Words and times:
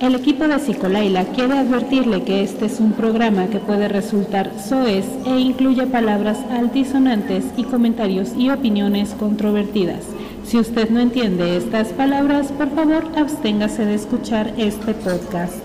El 0.00 0.14
equipo 0.14 0.48
de 0.48 0.58
Psicolaila 0.58 1.26
quiere 1.26 1.58
advertirle 1.58 2.24
que 2.24 2.42
este 2.42 2.64
es 2.64 2.80
un 2.80 2.92
programa 2.92 3.48
que 3.48 3.58
puede 3.58 3.86
resultar 3.86 4.50
soez 4.58 5.04
e 5.26 5.38
incluye 5.38 5.86
palabras 5.86 6.38
altisonantes 6.50 7.44
y 7.58 7.64
comentarios 7.64 8.30
y 8.34 8.48
opiniones 8.48 9.10
controvertidas. 9.10 10.06
Si 10.42 10.56
usted 10.56 10.88
no 10.88 11.00
entiende 11.00 11.54
estas 11.54 11.88
palabras, 11.88 12.50
por 12.50 12.70
favor 12.74 13.04
absténgase 13.14 13.84
de 13.84 13.94
escuchar 13.94 14.54
este 14.56 14.94
podcast. 14.94 15.62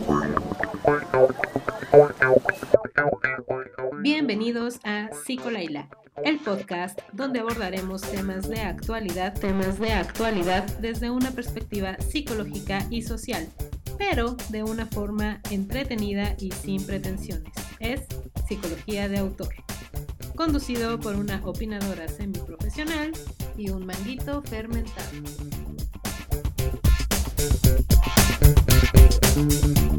Bienvenidos 4.02 4.82
a 4.84 5.12
Psicolaila, 5.14 5.88
el 6.26 6.40
podcast 6.40 7.00
donde 7.14 7.40
abordaremos 7.40 8.02
temas 8.02 8.50
de 8.50 8.60
actualidad, 8.60 9.34
temas 9.40 9.80
de 9.80 9.94
actualidad 9.94 10.66
desde 10.80 11.10
una 11.10 11.32
perspectiva 11.32 11.96
psicológica 12.00 12.86
y 12.90 13.02
social 13.02 13.48
pero 13.98 14.36
de 14.50 14.64
una 14.64 14.86
forma 14.86 15.42
entretenida 15.50 16.36
y 16.40 16.52
sin 16.52 16.86
pretensiones. 16.86 17.54
Es 17.80 18.06
Psicología 18.48 19.08
de 19.08 19.18
Autor. 19.18 19.54
Conducido 20.36 21.00
por 21.00 21.16
una 21.16 21.42
opinadora 21.46 22.08
semiprofesional 22.08 23.14
y 23.58 23.70
un 23.70 23.86
manguito 23.86 24.42
fermentado. 24.44 25.12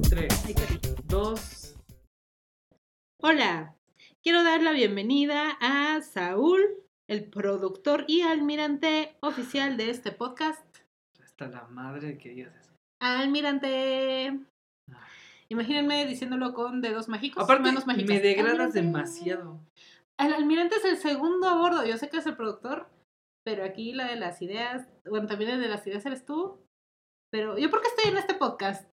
3, 0.08 0.54
2. 1.06 1.74
Hola, 3.18 3.74
quiero 4.22 4.44
dar 4.44 4.62
la 4.62 4.72
bienvenida 4.72 5.56
a 5.60 6.00
Saúl, 6.02 6.60
el 7.08 7.24
productor 7.24 8.04
y 8.06 8.22
almirante 8.22 9.16
oficial 9.20 9.76
de 9.76 9.90
este 9.90 10.12
podcast. 10.12 10.64
Hasta 11.22 11.48
la 11.48 11.66
madre 11.68 12.18
que 12.18 12.30
digas. 12.30 12.65
Almirante. 13.00 14.38
Imagínense 15.48 16.06
diciéndolo 16.06 16.54
con 16.54 16.80
dedos 16.80 17.08
mágicos. 17.08 17.44
Aparte, 17.44 17.62
manos 17.62 17.86
mágicas. 17.86 18.08
me 18.08 18.20
degradas 18.20 18.74
Almirante. 18.76 18.82
demasiado. 18.82 19.60
El 20.18 20.32
almirante 20.32 20.76
es 20.76 20.84
el 20.84 20.96
segundo 20.96 21.48
a 21.48 21.56
bordo. 21.56 21.86
Yo 21.86 21.96
sé 21.98 22.08
que 22.08 22.16
es 22.16 22.26
el 22.26 22.36
productor, 22.36 22.88
pero 23.44 23.64
aquí 23.64 23.92
la 23.92 24.08
de 24.08 24.16
las 24.16 24.40
ideas, 24.42 24.88
bueno, 25.04 25.26
también 25.26 25.50
el 25.50 25.60
de 25.60 25.68
las 25.68 25.86
ideas 25.86 26.04
eres 26.06 26.24
tú. 26.24 26.58
Pero 27.30 27.58
yo, 27.58 27.70
¿por 27.70 27.80
qué 27.82 27.88
estoy 27.88 28.10
en 28.10 28.18
este 28.18 28.34
podcast? 28.34 28.90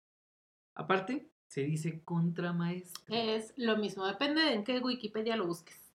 Aparte, 0.75 1.29
se 1.51 1.61
dice 1.61 2.01
contramaestra. 2.03 3.15
Es 3.15 3.53
lo 3.57 3.77
mismo, 3.77 4.05
depende 4.05 4.41
de 4.41 4.53
en 4.53 4.63
qué 4.63 4.79
Wikipedia 4.79 5.37
lo 5.37 5.47
busques. 5.47 5.93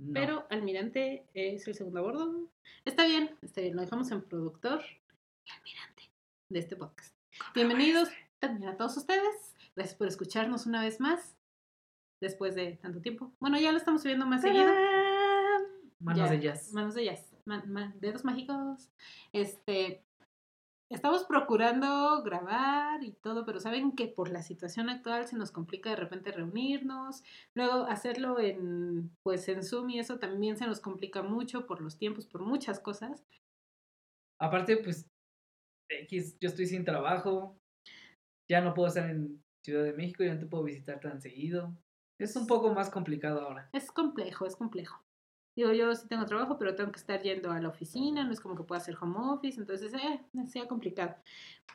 No. 0.00 0.12
Pero 0.12 0.46
almirante 0.50 1.26
es 1.34 1.68
el 1.68 1.74
segundo 1.74 2.00
a 2.00 2.02
bordo. 2.02 2.48
Está 2.84 3.04
bien, 3.04 3.36
está 3.42 3.60
bien, 3.60 3.76
lo 3.76 3.82
dejamos 3.82 4.10
en 4.10 4.22
productor 4.22 4.82
y 5.46 5.50
almirante 5.50 6.10
de 6.50 6.58
este 6.58 6.76
podcast. 6.76 7.13
Bienvenidos 7.54 8.08
también 8.38 8.68
a 8.70 8.76
todos 8.76 8.96
ustedes. 8.96 9.54
Gracias 9.76 9.96
por 9.96 10.06
escucharnos 10.06 10.66
una 10.66 10.82
vez 10.82 11.00
más. 11.00 11.36
Después 12.20 12.54
de 12.54 12.76
tanto 12.80 13.00
tiempo. 13.00 13.32
Bueno, 13.40 13.58
ya 13.58 13.72
lo 13.72 13.78
estamos 13.78 14.02
subiendo 14.02 14.26
más 14.26 14.40
seguido. 14.42 14.66
Manos 16.00 16.18
Ya, 16.18 16.30
de 16.30 16.40
jazz. 16.40 16.72
Manos 16.72 16.94
de 16.94 17.04
jazz. 17.06 17.34
man- 17.44 17.70
man- 17.70 17.94
dedos 18.00 18.24
mágicos. 18.24 18.90
Este. 19.32 20.02
Estamos 20.90 21.24
procurando 21.24 22.22
grabar 22.22 23.02
y 23.02 23.12
todo, 23.12 23.44
pero 23.44 23.58
saben 23.58 23.96
que 23.96 24.06
por 24.06 24.30
la 24.30 24.42
situación 24.42 24.90
actual 24.90 25.26
se 25.26 25.36
nos 25.36 25.50
complica 25.50 25.90
de 25.90 25.96
repente 25.96 26.30
reunirnos. 26.30 27.24
Luego 27.54 27.84
hacerlo 27.86 28.38
en 28.38 29.10
pues 29.22 29.48
en 29.48 29.64
Zoom 29.64 29.90
y 29.90 29.98
eso 29.98 30.18
también 30.18 30.56
se 30.56 30.66
nos 30.66 30.80
complica 30.80 31.22
mucho 31.22 31.66
por 31.66 31.80
los 31.80 31.96
tiempos, 31.98 32.26
por 32.26 32.42
muchas 32.42 32.78
cosas. 32.80 33.24
Aparte, 34.38 34.76
pues, 34.76 35.06
X, 35.88 36.36
yo 36.40 36.48
estoy 36.48 36.66
sin 36.66 36.84
trabajo. 36.84 37.58
Ya 38.50 38.60
no 38.60 38.74
puedo 38.74 38.88
estar 38.88 39.08
en 39.08 39.42
Ciudad 39.64 39.84
de 39.84 39.94
México, 39.94 40.22
ya 40.22 40.34
no 40.34 40.40
te 40.40 40.46
puedo 40.46 40.64
visitar 40.64 41.00
tan 41.00 41.20
seguido. 41.20 41.74
Es 42.18 42.36
un 42.36 42.46
poco 42.46 42.72
más 42.72 42.90
complicado 42.90 43.40
ahora. 43.40 43.68
Es 43.72 43.90
complejo, 43.90 44.46
es 44.46 44.56
complejo. 44.56 45.02
Digo, 45.56 45.72
yo 45.72 45.94
sí 45.94 46.08
tengo 46.08 46.26
trabajo, 46.26 46.58
pero 46.58 46.74
tengo 46.74 46.90
que 46.90 46.98
estar 46.98 47.22
yendo 47.22 47.50
a 47.50 47.60
la 47.60 47.68
oficina, 47.68 48.24
no 48.24 48.32
es 48.32 48.40
como 48.40 48.56
que 48.56 48.64
pueda 48.64 48.80
hacer 48.80 48.96
home 49.00 49.16
office, 49.18 49.60
entonces, 49.60 49.94
eh, 49.94 50.20
sea 50.46 50.66
complicado. 50.66 51.14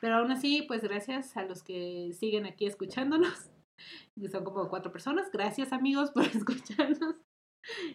Pero 0.00 0.16
aún 0.16 0.30
así, 0.30 0.62
pues 0.68 0.82
gracias 0.82 1.36
a 1.36 1.44
los 1.44 1.62
que 1.62 2.12
siguen 2.12 2.44
aquí 2.44 2.66
escuchándonos, 2.66 3.50
que 4.20 4.28
son 4.28 4.44
como 4.44 4.68
cuatro 4.68 4.92
personas, 4.92 5.30
gracias 5.32 5.72
amigos 5.72 6.10
por 6.10 6.24
escucharnos. 6.36 7.16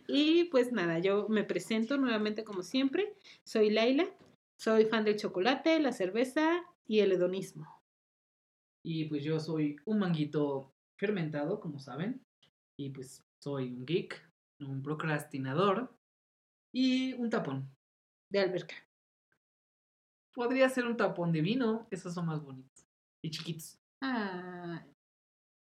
Y 0.08 0.46
pues 0.46 0.72
nada, 0.72 1.00
yo 1.00 1.28
me 1.30 1.44
presento 1.44 1.98
nuevamente 1.98 2.44
como 2.44 2.64
siempre, 2.64 3.16
soy 3.44 3.70
Laila, 3.70 4.08
soy 4.58 4.86
fan 4.86 5.04
del 5.04 5.18
chocolate, 5.18 5.80
la 5.80 5.92
cerveza 5.92 6.64
y 6.86 7.00
el 7.00 7.12
hedonismo. 7.12 7.84
Y 8.84 9.06
pues 9.06 9.24
yo 9.24 9.40
soy 9.40 9.78
un 9.86 10.00
manguito 10.00 10.74
fermentado, 10.98 11.60
como 11.60 11.80
saben. 11.80 12.24
Y 12.78 12.90
pues 12.92 13.24
soy 13.40 13.70
un 13.70 13.86
geek, 13.86 14.22
un 14.60 14.84
procrastinador 14.84 15.96
y 16.72 17.14
un 17.14 17.30
tapón. 17.30 17.70
De 18.30 18.40
alberca. 18.40 18.76
Podría 20.34 20.70
ser 20.70 20.86
un 20.86 20.98
tapón 20.98 21.32
de 21.32 21.42
vino, 21.42 21.88
esos 21.92 22.14
son 22.14 22.26
más 22.26 22.44
bonitos 22.44 22.86
y 23.22 23.32
chiquitos. 23.32 23.80
Ah, 24.02 24.86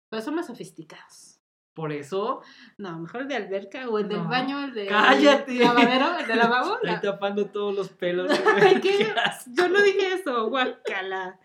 pero 0.10 0.22
son 0.22 0.36
más 0.36 0.48
sofisticados. 0.48 1.35
Por 1.76 1.92
eso, 1.92 2.42
No, 2.78 2.98
mejor 3.00 3.24
el 3.24 3.28
de 3.28 3.36
alberca 3.36 3.90
o 3.90 4.00
el 4.00 4.08
del 4.08 4.20
No, 4.24 4.30
baño, 4.30 4.64
el 4.64 4.74
de 4.74 4.86
cállate. 4.88 5.54
lavadero, 5.56 6.18
el 6.20 6.26
de 6.26 6.36
lavabo. 6.38 6.78
ahí 6.88 6.96
tapando 7.02 7.48
todos 7.48 7.76
los 7.76 7.90
pelos. 7.90 8.32
Ay, 8.64 8.80
qué-. 8.80 9.14
Yo 9.54 9.68
no 9.68 9.82
dije 9.84 10.14
eso, 10.14 10.48
guacala. 10.50 11.38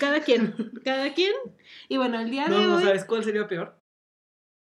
Cada 0.00 0.20
quien, 0.20 0.72
cada 0.84 1.12
quien. 1.12 1.34
Y 1.88 1.98
bueno, 1.98 2.18
el 2.18 2.30
día 2.30 2.48
No, 2.48 2.58
de 2.58 2.66
no, 2.66 2.76
hoy. 2.76 2.82
¿sabes 2.84 3.04
cuál 3.04 3.22
sería 3.24 3.46
peor? 3.46 3.78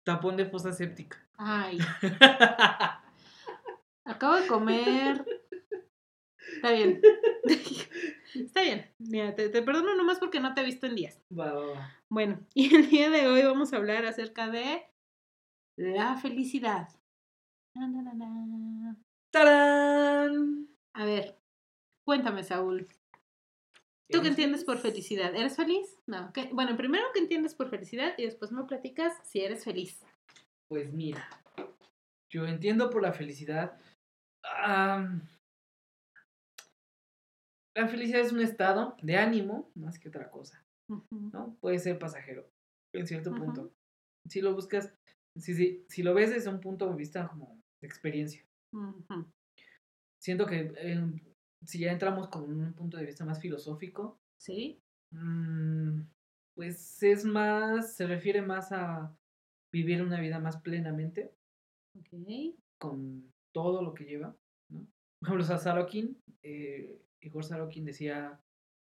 Tapón 0.05 0.37
de 0.37 0.45
fosa 0.45 0.71
séptica. 0.73 1.19
Ay, 1.39 1.79
acabo 4.05 4.35
de 4.37 4.47
comer. 4.47 5.25
Está 6.55 6.73
bien. 6.73 7.01
Está 8.35 8.63
bien. 8.63 8.91
Mira, 8.99 9.35
te, 9.35 9.49
te 9.49 9.63
perdono 9.63 9.95
nomás 9.95 10.19
porque 10.19 10.41
no 10.41 10.55
te 10.55 10.61
he 10.61 10.65
visto 10.65 10.87
en 10.87 10.95
días. 10.95 11.21
Bueno, 12.09 12.41
y 12.55 12.75
el 12.75 12.89
día 12.91 13.11
de 13.11 13.27
hoy 13.27 13.43
vamos 13.43 13.73
a 13.73 13.77
hablar 13.77 14.07
acerca 14.07 14.49
de 14.49 14.85
la 15.77 16.17
felicidad. 16.17 16.89
¡Tarán! 19.31 20.69
A 20.95 21.05
ver, 21.05 21.39
cuéntame, 22.05 22.43
Saúl. 22.43 22.89
¿Tú 24.11 24.23
qué 24.23 24.29
entiendes 24.29 24.65
por 24.65 24.79
felicidad? 24.79 25.35
¿Eres 25.35 25.57
feliz? 25.57 25.99
No. 26.07 26.33
¿qué? 26.33 26.49
Bueno, 26.53 26.77
primero 26.77 27.05
que 27.13 27.19
entiendes 27.21 27.55
por 27.55 27.69
felicidad 27.69 28.15
y 28.17 28.25
después 28.25 28.53
me 28.53 28.65
platicas 28.65 29.13
si 29.25 29.41
eres 29.41 29.65
feliz. 29.65 30.05
Pues 30.69 30.93
mira, 30.93 31.29
yo 32.31 32.47
entiendo 32.47 32.89
por 32.91 33.03
la 33.03 33.13
felicidad. 33.13 33.79
la 34.43 35.21
felicidad 37.89 38.21
es 38.21 38.33
un 38.33 38.41
estado 38.41 38.97
de 39.03 39.17
ánimo 39.17 39.71
más 39.75 39.99
que 39.99 40.09
otra 40.09 40.31
cosa. 40.31 40.65
¿no? 40.89 41.57
Puede 41.61 41.79
ser 41.79 41.99
pasajero 41.99 42.49
en 42.95 43.07
cierto 43.07 43.35
punto. 43.35 43.73
Si 44.29 44.41
lo 44.41 44.55
buscas, 44.55 44.93
si, 45.39 45.55
si, 45.55 45.85
si 45.89 46.03
lo 46.03 46.15
ves 46.15 46.31
desde 46.31 46.51
un 46.51 46.61
punto 46.61 46.89
de 46.89 46.97
vista 46.97 47.29
como 47.29 47.61
de 47.81 47.87
experiencia. 47.87 48.45
Siento 50.19 50.47
que 50.47 50.73
eh, 50.77 51.01
si 51.65 51.81
ya 51.81 51.93
entramos 51.93 52.29
con 52.29 52.45
un 52.45 52.73
punto 52.75 52.97
de 52.97 53.07
vista 53.07 53.25
más 53.25 53.41
filosófico, 53.41 54.19
¿Sí? 54.39 54.81
mm, 55.13 56.01
pues 56.55 57.03
es 57.03 57.25
más, 57.25 57.95
se 57.95 58.07
refiere 58.07 58.43
más 58.43 58.73
a 58.73 59.15
vivir 59.73 60.03
una 60.03 60.21
vida 60.21 60.39
más 60.39 60.61
plenamente. 60.61 61.33
Ok. 61.99 62.55
con 62.79 63.33
todo 63.53 63.83
lo 63.83 63.95
que 63.95 64.05
lleva, 64.05 64.37
¿no? 64.69 64.87
Por 65.19 65.29
ejemplo, 65.29 65.45
o 65.45 65.47
sea, 65.47 65.57
Sorokin, 65.57 66.21
eh, 66.43 67.01
Igor 67.23 67.45
Sorokin 67.45 67.87
decía 67.87 68.39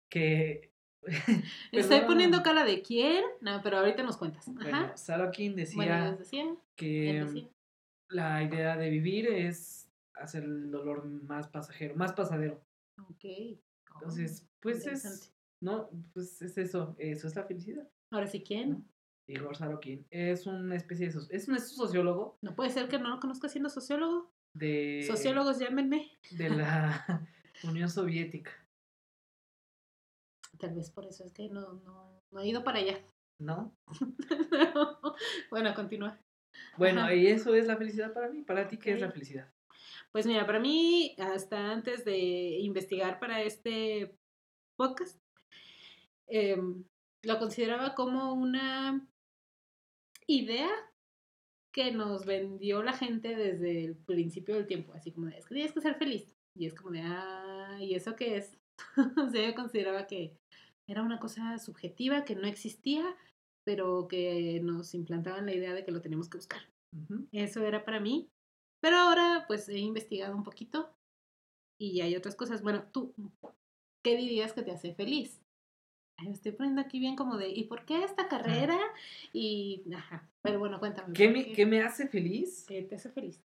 que... 0.08 0.71
Estoy 1.72 2.00
poniendo 2.02 2.42
cara 2.42 2.64
de 2.64 2.82
quién. 2.82 3.24
No, 3.40 3.60
pero 3.62 3.78
ahorita 3.78 4.02
nos 4.02 4.16
cuentas. 4.16 4.48
Ajá. 4.48 4.54
Bueno, 4.70 4.96
Sorokin 4.96 5.56
decía 5.56 5.76
Bueno, 5.76 6.18
que 6.76 7.24
decía. 7.24 7.48
la 8.08 8.42
idea 8.42 8.76
de 8.76 8.88
vivir 8.90 9.26
es 9.26 9.88
hacer 10.14 10.44
el 10.44 10.70
dolor 10.70 11.04
más 11.04 11.48
pasajero, 11.48 11.94
más 11.96 12.12
pasadero. 12.12 12.60
Ok. 13.08 13.24
Entonces, 13.94 14.44
Oh, 14.44 14.48
pues 14.62 14.86
es, 14.86 15.34
no, 15.60 15.90
pues 16.14 16.40
es 16.40 16.56
eso, 16.56 16.94
eso 16.98 17.26
es 17.26 17.34
la 17.34 17.42
felicidad. 17.44 17.88
Ahora 18.12 18.28
sí, 18.28 18.42
¿quién? 18.42 18.84
Igor 19.26 19.56
Sorokin 19.56 20.06
es 20.10 20.46
una 20.46 20.76
especie 20.76 21.08
de, 21.10 21.18
es 21.30 21.48
un 21.48 21.58
sociólogo 21.58 22.38
No 22.42 22.54
puede 22.54 22.70
ser 22.70 22.88
que 22.88 22.98
no 22.98 23.08
lo 23.08 23.18
conozca 23.20 23.48
siendo 23.48 23.68
sociólogo. 23.70 24.30
de, 24.54 25.04
Sociólogos, 25.08 25.58
llámenme. 25.58 26.12
de 26.30 26.50
la 26.50 27.26
Unión 27.64 27.88
Soviética, 27.90 28.52
Tal 30.62 30.74
vez 30.74 30.92
por 30.92 31.04
eso 31.06 31.24
es 31.24 31.32
que 31.32 31.48
no, 31.48 31.72
no, 31.72 32.22
no 32.30 32.40
he 32.40 32.46
ido 32.46 32.62
para 32.62 32.78
allá. 32.78 32.96
¿no? 33.40 33.76
bueno, 35.50 35.74
continúa. 35.74 36.20
Bueno, 36.78 37.00
Ajá. 37.00 37.14
y 37.16 37.26
eso 37.26 37.52
es 37.56 37.66
la 37.66 37.76
felicidad 37.76 38.12
para 38.12 38.28
mí. 38.28 38.42
Para 38.42 38.68
ti, 38.68 38.78
¿qué 38.78 38.92
es 38.92 39.00
la 39.00 39.10
felicidad? 39.10 39.52
Pues 40.12 40.24
mira, 40.24 40.46
para 40.46 40.60
mí, 40.60 41.16
hasta 41.18 41.72
antes 41.72 42.04
de 42.04 42.60
investigar 42.60 43.18
para 43.18 43.42
este 43.42 44.14
podcast, 44.76 45.20
em, 46.28 46.84
lo 47.24 47.38
consideraba 47.40 47.96
como 47.96 48.32
una 48.32 49.04
idea 50.28 50.70
que 51.72 51.90
nos 51.90 52.24
vendió 52.24 52.84
la 52.84 52.92
gente 52.92 53.34
desde 53.34 53.84
el 53.84 53.96
principio 53.96 54.54
del 54.54 54.68
tiempo, 54.68 54.92
así 54.92 55.10
como 55.10 55.26
de, 55.26 55.38
es 55.38 55.46
que 55.46 55.56
tienes 55.56 55.72
que 55.72 55.80
ser 55.80 55.96
feliz. 55.96 56.32
Y 56.54 56.66
es 56.66 56.74
como 56.74 56.90
de, 56.90 57.00
ah, 57.02 57.78
¿y 57.80 57.96
eso 57.96 58.14
qué 58.14 58.36
es? 58.36 58.56
o 59.26 59.28
sea, 59.28 59.48
yo 59.48 59.56
consideraba 59.56 60.06
que 60.06 60.38
era 60.86 61.02
una 61.02 61.18
cosa 61.18 61.58
subjetiva, 61.58 62.24
que 62.24 62.34
no 62.34 62.46
existía, 62.46 63.04
pero 63.64 64.08
que 64.08 64.60
nos 64.62 64.94
implantaban 64.94 65.46
la 65.46 65.54
idea 65.54 65.74
de 65.74 65.84
que 65.84 65.92
lo 65.92 66.00
teníamos 66.00 66.28
que 66.28 66.38
buscar. 66.38 66.62
Eso 67.32 67.64
era 67.64 67.84
para 67.84 68.00
mí. 68.00 68.28
Pero 68.80 68.96
ahora, 68.96 69.44
pues, 69.46 69.68
he 69.68 69.78
investigado 69.78 70.36
un 70.36 70.42
poquito 70.42 70.94
y 71.78 72.00
hay 72.00 72.16
otras 72.16 72.34
cosas. 72.34 72.62
Bueno, 72.62 72.84
tú, 72.92 73.14
¿qué 74.02 74.16
dirías 74.16 74.52
que 74.52 74.62
te 74.62 74.72
hace 74.72 74.94
feliz? 74.94 75.42
me 76.20 76.32
estoy 76.32 76.52
poniendo 76.52 76.80
aquí 76.80 77.00
bien 77.00 77.16
como 77.16 77.36
de, 77.36 77.48
¿y 77.48 77.64
por 77.64 77.84
qué 77.84 78.04
esta 78.04 78.28
carrera? 78.28 78.78
Y, 79.32 79.82
ajá, 79.94 80.28
pero 80.40 80.58
bueno, 80.58 80.78
cuéntame. 80.78 81.12
¿Qué 81.14 81.28
me, 81.28 81.52
qué? 81.52 81.66
me 81.66 81.82
hace 81.82 82.06
feliz? 82.06 82.64
¿Qué 82.68 82.82
te 82.82 82.94
hace 82.94 83.10
feliz? 83.10 83.42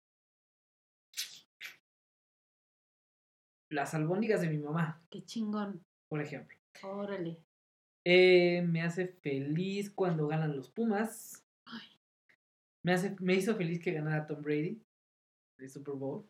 Las 3.71 3.95
albóndigas 3.95 4.41
de 4.41 4.49
mi 4.49 4.59
mamá. 4.59 5.03
Qué 5.11 5.25
chingón. 5.25 5.85
Por 6.09 6.21
ejemplo. 6.21 6.57
Órale. 6.83 7.43
Eh, 8.05 8.63
me 8.63 8.83
hace 8.83 9.09
feliz 9.09 9.91
cuando 9.91 10.27
ganan 10.27 10.57
los 10.57 10.69
Pumas. 10.69 11.43
Me, 12.83 12.93
hace, 12.93 13.17
me 13.21 13.35
hizo 13.35 13.57
feliz 13.57 13.83
que 13.83 13.93
ganara 13.93 14.27
Tom 14.27 14.43
Brady 14.43 14.83
de 15.57 15.69
Super 15.69 15.95
Bowl. 15.95 16.29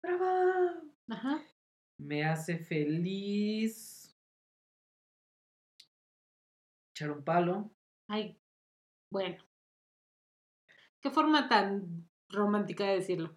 ¡Bravo! 0.00 0.70
Ajá. 1.08 1.42
Me 1.98 2.24
hace 2.24 2.58
feliz 2.58 4.14
echar 6.92 7.10
un 7.10 7.24
palo. 7.24 7.70
Ay, 8.08 8.38
bueno. 9.10 9.42
Qué 11.00 11.10
forma 11.10 11.48
tan 11.48 12.08
romántica 12.28 12.84
de 12.84 12.94
decirlo. 12.94 13.36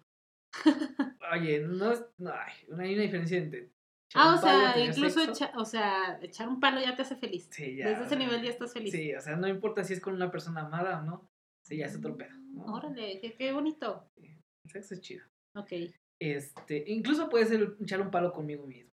Oye, 1.32 1.60
no, 1.60 1.92
no 2.18 2.32
hay 2.32 2.94
una 2.94 3.02
diferencia 3.02 3.38
entre 3.38 3.72
ah, 4.14 4.34
o 4.34 4.38
sea, 4.40 4.84
incluso 4.84 5.20
o 5.56 5.64
sea, 5.64 6.18
echar 6.22 6.48
un 6.48 6.60
palo 6.60 6.80
ya 6.80 6.94
te 6.96 7.02
hace 7.02 7.16
feliz. 7.16 7.48
Sí, 7.50 7.76
ya. 7.76 7.88
Desde 7.88 8.04
ese 8.04 8.16
nivel 8.16 8.42
ya 8.42 8.50
estás 8.50 8.72
feliz. 8.72 8.92
Sí, 8.92 9.14
o 9.14 9.20
sea, 9.20 9.36
no 9.36 9.48
importa 9.48 9.84
si 9.84 9.94
es 9.94 10.00
con 10.00 10.14
una 10.14 10.30
persona 10.30 10.62
amada 10.62 11.00
o 11.00 11.04
no. 11.04 11.28
Sí, 11.64 11.76
ya 11.76 11.86
es 11.86 11.96
otro 11.96 12.16
pedo. 12.16 12.34
Órale, 12.66 13.20
qué, 13.20 13.34
qué 13.36 13.52
bonito. 13.52 14.10
el 14.16 14.70
sexo 14.70 14.94
es 14.94 15.00
chido. 15.00 15.24
Ok. 15.54 15.72
Este, 16.20 16.84
incluso 16.88 17.28
puede 17.28 17.46
ser 17.46 17.76
echar 17.80 18.00
un 18.00 18.10
palo 18.10 18.32
conmigo 18.32 18.66
mismo. 18.66 18.90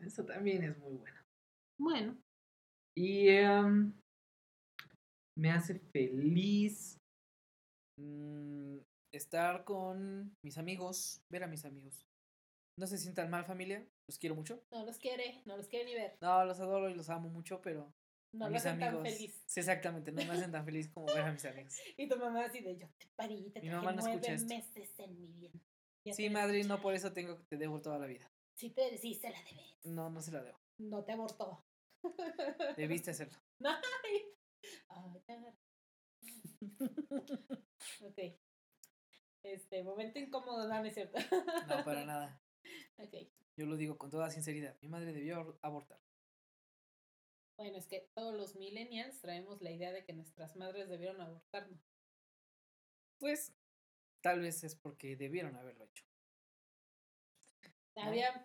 eso 0.00 0.24
también 0.24 0.64
es 0.64 0.76
muy 0.78 0.94
bueno. 0.94 1.20
Bueno. 1.78 2.16
Y 2.96 3.28
em, 3.28 3.92
me 5.36 5.50
hace 5.50 5.78
feliz 5.92 6.98
mm, 7.98 8.78
estar 9.12 9.64
con 9.64 10.34
mis 10.44 10.58
amigos, 10.58 11.20
ver 11.30 11.44
a 11.44 11.48
mis 11.48 11.64
amigos. 11.64 12.06
No 12.76 12.86
se 12.86 12.98
sientan 12.98 13.30
mal, 13.30 13.44
familia. 13.44 13.86
Los 14.06 14.18
quiero 14.18 14.34
mucho. 14.34 14.62
No 14.70 14.84
los 14.84 14.98
quiere, 14.98 15.42
no 15.44 15.56
los 15.56 15.68
quiere 15.68 15.84
ni 15.84 15.94
ver. 15.94 16.18
No, 16.20 16.44
los 16.44 16.58
adoro 16.60 16.90
y 16.90 16.94
los 16.94 17.08
amo 17.08 17.28
mucho, 17.28 17.60
pero. 17.62 17.94
No 18.32 18.50
me 18.50 18.56
hacen 18.56 18.80
tan 18.80 19.00
feliz. 19.00 19.42
Sí, 19.46 19.60
exactamente, 19.60 20.10
no 20.10 20.24
me 20.24 20.32
hacen 20.32 20.50
tan 20.50 20.64
feliz 20.64 20.88
como 20.88 21.06
ver 21.06 21.20
a 21.22 21.32
mis 21.32 21.44
amigos. 21.44 21.72
y 21.96 22.08
tu 22.08 22.16
mamá 22.16 22.46
así 22.46 22.60
de 22.60 22.76
yo 22.76 22.88
te 22.98 23.06
parí, 23.14 23.48
te 23.50 23.60
mi 23.60 23.68
mamá 23.68 23.92
no 23.92 24.02
nueve 24.02 24.38
meses 24.44 24.98
en 24.98 25.16
mi 25.16 25.28
vida. 25.28 25.52
sí, 26.12 26.28
madre, 26.30 26.64
no 26.64 26.80
por 26.80 26.94
eso 26.94 27.12
tengo 27.12 27.36
que 27.38 27.44
te 27.44 27.56
debo 27.56 27.80
toda 27.80 27.98
la 27.98 28.06
vida. 28.06 28.28
Sí, 28.54 28.70
pero 28.74 28.96
sí 28.98 29.14
se 29.14 29.30
la 29.30 29.38
debes. 29.42 29.84
No, 29.84 30.10
no 30.10 30.20
se 30.20 30.32
la 30.32 30.42
debo. 30.42 30.58
No 30.78 31.04
te 31.04 31.12
abortó. 31.12 31.64
Debiste 32.76 33.12
hacerlo. 33.12 33.38
Ay, 33.64 34.22
Ay 34.88 35.54
ok. 38.02 38.18
Este, 39.44 39.84
momento 39.84 40.18
incómodo, 40.18 40.66
no, 40.66 40.80
no 40.80 40.84
es 40.84 40.94
cierto. 40.94 41.18
no, 41.68 41.84
para 41.84 42.04
nada. 42.04 42.43
Ok. 42.98 43.28
Yo 43.56 43.66
lo 43.66 43.76
digo 43.76 43.96
con 43.98 44.10
toda 44.10 44.30
sinceridad. 44.30 44.76
Mi 44.80 44.88
madre 44.88 45.12
debió 45.12 45.58
abortar. 45.62 46.00
Bueno, 47.56 47.78
es 47.78 47.86
que 47.86 48.08
todos 48.14 48.34
los 48.34 48.56
millennials 48.56 49.20
traemos 49.20 49.62
la 49.62 49.70
idea 49.70 49.92
de 49.92 50.04
que 50.04 50.12
nuestras 50.12 50.56
madres 50.56 50.88
debieron 50.88 51.20
abortarnos. 51.20 51.80
Pues, 53.18 53.54
tal 54.20 54.40
vez 54.40 54.64
es 54.64 54.74
porque 54.74 55.16
debieron 55.16 55.54
haberlo 55.54 55.84
hecho. 55.84 56.04
Había 57.96 58.44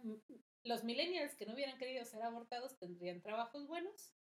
los 0.63 0.83
millennials 0.83 1.33
que 1.35 1.45
no 1.47 1.53
hubieran 1.53 1.79
querido 1.79 2.05
ser 2.05 2.21
abortados 2.21 2.77
tendrían 2.77 3.21
trabajos 3.21 3.67
buenos 3.67 4.13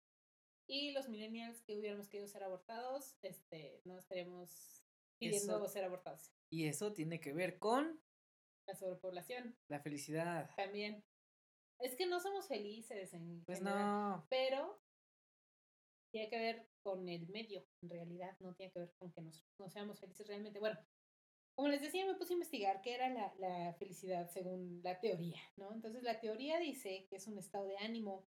y 0.68 0.92
los 0.92 1.08
millennials 1.08 1.62
que 1.62 1.78
hubiéramos 1.78 2.08
querido 2.08 2.28
ser 2.28 2.42
abortados, 2.42 3.16
este, 3.22 3.80
no 3.84 3.98
estaríamos 3.98 4.84
pidiendo 5.18 5.66
ser 5.68 5.84
abortados. 5.84 6.32
Y 6.50 6.66
eso 6.66 6.92
tiene 6.92 7.20
que 7.20 7.32
ver 7.32 7.58
con 7.58 8.00
la 8.66 8.74
sobrepoblación. 8.74 9.56
La 9.68 9.80
felicidad. 9.80 10.50
También. 10.56 11.04
Es 11.78 11.94
que 11.94 12.06
no 12.06 12.20
somos 12.20 12.48
felices 12.48 13.12
en 13.14 13.44
Pues 13.44 13.60
no. 13.60 14.26
Pero 14.30 14.80
tiene 16.10 16.30
que 16.30 16.38
ver 16.38 16.68
con 16.82 17.08
el 17.08 17.28
medio, 17.28 17.66
en 17.82 17.90
realidad. 17.90 18.36
No 18.40 18.54
tiene 18.54 18.72
que 18.72 18.80
ver 18.80 18.94
con 18.98 19.12
que 19.12 19.20
nos, 19.20 19.44
no 19.58 19.68
seamos 19.68 20.00
felices 20.00 20.26
realmente. 20.26 20.58
Bueno, 20.58 20.78
como 21.54 21.68
les 21.68 21.80
decía, 21.80 22.06
me 22.06 22.14
puse 22.14 22.32
a 22.32 22.34
investigar 22.34 22.80
qué 22.82 22.94
era 22.94 23.08
la, 23.08 23.34
la 23.38 23.74
felicidad 23.74 24.28
según 24.30 24.80
la 24.82 24.98
teoría, 25.00 25.40
¿no? 25.56 25.72
Entonces, 25.72 26.02
la 26.02 26.20
teoría 26.20 26.58
dice 26.58 27.06
que 27.08 27.16
es 27.16 27.26
un 27.26 27.38
estado 27.38 27.66
de 27.66 27.78
ánimo 27.78 28.26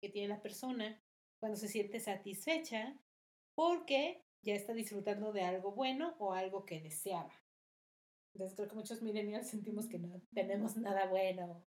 que 0.00 0.08
tiene 0.08 0.28
la 0.28 0.42
persona 0.42 1.02
cuando 1.40 1.56
se 1.56 1.68
siente 1.68 2.00
satisfecha 2.00 2.98
porque 3.54 4.24
ya 4.42 4.54
está 4.54 4.72
disfrutando 4.72 5.32
de 5.32 5.42
algo 5.42 5.72
bueno 5.72 6.14
o 6.18 6.32
algo 6.32 6.64
que 6.64 6.80
deseaba. 6.80 7.32
Entonces 8.38 8.54
creo 8.54 8.68
que 8.68 8.76
muchos 8.76 9.02
millennials 9.02 9.48
sentimos 9.48 9.88
que 9.88 9.98
no 9.98 10.22
tenemos 10.32 10.76
nada 10.76 11.06
bueno, 11.06 11.66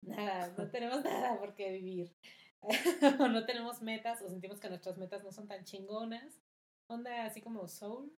nada, 0.00 0.54
no 0.56 0.70
tenemos 0.70 1.04
nada 1.04 1.38
por 1.38 1.54
qué 1.54 1.72
vivir. 1.72 2.16
o 3.20 3.28
no 3.28 3.44
tenemos 3.44 3.82
metas 3.82 4.22
o 4.22 4.28
sentimos 4.30 4.58
que 4.58 4.70
nuestras 4.70 4.96
metas 4.96 5.22
no 5.22 5.30
son 5.30 5.46
tan 5.46 5.64
chingonas. 5.64 6.40
Onda 6.86 7.26
así 7.26 7.42
como 7.42 7.68
Soul. 7.68 8.10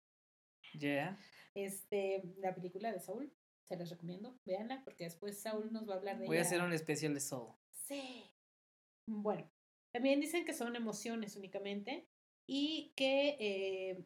Yeah. 0.74 1.18
Este, 1.56 2.22
la 2.38 2.54
película 2.54 2.92
de 2.92 3.00
Soul, 3.00 3.34
se 3.64 3.76
les 3.76 3.90
recomiendo, 3.90 4.38
véanla 4.46 4.84
porque 4.84 5.06
después 5.06 5.42
Soul 5.42 5.74
nos 5.74 5.90
va 5.90 5.96
a 5.96 5.98
hablar 5.98 6.20
de 6.20 6.28
Voy 6.28 6.38
a 6.38 6.42
hacer 6.42 6.62
un 6.62 6.74
especial 6.74 7.16
de 7.16 7.20
Soul. 7.20 7.52
Sí. 7.72 8.30
Bueno, 9.08 9.50
también 9.92 10.22
dicen 10.22 10.46
que 10.46 10.54
son 10.54 10.76
emociones 10.76 11.36
únicamente 11.36 12.08
y 12.46 12.94
que 12.96 13.38
eh, 13.40 14.06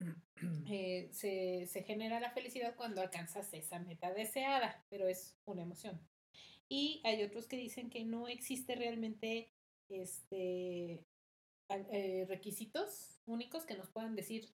Eh, 0.70 1.08
se, 1.12 1.66
se, 1.66 1.82
genera 1.82 2.20
la 2.20 2.30
felicidad 2.30 2.76
cuando 2.76 3.00
alcanzas 3.00 3.52
esa 3.54 3.78
meta 3.80 4.12
deseada, 4.12 4.84
pero 4.90 5.08
es 5.08 5.34
una 5.46 5.62
emoción. 5.62 5.98
Y 6.68 7.00
hay 7.04 7.22
otros 7.22 7.46
que 7.46 7.56
dicen 7.56 7.88
que 7.90 8.04
no 8.04 8.28
existe 8.28 8.76
realmente 8.76 9.50
este, 9.88 11.04
eh, 11.70 12.24
requisitos 12.28 13.20
únicos 13.26 13.64
que 13.64 13.76
nos 13.76 13.88
puedan 13.90 14.14
decir 14.14 14.48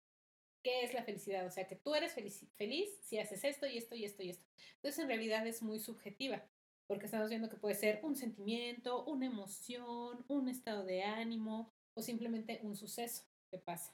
qué 0.63 0.83
es 0.83 0.93
la 0.93 1.03
felicidad. 1.03 1.45
O 1.45 1.51
sea, 1.51 1.67
que 1.67 1.75
tú 1.75 1.95
eres 1.95 2.13
feliz, 2.13 2.45
feliz 2.55 2.89
si 3.01 3.19
haces 3.19 3.43
esto 3.43 3.67
y 3.67 3.77
esto 3.77 3.95
y 3.95 4.05
esto 4.05 4.23
y 4.23 4.29
esto. 4.31 4.45
Entonces, 4.75 4.99
en 4.99 5.07
realidad 5.07 5.45
es 5.45 5.61
muy 5.61 5.79
subjetiva, 5.79 6.45
porque 6.87 7.05
estamos 7.05 7.29
viendo 7.29 7.49
que 7.49 7.57
puede 7.57 7.75
ser 7.75 7.99
un 8.03 8.15
sentimiento, 8.15 9.05
una 9.05 9.27
emoción, 9.27 10.25
un 10.27 10.49
estado 10.49 10.83
de 10.83 11.03
ánimo 11.03 11.73
o 11.93 12.01
simplemente 12.01 12.59
un 12.63 12.75
suceso 12.75 13.23
que 13.51 13.59
pasa. 13.59 13.93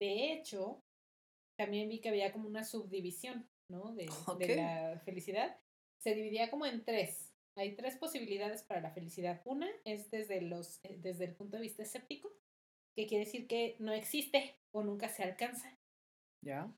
De 0.00 0.32
hecho, 0.32 0.82
también 1.56 1.88
vi 1.88 2.00
que 2.00 2.08
había 2.08 2.32
como 2.32 2.48
una 2.48 2.64
subdivisión, 2.64 3.48
¿no? 3.68 3.94
De, 3.96 4.08
de, 4.38 4.56
la 4.56 5.00
felicidad. 5.04 5.58
Se 5.98 6.14
dividía 6.14 6.50
como 6.50 6.66
en 6.66 6.84
tres. 6.84 7.32
Hay 7.56 7.74
tres 7.74 7.96
posibilidades 7.96 8.62
para 8.62 8.80
la 8.80 8.90
felicidad. 8.90 9.40
Una 9.44 9.68
es 9.84 10.10
desde, 10.10 10.42
los, 10.42 10.78
eh, 10.84 10.98
desde 10.98 11.24
el 11.24 11.34
punto 11.34 11.56
de 11.56 11.62
vista 11.62 11.82
escéptico, 11.82 12.30
que 12.94 13.06
quiere 13.06 13.24
decir 13.24 13.46
que 13.46 13.76
no 13.78 13.92
existe 13.92 14.58
o 14.72 14.82
nunca 14.82 15.08
se 15.08 15.22
alcanza. 15.22 15.78
Ya. 16.42 16.70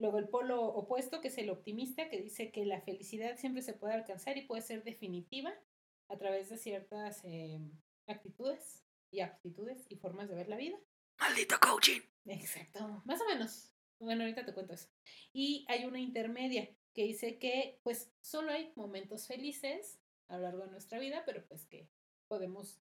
Luego 0.00 0.18
el 0.18 0.28
polo 0.28 0.64
opuesto, 0.64 1.20
que 1.20 1.28
es 1.28 1.38
el 1.38 1.50
optimista, 1.50 2.08
que 2.08 2.20
dice 2.20 2.50
que 2.50 2.64
la 2.64 2.80
felicidad 2.80 3.36
siempre 3.36 3.62
se 3.62 3.74
puede 3.74 3.94
alcanzar 3.94 4.36
y 4.36 4.46
puede 4.46 4.62
ser 4.62 4.82
definitiva 4.82 5.52
a 6.08 6.16
través 6.16 6.48
de 6.48 6.56
ciertas 6.56 7.20
eh, 7.24 7.60
actitudes 8.08 8.82
y 9.12 9.20
aptitudes 9.20 9.86
y 9.88 9.96
formas 9.96 10.28
de 10.28 10.36
ver 10.36 10.48
la 10.48 10.56
vida. 10.56 10.78
Maldito 11.18 11.56
coaching. 11.60 12.00
Exacto, 12.26 13.02
más 13.04 13.20
o 13.20 13.26
menos. 13.26 13.72
Bueno, 13.98 14.22
ahorita 14.22 14.44
te 14.44 14.54
cuento 14.54 14.74
eso. 14.74 14.88
Y 15.32 15.64
hay 15.68 15.84
una 15.84 16.00
intermedia 16.00 16.68
que 16.94 17.04
dice 17.04 17.38
que 17.38 17.80
pues 17.82 18.12
solo 18.20 18.50
hay 18.52 18.72
momentos 18.76 19.26
felices 19.26 20.00
a 20.28 20.36
lo 20.36 20.44
largo 20.44 20.64
de 20.64 20.70
nuestra 20.70 20.98
vida, 20.98 21.22
pero 21.26 21.46
pues 21.46 21.66
que 21.66 21.88
podemos 22.28 22.80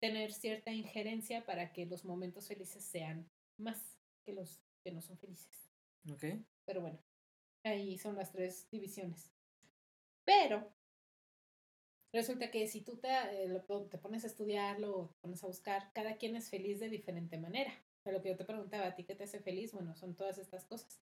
tener 0.00 0.32
cierta 0.32 0.72
injerencia 0.72 1.44
para 1.44 1.72
que 1.72 1.86
los 1.86 2.04
momentos 2.04 2.48
felices 2.48 2.84
sean 2.84 3.30
más 3.56 3.98
que 4.24 4.32
los 4.32 4.60
que 4.82 4.92
no 4.92 5.00
son 5.00 5.18
felices. 5.18 5.70
Ok. 6.10 6.24
Pero 6.64 6.80
bueno, 6.80 6.98
ahí 7.62 7.98
son 7.98 8.16
las 8.16 8.32
tres 8.32 8.68
divisiones. 8.70 9.32
Pero 10.24 10.72
resulta 12.12 12.50
que 12.50 12.66
si 12.66 12.80
tú 12.82 12.96
te, 12.96 13.08
eh, 13.08 13.62
te 13.90 13.98
pones 13.98 14.24
a 14.24 14.26
estudiarlo 14.26 14.96
o 14.96 15.08
te 15.08 15.18
pones 15.20 15.42
a 15.44 15.46
buscar, 15.46 15.92
cada 15.92 16.16
quien 16.16 16.36
es 16.36 16.50
feliz 16.50 16.80
de 16.80 16.88
diferente 16.88 17.38
manera. 17.38 17.72
O 18.06 18.12
lo 18.12 18.22
que 18.22 18.28
yo 18.28 18.36
te 18.36 18.44
preguntaba, 18.44 18.86
¿a 18.86 18.94
ti 18.94 19.04
qué 19.04 19.14
te 19.14 19.24
hace 19.24 19.40
feliz? 19.40 19.72
Bueno, 19.72 19.94
son 19.96 20.14
todas 20.14 20.38
estas 20.38 20.64
cosas 20.64 21.00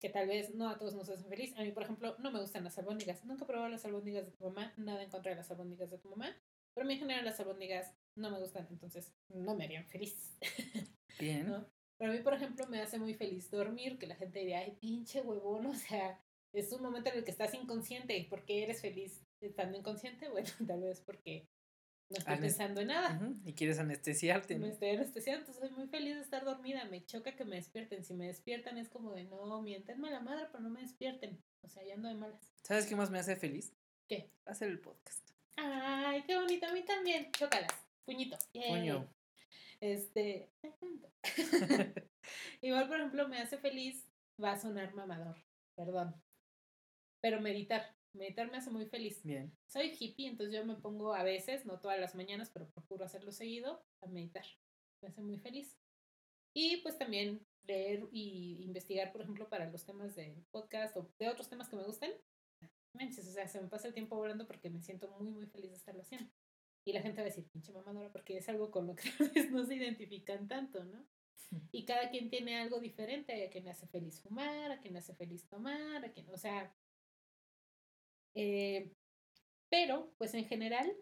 que 0.00 0.08
tal 0.08 0.26
vez 0.28 0.54
no 0.54 0.68
a 0.68 0.78
todos 0.78 0.94
nos 0.94 1.08
hacen 1.08 1.28
feliz. 1.28 1.54
A 1.56 1.62
mí, 1.62 1.72
por 1.72 1.82
ejemplo, 1.82 2.16
no 2.18 2.30
me 2.30 2.40
gustan 2.40 2.64
las 2.64 2.78
albóndigas. 2.78 3.24
Nunca 3.24 3.44
he 3.44 3.46
probado 3.46 3.68
las 3.68 3.84
albóndigas 3.84 4.26
de 4.26 4.32
tu 4.32 4.44
mamá, 4.44 4.72
nada 4.76 5.02
en 5.02 5.10
contra 5.10 5.30
de 5.30 5.36
las 5.36 5.50
albóndigas 5.50 5.90
de 5.90 5.98
tu 5.98 6.08
mamá, 6.10 6.34
pero 6.74 6.84
a 6.84 6.88
mí 6.88 6.94
en 6.94 7.00
general 7.00 7.24
las 7.24 7.40
albóndigas 7.40 7.94
no 8.14 8.30
me 8.30 8.38
gustan, 8.38 8.66
entonces 8.70 9.14
no 9.28 9.54
me 9.54 9.64
harían 9.64 9.86
feliz. 9.86 10.36
Bien. 11.18 11.48
¿No? 11.48 11.66
Pero 11.98 12.12
a 12.12 12.14
mí, 12.14 12.20
por 12.20 12.34
ejemplo, 12.34 12.66
me 12.66 12.80
hace 12.80 12.98
muy 12.98 13.14
feliz 13.14 13.50
dormir, 13.50 13.98
que 13.98 14.06
la 14.06 14.16
gente 14.16 14.40
diría, 14.40 14.58
ay, 14.58 14.76
pinche 14.78 15.22
huevón, 15.22 15.66
o 15.66 15.74
sea, 15.74 16.20
es 16.52 16.72
un 16.72 16.82
momento 16.82 17.10
en 17.10 17.18
el 17.18 17.24
que 17.24 17.30
estás 17.30 17.54
inconsciente. 17.54 18.26
¿Por 18.28 18.44
qué 18.44 18.62
eres 18.62 18.80
feliz 18.80 19.24
estando 19.40 19.78
inconsciente? 19.78 20.28
Bueno, 20.30 20.50
tal 20.66 20.82
vez 20.82 21.00
porque 21.00 21.48
no 22.08 22.18
estoy 22.18 22.36
pensando 22.36 22.80
en 22.80 22.88
nada. 22.88 23.20
Y 23.44 23.52
quieres 23.54 23.78
anestesiarte. 23.78 24.58
Me 24.58 24.68
estoy 24.68 24.90
anestesiando, 24.90 25.40
entonces 25.40 25.68
soy 25.68 25.76
muy 25.76 25.88
feliz 25.88 26.14
de 26.14 26.20
estar 26.20 26.44
dormida. 26.44 26.84
Me 26.84 27.04
choca 27.04 27.34
que 27.34 27.44
me 27.44 27.56
despierten. 27.56 28.04
Si 28.04 28.14
me 28.14 28.26
despiertan 28.26 28.78
es 28.78 28.88
como 28.88 29.12
de, 29.12 29.24
no, 29.24 29.60
mientenme 29.62 30.10
la 30.10 30.20
madre, 30.20 30.46
pero 30.52 30.62
no 30.62 30.70
me 30.70 30.80
despierten. 30.80 31.42
O 31.62 31.68
sea, 31.68 31.82
ya 31.84 31.94
ando 31.94 32.08
de 32.08 32.14
malas. 32.14 32.40
¿Sabes 32.62 32.86
qué 32.86 32.94
más 32.94 33.10
me 33.10 33.18
hace 33.18 33.34
feliz? 33.36 33.72
¿Qué? 34.08 34.30
Hacer 34.44 34.68
el 34.68 34.78
podcast. 34.78 35.30
Ay, 35.56 36.22
qué 36.22 36.36
bonito. 36.36 36.66
A 36.66 36.72
mí 36.72 36.84
también. 36.84 37.32
Chócalas. 37.32 37.72
Puñito. 38.04 38.38
Puño. 38.52 39.08
Este. 39.80 40.48
Igual, 42.60 42.86
por 42.88 42.98
ejemplo, 42.98 43.28
me 43.28 43.40
hace 43.40 43.58
feliz. 43.58 44.06
Va 44.42 44.52
a 44.52 44.60
sonar 44.60 44.94
mamador. 44.94 45.36
Perdón. 45.74 46.14
Pero 47.20 47.40
meditar. 47.40 47.96
Meditar 48.16 48.50
me 48.50 48.58
hace 48.58 48.70
muy 48.70 48.86
feliz. 48.86 49.22
Bien. 49.24 49.52
Soy 49.66 49.94
hippie, 49.98 50.28
entonces 50.28 50.54
yo 50.54 50.64
me 50.64 50.76
pongo 50.76 51.14
a 51.14 51.22
veces, 51.22 51.66
no 51.66 51.80
todas 51.80 52.00
las 52.00 52.14
mañanas, 52.14 52.50
pero 52.50 52.68
procuro 52.70 53.04
hacerlo 53.04 53.32
seguido, 53.32 53.84
a 54.00 54.06
meditar. 54.06 54.44
Me 55.02 55.08
hace 55.08 55.20
muy 55.20 55.38
feliz. 55.38 55.78
Y 56.54 56.78
pues 56.78 56.96
también 56.98 57.46
leer 57.64 58.08
y 58.10 58.62
investigar, 58.62 59.12
por 59.12 59.22
ejemplo, 59.22 59.48
para 59.48 59.70
los 59.70 59.84
temas 59.84 60.14
del 60.14 60.44
podcast 60.50 60.96
o 60.96 61.12
de 61.18 61.28
otros 61.28 61.48
temas 61.48 61.68
que 61.68 61.76
me 61.76 61.84
gusten. 61.84 62.12
O 62.94 63.32
sea, 63.32 63.46
se 63.46 63.60
me 63.60 63.68
pasa 63.68 63.88
el 63.88 63.94
tiempo 63.94 64.16
volando 64.16 64.46
porque 64.46 64.70
me 64.70 64.80
siento 64.80 65.08
muy, 65.18 65.28
muy 65.28 65.46
feliz 65.46 65.70
de 65.70 65.76
estarlo 65.76 66.02
haciendo. 66.02 66.32
Y 66.84 66.92
la 66.92 67.02
gente 67.02 67.16
va 67.16 67.22
a 67.22 67.30
decir, 67.30 67.46
pinche 67.50 67.72
mamadora, 67.72 68.10
porque 68.10 68.38
es 68.38 68.48
algo 68.48 68.70
con 68.70 68.86
lo 68.86 68.94
que 68.94 69.10
no 69.50 69.64
se 69.64 69.74
identifican 69.74 70.48
tanto, 70.48 70.84
¿no? 70.84 71.06
Y 71.72 71.84
cada 71.84 72.10
quien 72.10 72.30
tiene 72.30 72.56
algo 72.58 72.80
diferente, 72.80 73.44
a 73.44 73.50
quien 73.50 73.64
le 73.64 73.70
hace 73.70 73.86
feliz 73.86 74.20
fumar, 74.20 74.72
a 74.72 74.80
quien 74.80 74.94
le 74.94 75.00
hace 75.00 75.14
feliz 75.14 75.46
tomar, 75.48 76.04
a 76.04 76.10
quien, 76.10 76.28
o 76.30 76.36
sea, 76.38 76.74
eh, 78.36 78.92
pero, 79.70 80.12
pues 80.18 80.34
en 80.34 80.44
general, 80.44 80.94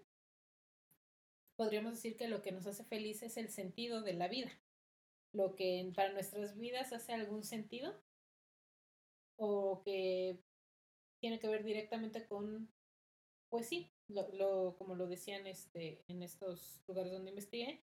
podríamos 1.56 1.94
decir 1.94 2.16
que 2.16 2.28
lo 2.28 2.42
que 2.42 2.52
nos 2.52 2.66
hace 2.66 2.84
feliz 2.84 3.22
es 3.22 3.36
el 3.36 3.50
sentido 3.50 4.02
de 4.02 4.14
la 4.14 4.28
vida. 4.28 4.50
Lo 5.32 5.56
que 5.56 5.92
para 5.94 6.12
nuestras 6.12 6.56
vidas 6.56 6.92
hace 6.92 7.12
algún 7.12 7.42
sentido 7.42 8.00
o 9.36 9.82
que 9.84 10.38
tiene 11.20 11.40
que 11.40 11.48
ver 11.48 11.64
directamente 11.64 12.24
con, 12.26 12.72
pues 13.50 13.66
sí, 13.66 13.90
lo, 14.06 14.76
como 14.78 14.94
lo 14.94 15.08
decían 15.08 15.46
este, 15.48 16.04
en 16.06 16.22
estos 16.22 16.82
lugares 16.86 17.12
donde 17.12 17.30
investigué, 17.30 17.82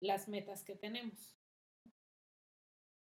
las 0.00 0.28
metas 0.28 0.62
que 0.62 0.76
tenemos. 0.76 1.36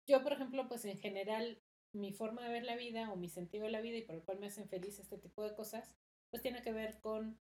Yo, 0.07 0.23
por 0.23 0.35
ejemplo, 0.35 0.69
pues 0.69 0.85
en 0.85 0.99
general 0.99 1.61
mi 1.95 2.13
forma 2.13 2.43
de 2.45 2.53
ver 2.53 2.65
la 2.65 2.77
vida 2.77 3.13
o 3.13 3.17
mi 3.17 3.29
sentido 3.29 3.65
de 3.65 3.71
la 3.71 3.81
vida 3.81 3.97
y 3.97 4.03
por 4.03 4.17
el 4.17 4.23
cual 4.23 4.39
me 4.39 4.47
hacen 4.47 4.69
feliz 4.69 4.99
este 4.99 5.19
tipo 5.19 5.43
de 5.43 5.55
cosas, 5.55 5.95
pues 6.31 6.43
tiene 6.43 6.63
que 6.63 6.73
ver 6.73 7.01
con 7.01 7.39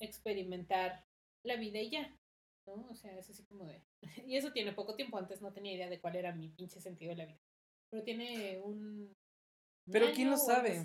experimentar 0.00 1.06
la 1.44 1.56
vida 1.56 1.80
y 1.80 1.90
ya, 1.90 2.18
¿no? 2.66 2.88
O 2.90 2.94
sea, 2.94 3.16
es 3.18 3.30
así 3.30 3.44
como 3.44 3.64
de... 3.64 3.82
Y 4.26 4.36
eso 4.36 4.52
tiene 4.52 4.72
poco 4.72 4.94
tiempo, 4.96 5.18
antes 5.18 5.40
no 5.40 5.52
tenía 5.52 5.74
idea 5.74 5.88
de 5.88 6.00
cuál 6.00 6.16
era 6.16 6.34
mi 6.34 6.48
pinche 6.48 6.80
sentido 6.80 7.10
de 7.10 7.16
la 7.16 7.26
vida. 7.26 7.40
Pero 7.90 8.02
tiene 8.02 8.60
un... 8.60 9.14
Pero 9.90 10.12
¿quién 10.12 10.30
lo 10.30 10.36
sabe? 10.36 10.82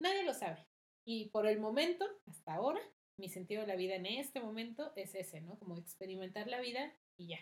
Nadie 0.00 0.22
lo 0.24 0.34
sabe. 0.34 0.66
Y 1.04 1.30
por 1.30 1.46
el 1.46 1.58
momento, 1.58 2.06
hasta 2.26 2.54
ahora, 2.54 2.80
mi 3.18 3.28
sentido 3.28 3.62
de 3.62 3.66
la 3.66 3.76
vida 3.76 3.94
en 3.96 4.06
este 4.06 4.40
momento 4.40 4.92
es 4.94 5.14
ese, 5.14 5.40
¿no? 5.40 5.58
Como 5.58 5.78
experimentar 5.78 6.46
la 6.46 6.60
vida 6.60 6.94
y 7.16 7.28
ya. 7.28 7.38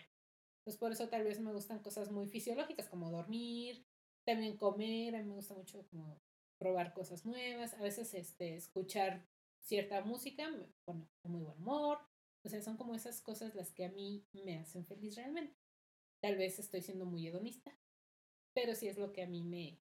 Pues 0.63 0.77
por 0.77 0.91
eso 0.91 1.09
tal 1.09 1.23
vez 1.23 1.39
me 1.39 1.53
gustan 1.53 1.79
cosas 1.79 2.11
muy 2.11 2.27
fisiológicas 2.27 2.89
como 2.89 3.11
dormir, 3.11 3.85
también 4.27 4.57
comer, 4.57 5.15
a 5.15 5.19
mí 5.19 5.29
me 5.29 5.35
gusta 5.35 5.53
mucho 5.53 5.87
como 5.87 6.19
probar 6.57 6.93
cosas 6.93 7.25
nuevas, 7.25 7.73
a 7.75 7.81
veces 7.81 8.13
este, 8.13 8.55
escuchar 8.55 9.25
cierta 9.61 10.03
música, 10.03 10.51
bueno, 10.85 11.07
muy 11.23 11.43
buen 11.43 11.57
humor, 11.57 11.99
o 12.43 12.49
sea, 12.49 12.61
son 12.61 12.75
como 12.75 12.93
esas 12.93 13.21
cosas 13.21 13.55
las 13.55 13.71
que 13.71 13.85
a 13.85 13.89
mí 13.89 14.25
me 14.33 14.59
hacen 14.59 14.85
feliz 14.85 15.15
realmente. 15.15 15.55
Tal 16.19 16.35
vez 16.35 16.59
estoy 16.59 16.81
siendo 16.81 17.05
muy 17.05 17.25
hedonista, 17.25 17.73
pero 18.53 18.75
sí 18.75 18.89
es 18.89 18.97
lo 18.97 19.13
que 19.13 19.23
a 19.23 19.27
mí 19.27 19.43
me, 19.43 19.79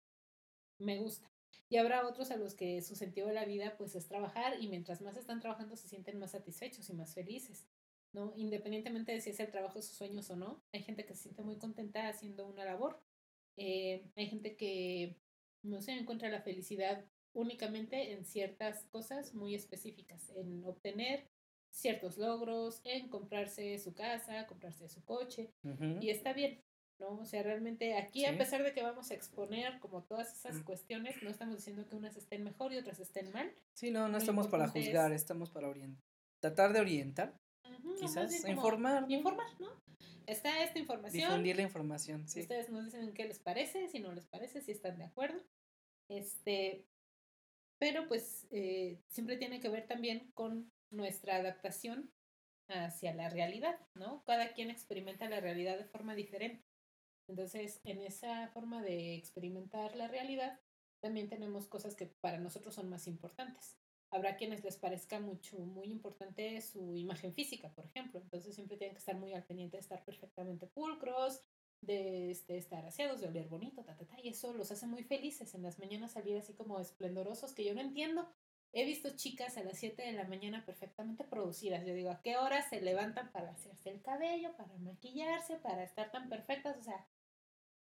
me 0.77 0.99
gusta. 0.99 1.31
Y 1.67 1.77
habrá 1.77 2.07
otros 2.07 2.29
a 2.29 2.37
los 2.37 2.53
que 2.53 2.83
su 2.83 2.95
sentido 2.95 3.27
de 3.27 3.33
la 3.33 3.45
vida 3.45 3.75
pues 3.77 3.95
es 3.95 4.07
trabajar 4.07 4.61
y 4.61 4.67
mientras 4.67 5.01
más 5.01 5.17
están 5.17 5.39
trabajando 5.39 5.75
se 5.75 5.87
sienten 5.87 6.19
más 6.19 6.31
satisfechos 6.31 6.87
y 6.91 6.93
más 6.93 7.15
felices, 7.15 7.67
¿no? 8.13 8.31
Independientemente 8.35 9.11
de 9.11 9.21
si 9.21 9.31
es 9.31 9.39
el 9.39 9.49
trabajo 9.49 9.79
de 9.79 9.83
sus 9.83 9.97
sueños 9.97 10.29
o 10.29 10.35
no, 10.35 10.63
hay 10.71 10.83
gente 10.83 11.03
que 11.03 11.15
se 11.15 11.23
siente 11.23 11.41
muy 11.41 11.57
contenta 11.57 12.07
haciendo 12.07 12.45
una 12.45 12.63
labor 12.63 13.01
eh, 13.57 14.03
hay 14.15 14.27
gente 14.27 14.55
que, 14.55 15.17
no 15.63 15.81
sé, 15.81 15.93
encuentra 15.93 16.29
la 16.29 16.41
felicidad 16.41 17.05
únicamente 17.33 18.13
en 18.13 18.25
ciertas 18.25 18.85
cosas 18.91 19.33
muy 19.33 19.55
específicas, 19.55 20.29
en 20.35 20.63
obtener 20.65 21.27
ciertos 21.69 22.17
logros, 22.17 22.79
en 22.85 23.09
comprarse 23.09 23.77
su 23.77 23.93
casa, 23.93 24.47
comprarse 24.47 24.88
su 24.88 25.03
coche, 25.03 25.51
y 26.00 26.09
está 26.09 26.31
bien, 26.31 26.62
¿no? 27.00 27.19
O 27.19 27.25
sea, 27.25 27.43
realmente 27.43 27.97
aquí, 27.97 28.25
a 28.25 28.38
pesar 28.38 28.63
de 28.63 28.74
que 28.74 28.81
vamos 28.81 29.12
a 29.12 29.13
exponer 29.13 29.79
como 29.79 30.03
todas 30.03 30.33
esas 30.33 30.62
cuestiones, 30.62 31.21
no 31.21 31.29
estamos 31.29 31.57
diciendo 31.57 31.85
que 31.88 31.95
unas 31.97 32.15
estén 32.15 32.43
mejor 32.43 32.71
y 32.71 32.77
otras 32.77 33.01
estén 33.01 33.29
mal. 33.31 33.53
Sí, 33.74 33.91
no, 33.91 34.07
no 34.07 34.17
estamos 34.17 34.47
para 34.47 34.69
juzgar, 34.69 35.12
estamos 35.12 35.50
para 35.50 35.67
orientar. 35.67 36.01
Tratar 36.39 36.71
de 36.71 36.79
orientar, 36.79 37.38
quizás, 38.00 38.47
informar. 38.47 39.05
Informar, 39.12 39.47
¿no? 39.59 39.67
Está 40.27 40.63
esta 40.63 40.79
información. 40.79 41.29
Difundir 41.29 41.55
la 41.55 41.62
información, 41.63 42.27
sí. 42.27 42.41
Ustedes 42.41 42.70
nos 42.70 42.86
dicen 42.86 43.13
qué 43.13 43.25
les 43.25 43.39
parece, 43.39 43.88
si 43.89 44.00
no 44.00 44.12
les 44.12 44.25
parece, 44.27 44.62
si 44.62 44.72
están 44.72 44.98
de 44.98 45.05
acuerdo. 45.05 45.41
Este, 46.10 46.86
pero 47.79 48.08
pues 48.08 48.48
eh, 48.51 49.00
siempre 49.08 49.38
tiene 49.38 49.60
que 49.60 49.70
ver 49.70 49.88
también 49.88 50.32
con 50.34 50.72
nuestra 50.91 51.38
adaptación 51.38 52.12
hacia 52.67 53.13
la 53.13 53.29
realidad, 53.29 53.79
¿no? 53.94 54.24
Cada 54.25 54.53
quien 54.53 54.70
experimenta 54.70 55.29
la 55.29 55.39
realidad 55.39 55.77
de 55.77 55.86
forma 55.86 56.15
diferente. 56.15 56.65
Entonces, 57.27 57.79
en 57.84 58.01
esa 58.01 58.48
forma 58.50 58.82
de 58.82 59.15
experimentar 59.15 59.96
la 59.96 60.08
realidad, 60.08 60.60
también 61.01 61.29
tenemos 61.29 61.67
cosas 61.67 61.96
que 61.96 62.08
para 62.08 62.39
nosotros 62.39 62.74
son 62.74 62.89
más 62.89 63.08
importantes 63.08 63.77
habrá 64.12 64.38
quienes 64.38 64.63
les 64.63 64.77
parezca 64.77 65.19
mucho, 65.19 65.57
muy 65.57 65.88
importante 65.88 66.62
su 66.62 66.97
imagen 66.97 67.33
física, 67.33 67.69
por 67.69 67.85
ejemplo. 67.85 68.19
Entonces 68.19 68.55
siempre 68.55 68.77
tienen 68.77 68.95
que 68.95 69.00
estar 69.00 69.15
muy 69.15 69.33
al 69.33 69.43
pendiente 69.43 69.77
de 69.77 69.81
estar 69.81 70.03
perfectamente 70.03 70.67
pulcros, 70.67 71.41
de, 71.81 72.31
este, 72.31 72.57
estar 72.57 72.85
aseados, 72.85 73.21
de 73.21 73.27
oler 73.27 73.47
bonito, 73.47 73.83
ta, 73.83 73.95
ta, 73.95 74.05
ta, 74.05 74.19
y 74.21 74.29
eso 74.29 74.53
los 74.53 74.71
hace 74.71 74.88
muy 74.88 75.03
felices 75.03 75.53
en 75.53 75.63
las 75.63 75.79
mañanas 75.79 76.13
salir 76.13 76.38
así 76.38 76.53
como 76.53 76.79
esplendorosos, 76.79 77.53
que 77.53 77.65
yo 77.65 77.74
no 77.74 77.81
entiendo. 77.81 78.27
He 78.74 78.83
visto 78.83 79.15
chicas 79.15 79.57
a 79.57 79.63
las 79.63 79.77
7 79.77 80.01
de 80.01 80.12
la 80.12 80.25
mañana 80.25 80.65
perfectamente 80.65 81.24
producidas. 81.24 81.85
Yo 81.85 81.93
digo, 81.93 82.09
¿a 82.09 82.21
qué 82.21 82.35
hora 82.35 82.62
se 82.62 82.81
levantan 82.81 83.31
para 83.31 83.51
hacerse 83.51 83.89
el 83.89 84.01
cabello, 84.01 84.55
para 84.57 84.75
maquillarse, 84.79 85.55
para 85.57 85.83
estar 85.83 86.12
tan 86.12 86.27
perfectas? 86.27 86.75
O 86.77 86.83
sea, 86.83 87.07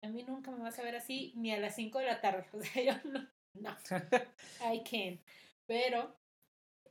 a 0.03 0.09
mí 0.09 0.23
nunca 0.23 0.53
me 0.53 0.63
vas 0.63 0.79
a 0.79 0.83
ver 0.83 0.95
así 0.95 1.33
ni 1.35 1.53
a 1.53 1.59
las 1.59 1.75
5 1.75 1.99
de 1.99 2.07
la 2.07 2.21
tarde. 2.21 2.47
O 2.53 2.63
sea, 2.63 2.83
yo 2.85 3.11
no, 3.11 3.27
no, 3.55 3.77
I 4.73 4.83
can't. 4.85 5.21
Pero, 5.67 6.19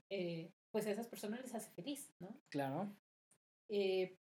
eh, 0.10 0.52
pues 0.72 0.86
a 0.88 0.92
esas 0.92 1.08
personas 1.08 1.42
les 1.42 1.56
hace 1.56 1.72
feliz, 1.72 2.14
¿no? 2.20 2.42
Claro. 2.50 2.96
Eh, 3.70 4.18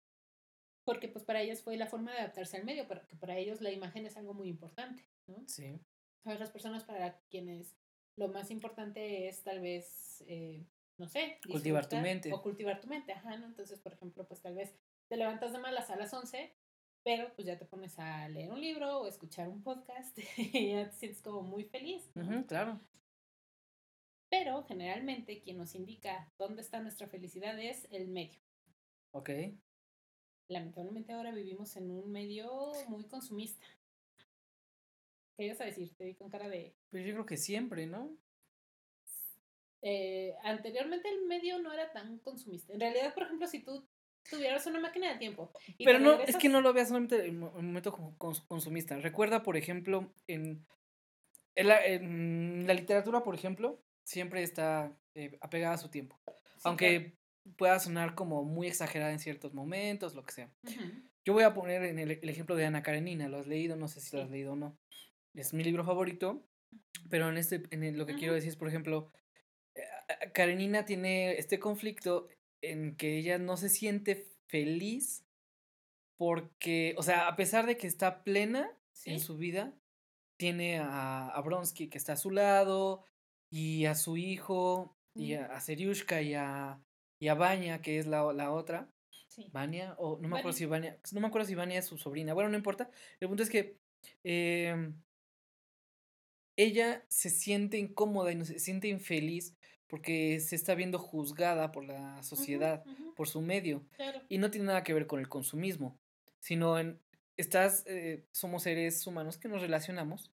porque 0.84 1.08
pues 1.08 1.24
para 1.24 1.40
ellos 1.40 1.62
fue 1.62 1.76
la 1.76 1.86
forma 1.86 2.12
de 2.12 2.18
adaptarse 2.18 2.56
al 2.56 2.64
medio, 2.64 2.86
porque 2.86 3.16
para 3.16 3.36
ellos 3.36 3.60
la 3.60 3.70
imagen 3.70 4.06
es 4.06 4.16
algo 4.16 4.34
muy 4.34 4.48
importante, 4.48 5.08
¿no? 5.26 5.44
Sí. 5.48 5.80
A 6.24 6.32
otras 6.32 6.50
personas 6.50 6.84
para 6.84 7.18
quienes 7.30 7.76
lo 8.16 8.28
más 8.28 8.50
importante 8.50 9.28
es 9.28 9.42
tal 9.42 9.60
vez, 9.60 10.22
eh, 10.28 10.66
no 10.98 11.08
sé, 11.08 11.38
cultivar 11.46 11.88
tu 11.88 11.96
mente. 11.96 12.32
O 12.32 12.42
cultivar 12.42 12.80
tu 12.80 12.86
mente, 12.86 13.12
ajá, 13.12 13.36
¿no? 13.36 13.46
Entonces, 13.46 13.80
por 13.80 13.92
ejemplo, 13.92 14.26
pues 14.26 14.40
tal 14.40 14.54
vez 14.54 14.74
te 15.08 15.16
levantas 15.16 15.52
de 15.52 15.58
malas 15.58 15.90
a 15.90 15.96
las 15.96 16.12
11, 16.12 16.54
pero 17.02 17.34
pues 17.34 17.46
ya 17.46 17.58
te 17.58 17.66
pones 17.66 17.98
a 17.98 18.28
leer 18.28 18.50
un 18.50 18.60
libro 18.60 19.00
o 19.00 19.08
escuchar 19.08 19.48
un 19.48 19.62
podcast 19.62 20.16
y 20.36 20.70
ya 20.70 20.90
te 20.90 20.96
sientes 20.96 21.20
como 21.22 21.42
muy 21.42 21.64
feliz. 21.64 22.10
claro. 22.46 22.80
Pero 24.36 24.64
generalmente 24.64 25.40
quien 25.40 25.58
nos 25.58 25.74
indica 25.74 26.32
dónde 26.38 26.62
está 26.62 26.80
nuestra 26.80 27.06
felicidad 27.06 27.58
es 27.58 27.86
el 27.92 28.08
medio. 28.08 28.40
Ok. 29.12 29.30
Lamentablemente 30.48 31.12
ahora 31.12 31.30
vivimos 31.30 31.76
en 31.76 31.90
un 31.90 32.10
medio 32.10 32.72
muy 32.88 33.04
consumista. 33.06 33.66
¿Qué 35.36 35.46
ibas 35.46 35.60
a 35.60 35.64
decir? 35.64 35.94
Te 35.96 36.04
vi 36.04 36.14
con 36.14 36.30
cara 36.30 36.48
de... 36.48 36.74
Pues 36.90 37.06
yo 37.06 37.12
creo 37.12 37.26
que 37.26 37.36
siempre, 37.36 37.86
¿no? 37.86 38.16
eh, 39.86 40.34
anteriormente 40.42 41.08
el 41.10 41.26
medio 41.26 41.58
no 41.58 41.72
era 41.72 41.92
tan 41.92 42.18
consumista. 42.18 42.72
En 42.72 42.80
realidad, 42.80 43.12
por 43.12 43.24
ejemplo, 43.24 43.46
si 43.46 43.62
tú 43.62 43.86
tuvieras 44.30 44.66
una 44.66 44.80
máquina 44.80 45.12
de 45.12 45.18
tiempo. 45.18 45.52
Pero 45.78 45.98
no, 45.98 46.14
es 46.22 46.36
que 46.36 46.48
no 46.48 46.62
lo 46.62 46.72
veas 46.72 46.88
solamente 46.88 47.26
en 47.26 47.42
un 47.42 47.66
momento 47.66 47.92
consumista. 48.48 48.98
Recuerda, 48.98 49.42
por 49.42 49.58
ejemplo, 49.58 50.10
en, 50.26 50.66
en, 51.54 52.66
la, 52.66 52.74
literatura, 52.74 53.22
por 53.22 53.34
ejemplo, 53.34 53.83
siempre 54.04 54.42
está 54.42 54.96
eh, 55.14 55.36
apegada 55.40 55.74
a 55.74 55.78
su 55.78 55.88
tiempo. 55.88 56.20
Aunque 56.62 57.16
pueda 57.56 57.78
sonar 57.78 58.14
como 58.14 58.44
muy 58.44 58.68
exagerada 58.68 59.12
en 59.12 59.18
ciertos 59.18 59.52
momentos, 59.52 60.14
lo 60.14 60.24
que 60.24 60.32
sea. 60.32 60.50
Yo 61.24 61.32
voy 61.32 61.42
a 61.42 61.54
poner 61.54 61.84
en 61.84 61.98
el, 61.98 62.10
ejemplo 62.28 62.56
de 62.56 62.66
Ana 62.66 62.82
Karenina, 62.82 63.28
¿lo 63.28 63.38
has 63.38 63.46
leído? 63.46 63.76
No 63.76 63.88
sé 63.88 64.00
si 64.00 64.16
lo 64.16 64.22
has 64.22 64.30
leído 64.30 64.52
o 64.52 64.56
no. 64.56 64.78
Es 65.34 65.52
mi 65.52 65.64
libro 65.64 65.84
favorito, 65.84 66.46
pero 67.10 67.28
en 67.28 67.38
este, 67.38 67.62
en 67.70 67.98
lo 67.98 68.06
que 68.06 68.14
quiero 68.14 68.34
decir 68.34 68.50
es, 68.50 68.56
por 68.56 68.68
ejemplo, 68.68 69.10
eh, 69.74 69.82
Karenina 70.32 70.84
tiene 70.84 71.38
este 71.38 71.58
conflicto 71.58 72.28
en 72.62 72.96
que 72.96 73.18
ella 73.18 73.38
no 73.38 73.56
se 73.56 73.68
siente 73.68 74.26
feliz 74.46 75.24
porque, 76.16 76.94
o 76.96 77.02
sea, 77.02 77.26
a 77.26 77.36
pesar 77.36 77.66
de 77.66 77.76
que 77.76 77.86
está 77.86 78.22
plena 78.22 78.70
en 79.04 79.20
su 79.20 79.36
vida, 79.36 79.74
tiene 80.36 80.78
a, 80.78 81.28
a 81.28 81.40
Bronsky 81.40 81.88
que 81.88 81.98
está 81.98 82.14
a 82.14 82.16
su 82.16 82.30
lado 82.30 83.04
y 83.54 83.86
a 83.86 83.94
su 83.94 84.16
hijo 84.16 84.96
y 85.14 85.34
a, 85.34 85.46
a 85.46 85.60
Seriushka 85.60 86.20
y 86.22 86.34
a, 86.34 86.80
y 87.20 87.28
a 87.28 87.34
Vanya, 87.34 87.80
que 87.80 88.00
es 88.00 88.06
la, 88.06 88.32
la 88.32 88.50
otra. 88.50 88.88
Sí. 89.28 89.48
Vania, 89.52 89.94
o 89.98 90.18
no 90.20 90.28
me 90.28 90.38
acuerdo 90.38 90.58
si 90.58 90.66
Vania, 90.66 90.98
no 91.12 91.20
me 91.20 91.28
acuerdo 91.28 91.46
si 91.46 91.54
Vania 91.54 91.78
es 91.78 91.86
su 91.86 91.96
sobrina. 91.96 92.34
Bueno, 92.34 92.50
no 92.50 92.56
importa. 92.56 92.90
El 93.20 93.28
punto 93.28 93.44
es 93.44 93.50
que 93.50 93.76
eh, 94.24 94.92
ella 96.56 97.04
se 97.08 97.30
siente 97.30 97.78
incómoda 97.78 98.32
y 98.32 98.44
se 98.44 98.58
siente 98.58 98.88
infeliz 98.88 99.54
porque 99.86 100.40
se 100.40 100.56
está 100.56 100.74
viendo 100.74 100.98
juzgada 100.98 101.70
por 101.70 101.84
la 101.84 102.24
sociedad, 102.24 102.84
por 103.14 103.28
su 103.28 103.40
medio. 103.40 103.84
Y 104.28 104.38
no 104.38 104.50
tiene 104.50 104.66
nada 104.66 104.82
que 104.82 104.94
ver 104.94 105.06
con 105.06 105.20
el 105.20 105.28
consumismo, 105.28 105.96
sino 106.40 106.76
en, 106.76 106.98
estás, 107.36 107.84
eh, 107.86 108.24
somos 108.32 108.64
seres 108.64 109.06
humanos 109.06 109.38
que 109.38 109.48
nos 109.48 109.60
relacionamos 109.60 110.32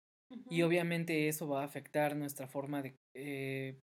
y 0.51 0.63
obviamente 0.63 1.29
eso 1.29 1.49
va 1.49 1.63
a 1.63 1.65
afectar 1.65 2.15
nuestra 2.17 2.47
forma 2.47 2.83
de, 2.83 2.95
eh, 3.19 3.81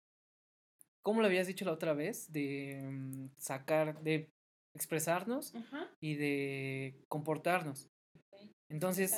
¿cómo 1.02 1.22
lo 1.22 1.28
habías 1.28 1.48
dicho 1.48 1.66
la 1.66 1.72
otra 1.72 1.94
vez? 1.94 2.32
De 2.32 2.82
mm, 2.84 3.30
sacar, 3.38 4.02
de 4.02 4.30
expresarnos 4.76 5.54
y 6.00 6.16
de 6.16 6.96
comportarnos. 7.08 7.88
Entonces, 8.70 9.14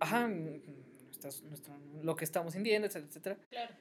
ajá, 0.00 0.28
mm, 0.28 0.62
lo 2.02 2.16
que 2.16 2.24
estamos 2.24 2.52
sintiendo, 2.52 2.86
etcétera, 2.86 3.08
etcétera. 3.08 3.38
Claro. 3.50 3.74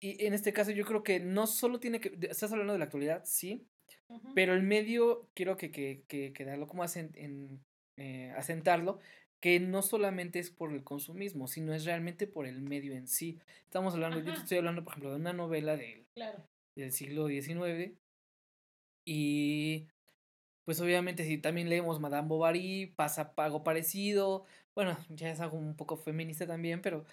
Y 0.00 0.26
en 0.26 0.34
este 0.34 0.52
caso 0.52 0.70
yo 0.70 0.84
creo 0.84 1.02
que 1.02 1.20
no 1.20 1.46
solo 1.46 1.80
tiene 1.80 2.00
que, 2.00 2.18
estás 2.28 2.52
hablando 2.52 2.74
de 2.74 2.78
la 2.78 2.84
actualidad, 2.84 3.22
sí, 3.24 3.66
pero 4.34 4.54
el 4.54 4.62
medio 4.62 5.30
quiero 5.34 5.56
que, 5.56 5.70
que, 5.70 6.04
que, 6.08 6.32
que 6.32 6.44
darlo 6.44 6.66
como 6.66 6.84
en, 6.84 7.64
eh, 7.96 8.32
asentarlo, 8.36 8.98
que 9.44 9.60
no 9.60 9.82
solamente 9.82 10.38
es 10.38 10.48
por 10.48 10.72
el 10.72 10.82
consumismo, 10.82 11.48
sino 11.48 11.74
es 11.74 11.84
realmente 11.84 12.26
por 12.26 12.46
el 12.46 12.62
medio 12.62 12.94
en 12.94 13.06
sí. 13.06 13.38
Estamos 13.64 13.92
hablando, 13.92 14.18
yo 14.20 14.32
te 14.32 14.40
estoy 14.40 14.56
hablando, 14.56 14.82
por 14.82 14.94
ejemplo, 14.94 15.10
de 15.10 15.16
una 15.16 15.34
novela 15.34 15.76
del, 15.76 16.06
del 16.74 16.92
siglo 16.92 17.28
XIX 17.28 17.92
y 19.04 19.86
pues 20.64 20.80
obviamente 20.80 21.26
si 21.26 21.36
también 21.36 21.68
leemos 21.68 22.00
Madame 22.00 22.26
Bovary, 22.26 22.94
pasa 22.96 23.34
algo 23.36 23.62
parecido, 23.62 24.46
bueno, 24.74 24.96
ya 25.10 25.28
es 25.28 25.40
algo 25.40 25.58
un 25.58 25.76
poco 25.76 25.98
feminista 25.98 26.46
también, 26.46 26.80
pero 26.80 27.04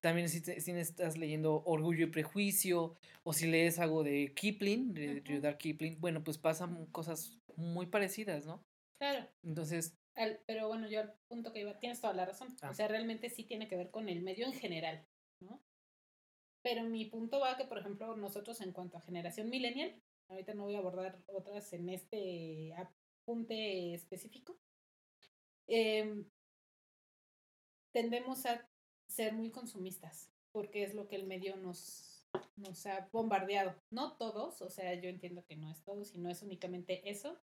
también 0.00 0.28
si, 0.28 0.40
si 0.40 0.70
estás 0.72 1.16
leyendo 1.16 1.62
Orgullo 1.64 2.04
y 2.04 2.10
Prejuicio 2.10 2.96
o 3.24 3.32
si 3.32 3.46
lees 3.46 3.78
algo 3.78 4.04
de 4.04 4.34
Kipling, 4.34 4.92
de 4.92 5.22
Rudyard 5.24 5.56
Kipling, 5.56 5.98
bueno, 6.02 6.22
pues 6.22 6.36
pasan 6.36 6.84
cosas 6.92 7.38
muy 7.56 7.86
parecidas, 7.86 8.44
¿no? 8.44 8.62
Claro. 8.98 9.26
Entonces... 9.42 9.97
pero 10.46 10.68
bueno, 10.68 10.88
yo 10.88 11.00
al 11.00 11.14
punto 11.28 11.52
que 11.52 11.60
iba, 11.60 11.78
tienes 11.78 12.00
toda 12.00 12.12
la 12.12 12.26
razón. 12.26 12.48
O 12.62 12.66
ah. 12.66 12.74
sea, 12.74 12.88
realmente 12.88 13.30
sí 13.30 13.44
tiene 13.44 13.68
que 13.68 13.76
ver 13.76 13.90
con 13.90 14.08
el 14.08 14.22
medio 14.22 14.46
en 14.46 14.52
general, 14.52 15.06
¿no? 15.40 15.62
Pero 16.62 16.82
mi 16.84 17.04
punto 17.04 17.40
va 17.40 17.56
que, 17.56 17.64
por 17.64 17.78
ejemplo, 17.78 18.16
nosotros 18.16 18.60
en 18.60 18.72
cuanto 18.72 18.98
a 18.98 19.02
generación 19.02 19.48
millennial, 19.48 19.94
ahorita 20.28 20.54
no 20.54 20.64
voy 20.64 20.74
a 20.74 20.78
abordar 20.78 21.22
otras 21.26 21.72
en 21.72 21.88
este 21.88 22.74
apunte 22.74 23.94
específico, 23.94 24.58
eh, 25.68 26.24
tendemos 27.92 28.44
a 28.46 28.68
ser 29.06 29.32
muy 29.34 29.50
consumistas, 29.50 30.30
porque 30.52 30.82
es 30.82 30.94
lo 30.94 31.08
que 31.08 31.16
el 31.16 31.26
medio 31.26 31.56
nos, 31.56 32.26
nos 32.56 32.84
ha 32.86 33.08
bombardeado. 33.12 33.74
No 33.90 34.16
todos, 34.16 34.60
o 34.62 34.68
sea, 34.68 34.94
yo 34.94 35.08
entiendo 35.08 35.44
que 35.46 35.56
no 35.56 35.70
es 35.70 35.82
todos 35.84 36.14
y 36.14 36.18
no 36.18 36.28
es 36.28 36.42
únicamente 36.42 37.08
eso, 37.08 37.38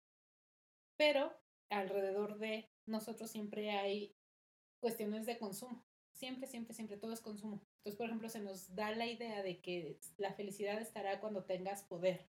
pero 0.96 1.34
alrededor 1.72 2.38
de 2.38 2.70
nosotros 2.86 3.32
siempre 3.32 3.72
hay 3.72 4.16
cuestiones 4.80 5.26
de 5.26 5.38
consumo. 5.38 5.84
Siempre, 6.14 6.48
siempre, 6.48 6.76
siempre 6.76 6.98
todo 6.98 7.14
es 7.14 7.22
consumo. 7.22 7.64
Entonces, 7.78 7.98
por 7.98 8.06
ejemplo, 8.06 8.30
se 8.30 8.40
nos 8.40 8.76
da 8.76 8.92
la 8.92 9.08
idea 9.08 9.42
de 9.42 9.60
que 9.62 10.00
la 10.18 10.34
felicidad 10.34 10.80
estará 10.80 11.20
cuando 11.20 11.46
tengas 11.46 11.84
poder. 11.84 12.30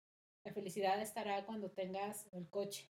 La 0.46 0.54
felicidad 0.54 1.02
estará 1.02 1.46
cuando 1.46 1.72
tengas 1.72 2.28
el 2.32 2.50
coche. 2.50 2.89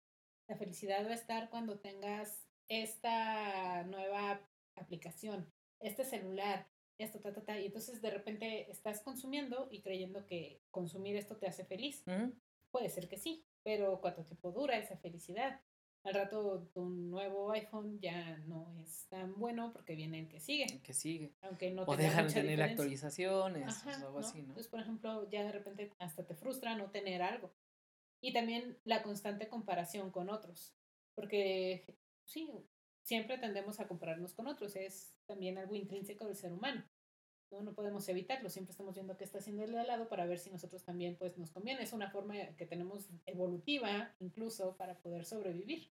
La 0.48 0.56
felicidad 0.56 1.06
va 1.06 1.12
a 1.12 1.16
estar 1.16 1.50
cuando 1.52 1.80
tengas 1.80 2.48
esta 2.68 3.84
nueva 3.84 4.42
aplicación 4.76 5.52
este 5.80 6.04
celular, 6.04 6.68
esto, 6.98 7.20
ta, 7.20 7.34
ta, 7.34 7.42
ta. 7.42 7.60
Y 7.60 7.68
entonces 7.68 8.02
de 8.02 8.12
repente 8.12 8.70
estás 8.70 9.02
consumiendo 9.02 9.68
y 9.72 9.82
creyendo 9.82 10.26
que 10.26 10.62
consumir 10.72 11.16
esto 11.16 11.38
te 11.38 11.48
hace 11.48 11.66
feliz. 11.66 12.04
Puede 12.72 12.90
ser 12.90 13.08
que 13.08 13.18
sí, 13.18 13.46
pero 13.64 14.00
¿cuánto 14.02 14.24
tiempo 14.24 14.52
dura 14.52 14.78
esa 14.78 14.98
felicidad? 14.98 15.62
Al 16.04 16.14
rato 16.14 16.70
tu 16.74 16.86
nuevo 16.86 17.52
iPhone 17.52 18.00
ya 18.00 18.38
no 18.48 18.74
es 18.82 19.08
tan 19.10 19.38
bueno 19.38 19.72
porque 19.74 19.96
viene 19.96 20.20
el 20.20 20.30
que 20.30 20.40
sigue. 20.40 20.66
El 20.66 20.82
que 20.82 20.94
sigue. 20.94 21.36
Aunque 21.42 21.72
no 21.72 21.84
o 21.84 21.98
dejan 21.98 22.28
de 22.28 22.34
tener 22.34 22.62
actualizaciones 22.62 23.86
o 23.86 23.90
algo 23.90 24.20
así, 24.20 24.38
¿no? 24.42 24.50
Entonces, 24.50 24.68
por 24.68 24.80
ejemplo, 24.80 25.30
ya 25.30 25.44
de 25.44 25.52
repente 25.52 25.92
hasta 26.00 26.26
te 26.26 26.36
frustra 26.36 26.76
no 26.76 26.90
tener 26.90 27.22
algo. 27.22 27.52
Y 28.22 28.34
también 28.34 28.78
la 28.86 29.04
constante 29.04 29.48
comparación 29.48 30.12
con 30.12 30.30
otros. 30.30 30.74
Porque 31.16 31.98
sí, 32.26 32.50
siempre 33.04 33.38
tendemos 33.38 33.80
a 33.80 33.88
compararnos 33.88 34.34
con 34.34 34.48
otros, 34.48 34.76
es 34.76 35.16
también 35.26 35.58
algo 35.58 35.76
intrínseco 35.76 36.26
del 36.26 36.36
ser 36.36 36.54
humano. 36.54 36.86
¿No? 37.52 37.62
no 37.62 37.74
podemos 37.74 38.08
evitarlo, 38.10 38.50
siempre 38.50 38.72
estamos 38.72 38.96
viendo 38.96 39.18
qué 39.18 39.24
está 39.24 39.40
haciendo 39.40 39.64
el 39.64 39.72
de 39.72 39.80
al 39.80 39.88
lado 39.88 40.08
para 40.08 40.26
ver 40.26 40.40
si 40.40 40.50
nosotros 40.50 40.84
también 40.84 41.16
pues 41.18 41.38
nos 41.38 41.52
conviene. 41.52 41.84
Es 41.84 41.94
una 41.94 42.10
forma 42.10 42.36
que 42.58 42.66
tenemos 42.66 43.10
evolutiva 43.26 44.14
incluso 44.20 44.76
para 44.78 45.00
poder 45.02 45.26
sobrevivir. 45.26 45.92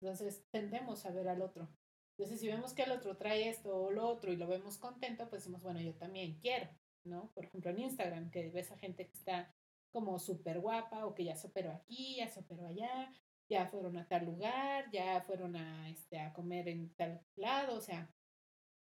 Entonces 0.00 0.44
tendemos 0.50 1.04
a 1.06 1.10
ver 1.10 1.28
al 1.28 1.42
otro. 1.42 1.68
Entonces 2.16 2.40
si 2.40 2.48
vemos 2.48 2.72
que 2.72 2.82
el 2.82 2.92
otro 2.92 3.16
trae 3.16 3.48
esto 3.48 3.74
o 3.76 3.90
lo 3.90 4.08
otro 4.08 4.32
y 4.32 4.36
lo 4.36 4.46
vemos 4.46 4.78
contento, 4.78 5.28
pues 5.28 5.42
decimos, 5.42 5.62
bueno, 5.62 5.80
yo 5.80 5.94
también 5.94 6.38
quiero, 6.40 6.68
¿no? 7.04 7.30
Por 7.34 7.44
ejemplo 7.44 7.70
en 7.70 7.80
Instagram, 7.80 8.30
que 8.30 8.50
ves 8.50 8.70
a 8.72 8.78
gente 8.78 9.06
que 9.06 9.16
está 9.16 9.54
como 9.90 10.18
súper 10.18 10.60
guapa 10.60 11.06
o 11.06 11.14
que 11.14 11.24
ya 11.24 11.36
se 11.36 11.46
operó 11.46 11.72
aquí, 11.72 12.16
ya 12.16 12.28
se 12.28 12.40
operó 12.40 12.66
allá, 12.66 13.12
ya 13.48 13.66
fueron 13.68 13.96
a 13.96 14.06
tal 14.06 14.26
lugar, 14.26 14.90
ya 14.92 15.22
fueron 15.22 15.56
a, 15.56 15.88
este, 15.90 16.18
a 16.18 16.32
comer 16.32 16.68
en 16.68 16.94
tal 16.94 17.24
lado, 17.36 17.76
o 17.76 17.80
sea, 17.80 18.12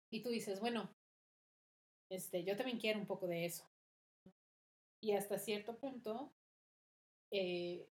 y 0.09 0.21
tú 0.21 0.29
dices, 0.29 0.59
bueno, 0.59 0.89
este, 2.09 2.43
yo 2.43 2.55
también 2.55 2.79
quiero 2.79 2.99
un 2.99 3.05
poco 3.05 3.27
de 3.27 3.45
eso. 3.45 3.69
Y 5.01 5.13
hasta 5.13 5.37
cierto 5.37 5.77
punto 5.77 6.33
eh, 7.31 7.87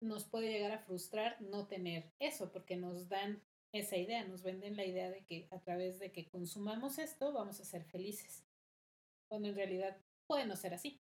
nos 0.00 0.24
puede 0.24 0.52
llegar 0.52 0.72
a 0.72 0.78
frustrar 0.78 1.40
no 1.40 1.66
tener 1.66 2.12
eso, 2.18 2.52
porque 2.52 2.76
nos 2.76 3.08
dan 3.08 3.42
esa 3.72 3.96
idea, 3.96 4.26
nos 4.26 4.42
venden 4.42 4.76
la 4.76 4.84
idea 4.84 5.10
de 5.10 5.24
que 5.24 5.48
a 5.50 5.58
través 5.60 5.98
de 5.98 6.12
que 6.12 6.28
consumamos 6.28 6.98
esto 6.98 7.32
vamos 7.32 7.58
a 7.60 7.64
ser 7.64 7.84
felices, 7.84 8.44
cuando 9.28 9.48
en 9.48 9.56
realidad 9.56 9.96
puede 10.26 10.46
no 10.46 10.56
ser 10.56 10.74
así. 10.74 11.00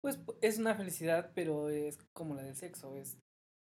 Pues 0.00 0.18
es 0.40 0.58
una 0.58 0.74
felicidad, 0.74 1.32
pero 1.34 1.68
es 1.68 1.98
como 2.14 2.34
la 2.34 2.42
del 2.42 2.56
sexo, 2.56 2.96
es 2.96 3.18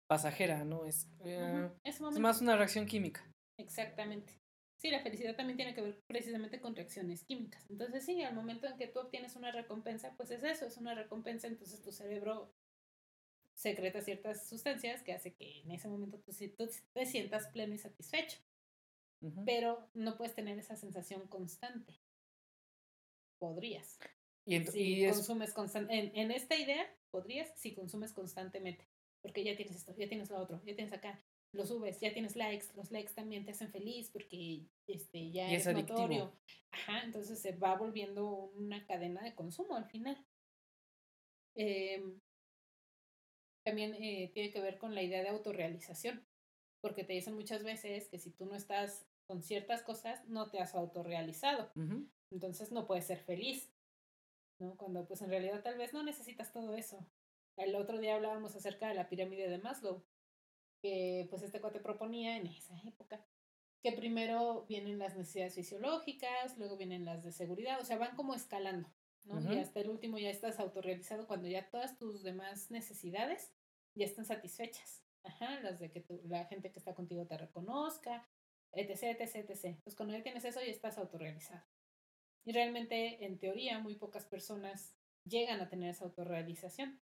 pasajera, 0.09 0.65
¿no? 0.65 0.85
Es, 0.87 1.09
eh, 1.25 1.71
es 1.85 2.01
más 2.01 2.41
una 2.41 2.57
reacción 2.57 2.87
química. 2.87 3.25
Exactamente. 3.57 4.41
Sí, 4.81 4.91
la 4.91 5.03
felicidad 5.03 5.37
también 5.37 5.59
tiene 5.59 5.75
que 5.75 5.83
ver 5.83 6.01
precisamente 6.07 6.59
con 6.59 6.75
reacciones 6.75 7.23
químicas. 7.23 7.69
Entonces, 7.69 8.03
sí, 8.03 8.23
al 8.23 8.35
momento 8.35 8.67
en 8.67 8.79
que 8.79 8.87
tú 8.87 9.01
obtienes 9.01 9.37
una 9.37 9.53
recompensa, 9.53 10.15
pues 10.17 10.31
es 10.31 10.43
eso, 10.43 10.65
es 10.65 10.79
una 10.79 10.95
recompensa, 10.95 11.49
entonces 11.49 11.83
tu 11.83 11.93
cerebro 11.93 12.55
secreta 13.53 14.01
ciertas 14.01 14.49
sustancias 14.49 15.03
que 15.03 15.13
hace 15.13 15.35
que 15.35 15.61
en 15.61 15.73
ese 15.73 15.87
momento 15.87 16.19
tú, 16.19 16.33
te 16.95 17.05
sientas 17.05 17.49
pleno 17.49 17.75
y 17.75 17.79
satisfecho. 17.79 18.39
Pero 19.45 19.87
no 19.93 20.17
puedes 20.17 20.35
tener 20.35 20.59
esa 20.59 20.77
sensación 20.77 21.29
constante. 21.29 22.01
Podrías. 23.39 23.99
Y, 24.47 24.65
si 24.65 25.07
consumes 25.07 25.55
en, 25.91 26.17
en 26.17 26.31
esta 26.31 26.57
idea, 26.57 26.87
podrías 27.11 27.53
si 27.59 27.75
consumes 27.75 28.15
constantemente 28.15 28.89
porque 29.23 29.45
ya 29.45 29.57
tienes 29.57 29.77
esto, 29.77 29.95
ya 29.97 30.09
tienes 30.09 30.31
lo 30.31 30.39
otro, 30.39 30.61
ya 30.65 30.75
tienes 30.75 30.93
acá, 30.93 31.23
lo 31.53 31.67
subes, 31.67 31.99
ya 32.01 32.13
tienes 32.13 32.37
likes, 32.37 32.67
los 32.77 32.91
likes 32.91 33.13
también 33.13 33.45
te 33.45 33.51
hacen 33.51 33.71
feliz 33.71 34.11
porque 34.11 34.67
este 34.87 35.31
ya 35.31 35.51
es, 35.51 35.67
notorio. 35.67 36.33
Ajá, 36.71 37.03
entonces 37.03 37.41
se 37.41 37.53
va 37.53 37.77
volviendo 37.77 38.29
una 38.55 38.87
cadena 38.87 39.23
de 39.23 39.35
consumo 39.35 39.77
al 39.77 39.87
final. 39.87 40.25
em, 41.57 42.21
también 43.65 43.95
eh, 43.95 44.31
tiene 44.33 44.51
que 44.51 44.61
ver 44.61 44.79
con 44.79 44.95
la 44.95 45.03
idea 45.03 45.23
de 45.23 45.29
autorrealización, 45.29 46.25
porque 46.81 47.05
te 47.05 47.13
dicen 47.13 47.35
muchas 47.35 47.63
veces 47.63 48.09
que 48.09 48.19
si 48.19 48.31
tú 48.31 48.47
no 48.47 48.55
estás 48.55 49.07
con 49.27 49.43
ciertas 49.43 49.83
cosas, 49.83 50.27
no 50.29 50.51
te 50.51 50.61
has 50.61 50.75
autorrealizado, 50.75 51.71
entonces 52.31 52.73
no 52.73 52.87
puedes 52.87 53.05
ser 53.05 53.19
feliz, 53.19 53.71
¿no? 54.59 54.77
Cuando 54.77 55.07
pues 55.07 55.21
en 55.23 55.31
realidad 55.31 55.63
tal 55.63 55.77
vez 55.77 55.93
no 55.93 56.03
necesitas 56.03 56.53
todo 56.53 56.75
eso. 56.75 57.07
El 57.57 57.75
otro 57.75 57.99
día 57.99 58.15
hablábamos 58.15 58.57
acerca 58.57 58.89
de 58.89 58.95
la 58.95 59.09
pirámide 59.09 59.49
de 59.49 59.59
Maslow, 59.59 60.03
que 60.81 61.27
pues 61.31 61.43
este 61.43 61.61
cuate 61.61 61.81
proponía 61.81 62.37
en 62.37 62.47
esa 62.47 62.79
época, 62.87 63.25
que 63.83 63.93
primero 63.93 64.67
vienen 64.69 64.99
las 64.99 65.17
necesidades 65.17 65.55
fisiológicas, 65.55 66.59
luego 66.59 66.77
vienen 66.77 67.05
las 67.05 67.23
de 67.23 67.33
seguridad, 67.33 67.81
o 67.81 67.85
sea, 67.85 67.99
van 67.99 68.17
como 68.17 68.35
escalando, 68.35 68.89
¿no? 69.25 69.41
Y 69.55 69.59
hasta 69.59 69.81
el 69.81 69.89
último 69.89 70.19
ya 70.19 70.31
estás 70.31 70.61
autorrealizado 70.61 71.27
cuando 71.27 71.49
ya 71.49 71.71
todas 71.71 71.99
tus 71.99 72.23
demás 72.23 72.71
necesidades 72.71 73.53
ya 73.95 74.05
están 74.05 74.25
satisfechas. 74.25 75.03
Ajá, 75.23 75.61
las 75.61 75.79
de 75.79 75.91
que 75.91 76.05
la 76.25 76.47
gente 76.47 76.73
que 76.73 76.79
está 76.79 76.95
contigo 76.95 77.27
te 77.27 77.37
reconozca, 77.37 78.27
etc, 78.73 79.21
etc, 79.21 79.51
etc. 79.51 79.79
Pues 79.85 79.95
cuando 79.95 80.17
ya 80.17 80.23
tienes 80.23 80.45
eso 80.45 80.61
ya 80.61 80.71
estás 80.71 80.97
autorrealizado. 80.97 81.65
Y 82.45 82.53
realmente, 82.53 83.25
en 83.25 83.39
teoría, 83.39 83.79
muy 83.79 83.97
pocas 83.97 84.25
personas 84.25 84.95
llegan 85.25 85.61
a 85.61 85.69
tener 85.69 85.91
esa 85.91 86.07
autorrealización 86.07 87.01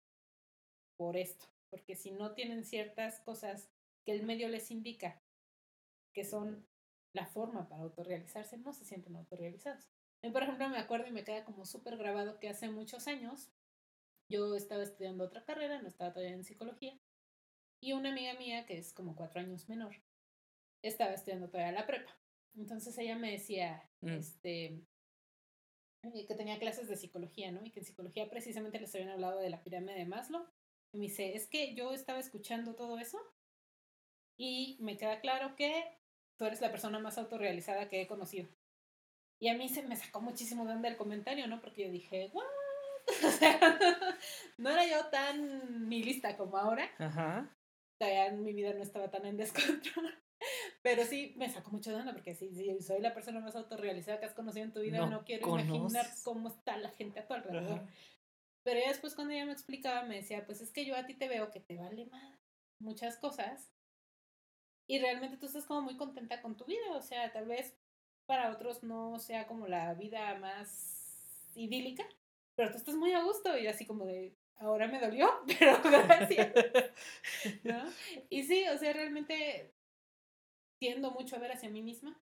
por 0.95 1.17
esto, 1.17 1.45
porque 1.69 1.95
si 1.95 2.12
no 2.12 2.34
tienen 2.34 2.63
ciertas 2.63 3.19
cosas 3.21 3.69
que 4.04 4.12
el 4.12 4.23
medio 4.23 4.47
les 4.49 4.71
indica 4.71 5.21
que 6.13 6.23
son 6.23 6.65
la 7.13 7.25
forma 7.25 7.67
para 7.67 7.84
autorrealizarse, 7.84 8.58
no 8.58 8.73
se 8.73 8.86
sienten 8.86 9.15
autorrealizados. 9.15 9.89
Yo, 10.21 10.32
por 10.32 10.43
ejemplo, 10.43 10.69
me 10.69 10.78
acuerdo 10.78 11.08
y 11.08 11.12
me 11.12 11.23
queda 11.23 11.45
como 11.45 11.65
súper 11.65 11.97
grabado 11.97 12.39
que 12.39 12.49
hace 12.49 12.69
muchos 12.69 13.08
años 13.08 13.51
yo 14.30 14.56
estaba 14.56 14.84
estudiando 14.84 15.23
otra 15.23 15.43
carrera, 15.43 15.82
no 15.82 15.88
estaba 15.88 16.13
todavía 16.13 16.36
en 16.36 16.43
psicología, 16.43 16.97
y 17.80 17.93
una 17.93 18.10
amiga 18.10 18.34
mía, 18.34 18.65
que 18.65 18.78
es 18.78 18.93
como 18.93 19.15
cuatro 19.15 19.39
años 19.41 19.69
menor, 19.69 19.95
estaba 20.82 21.13
estudiando 21.13 21.49
todavía 21.49 21.71
la 21.71 21.86
prepa. 21.86 22.12
Entonces 22.56 22.97
ella 22.97 23.17
me 23.17 23.32
decía, 23.32 23.88
mm. 24.01 24.10
este, 24.10 24.65
eh, 26.01 26.25
que 26.28 26.36
tenía 26.36 26.60
clases 26.60 26.88
de 26.88 26.95
psicología, 26.95 27.51
¿no? 27.51 27.65
Y 27.65 27.71
que 27.71 27.80
en 27.80 27.86
psicología 27.86 28.30
precisamente 28.30 28.80
les 28.80 28.93
habían 28.95 29.12
hablado 29.12 29.39
de 29.39 29.49
la 29.49 29.63
pirámide 29.63 29.99
de 29.99 30.06
Maslow. 30.06 30.47
Y 30.95 30.97
me 30.97 31.08
dice, 31.08 31.36
es 31.36 31.47
que 31.47 31.75
yo 31.75 31.91
estaba 31.91 32.19
escuchando 32.19 32.73
todo 32.73 32.97
eso 32.99 33.19
y 34.38 34.77
me 34.79 34.95
queda 34.95 35.19
claro 35.19 35.58
que 35.58 35.84
tú 36.38 36.45
eres 36.45 36.62
la 36.62 36.71
persona 36.71 36.99
más 36.99 37.17
autorrealizada 37.17 37.89
que 37.89 38.01
he 38.01 38.08
conocido. 38.08 38.47
Y 39.38 39.49
a 39.49 39.58
mí 39.58 39.67
se 39.67 39.84
me 39.84 39.97
sacó 39.97 40.21
muchísimo 40.21 40.65
de 40.65 40.71
onda 40.71 40.88
el 40.88 40.95
comentario, 40.95 41.47
¿no? 41.47 41.60
Porque 41.60 41.84
yo 41.84 41.91
dije, 41.91 42.29
¿what? 42.31 42.45
O 43.27 43.29
sea, 43.29 43.60
no 44.58 44.69
era 44.69 44.88
yo 44.88 45.05
tan 45.08 45.89
mi 45.89 46.01
lista 46.01 46.38
como 46.38 46.58
ahora. 46.58 46.89
Ajá. 46.97 47.53
Todavía 47.97 48.31
mi 48.31 48.53
vida 48.53 48.73
no 48.73 48.81
estaba 48.81 49.12
tan 49.12 49.25
en 49.25 49.36
descontrol. 49.36 50.17
Pero 50.81 51.03
sí, 51.03 51.34
me 51.36 51.49
sacó 51.49 51.71
mucho 51.71 51.89
de 51.89 51.97
onda 51.97 52.13
porque 52.13 52.36
si, 52.36 52.81
soy 52.81 53.01
la 53.01 53.13
persona 53.13 53.41
más 53.41 53.58
autorrealizada 53.58 54.21
que 54.21 54.27
has 54.27 54.34
conocido 54.34 54.63
en 54.63 54.71
tu 54.71 54.79
vida, 54.79 55.05
no, 55.05 55.25
quiero 55.25 55.45
imaginar 55.60 56.08
cómo 56.23 56.47
está 56.47 56.77
la 56.77 56.91
gente 56.91 57.19
a 57.19 57.27
tu 57.27 57.34
alrededor. 57.34 57.86
Pero 58.65 58.80
ya 58.80 58.88
después 58.88 59.13
cuando 59.13 59.32
ella 59.36 59.45
me 59.45 59.51
explicaba, 59.51 60.01
me 60.01 60.15
decía, 60.15 60.43
pues 60.43 60.60
es 60.60 60.71
que 60.71 60.86
yo 60.86 60.95
a 60.95 61.06
ti 61.06 61.13
te 61.13 61.30
veo 61.30 61.51
que 61.51 61.60
te 61.60 61.78
vale 61.78 62.08
más 62.08 62.39
muchas 62.80 63.15
cosas 63.17 63.69
y 64.88 64.97
realmente 64.97 65.38
tú 65.38 65.45
estás 65.45 65.65
como 65.65 65.84
muy 65.84 65.97
contenta 65.97 66.41
con 66.41 66.58
tu 66.58 66.65
vida, 66.65 66.91
o 66.93 67.01
sea, 67.01 67.32
tal 67.32 67.45
vez 67.45 67.78
para 68.25 68.51
otros 68.51 68.82
no 68.82 69.19
sea 69.19 69.45
como 69.45 69.67
la 69.67 69.93
vida 69.93 70.34
más 70.39 71.51
idílica, 71.54 72.04
pero 72.56 72.71
tú 72.71 72.78
estás 72.78 72.95
muy 72.95 73.13
a 73.13 73.21
gusto 73.21 73.56
y 73.56 73.67
así 73.67 73.86
como 73.86 74.04
de, 74.06 74.36
ahora 74.56 74.88
me 74.88 74.99
dolió, 74.99 75.30
pero 75.60 75.80
gracias. 75.84 76.51
¿No? 77.63 77.84
Y 78.32 78.43
sí, 78.45 78.67
o 78.67 78.80
sea, 78.80 78.93
realmente 78.93 79.75
tiendo 80.80 81.12
mucho 81.12 81.36
a 81.36 81.39
ver 81.39 81.51
hacia 81.51 81.69
mí 81.69 81.84
misma 81.84 82.19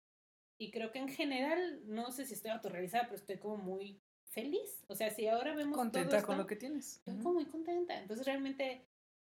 y 0.57 0.71
creo 0.71 0.91
que 0.91 0.99
en 0.99 1.07
general, 1.07 1.81
no 1.85 2.11
sé 2.11 2.25
si 2.25 2.33
estoy 2.33 2.51
autorrealizada, 2.51 3.05
pero 3.05 3.15
estoy 3.15 3.37
como 3.37 3.55
muy 3.55 4.01
feliz. 4.33 4.83
O 4.87 4.95
sea, 4.95 5.11
si 5.11 5.27
ahora 5.27 5.55
vemos... 5.55 5.77
Contenta 5.77 6.23
con 6.23 6.37
lo 6.37 6.47
que 6.47 6.55
tienes. 6.55 6.97
Estoy 6.97 7.17
como 7.17 7.33
muy 7.33 7.45
contenta. 7.45 7.97
Entonces 7.99 8.25
realmente 8.25 8.87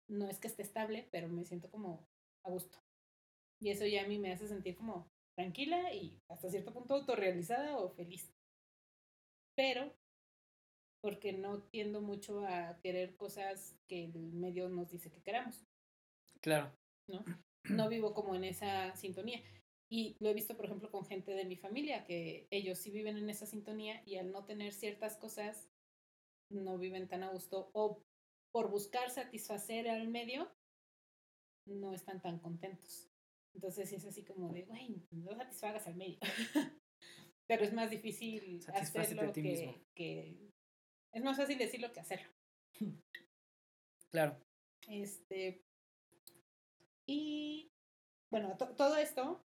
no 0.08 0.28
es 0.28 0.38
que 0.38 0.48
esté 0.48 0.62
estable, 0.62 1.08
pero 1.10 1.28
me 1.28 1.44
siento 1.44 1.70
como 1.70 2.06
a 2.44 2.50
gusto. 2.50 2.78
Y 3.60 3.70
eso 3.70 3.86
ya 3.86 4.04
a 4.04 4.08
mí 4.08 4.18
me 4.18 4.32
hace 4.32 4.48
sentir 4.48 4.76
como 4.76 5.10
tranquila 5.36 5.92
y 5.92 6.20
hasta 6.28 6.50
cierto 6.50 6.72
punto 6.72 6.94
autorrealizada 6.94 7.76
o 7.78 7.90
feliz. 7.90 8.32
Pero 9.56 9.92
porque 11.02 11.32
no 11.32 11.62
tiendo 11.64 12.00
mucho 12.00 12.46
a 12.46 12.78
querer 12.80 13.16
cosas 13.16 13.76
que 13.86 14.06
el 14.06 14.32
medio 14.32 14.68
nos 14.68 14.90
dice 14.90 15.10
que 15.10 15.22
queramos. 15.22 15.64
Claro. 16.40 16.72
¿No? 17.08 17.24
No 17.64 17.88
vivo 17.88 18.12
como 18.12 18.34
en 18.34 18.44
esa 18.44 18.94
sintonía. 18.94 19.42
Y 19.88 20.16
lo 20.20 20.30
he 20.30 20.34
visto, 20.34 20.56
por 20.56 20.66
ejemplo, 20.66 20.90
con 20.90 21.04
gente 21.04 21.32
de 21.32 21.44
mi 21.44 21.56
familia, 21.56 22.04
que 22.04 22.48
ellos 22.50 22.78
sí 22.78 22.90
viven 22.90 23.16
en 23.16 23.30
esa 23.30 23.46
sintonía 23.46 24.02
y 24.06 24.16
al 24.16 24.32
no 24.32 24.44
tener 24.44 24.72
ciertas 24.72 25.16
cosas, 25.16 25.68
no 26.50 26.78
viven 26.78 27.08
tan 27.08 27.22
a 27.22 27.30
gusto 27.30 27.70
o 27.74 28.02
por 28.52 28.70
buscar 28.70 29.10
satisfacer 29.10 29.88
al 29.88 30.08
medio, 30.08 30.50
no 31.66 31.92
están 31.92 32.20
tan 32.22 32.38
contentos. 32.38 33.10
Entonces 33.54 33.92
es 33.92 34.04
así 34.04 34.24
como 34.24 34.52
de, 34.52 34.62
güey, 34.62 35.06
no 35.10 35.34
satisfagas 35.34 35.86
al 35.86 35.96
medio. 35.96 36.18
Pero 37.46 37.64
es 37.64 37.72
más 37.72 37.90
difícil 37.90 38.60
hacerlo 38.72 39.32
que, 39.32 39.84
que, 39.94 40.50
Es 41.12 41.22
más 41.22 41.36
fácil 41.36 41.58
decirlo 41.58 41.92
que 41.92 42.00
hacerlo. 42.00 42.28
Claro. 44.10 44.40
Este. 44.88 45.62
Y 47.06 47.70
bueno, 48.30 48.56
todo 48.56 48.96
esto, 48.96 49.44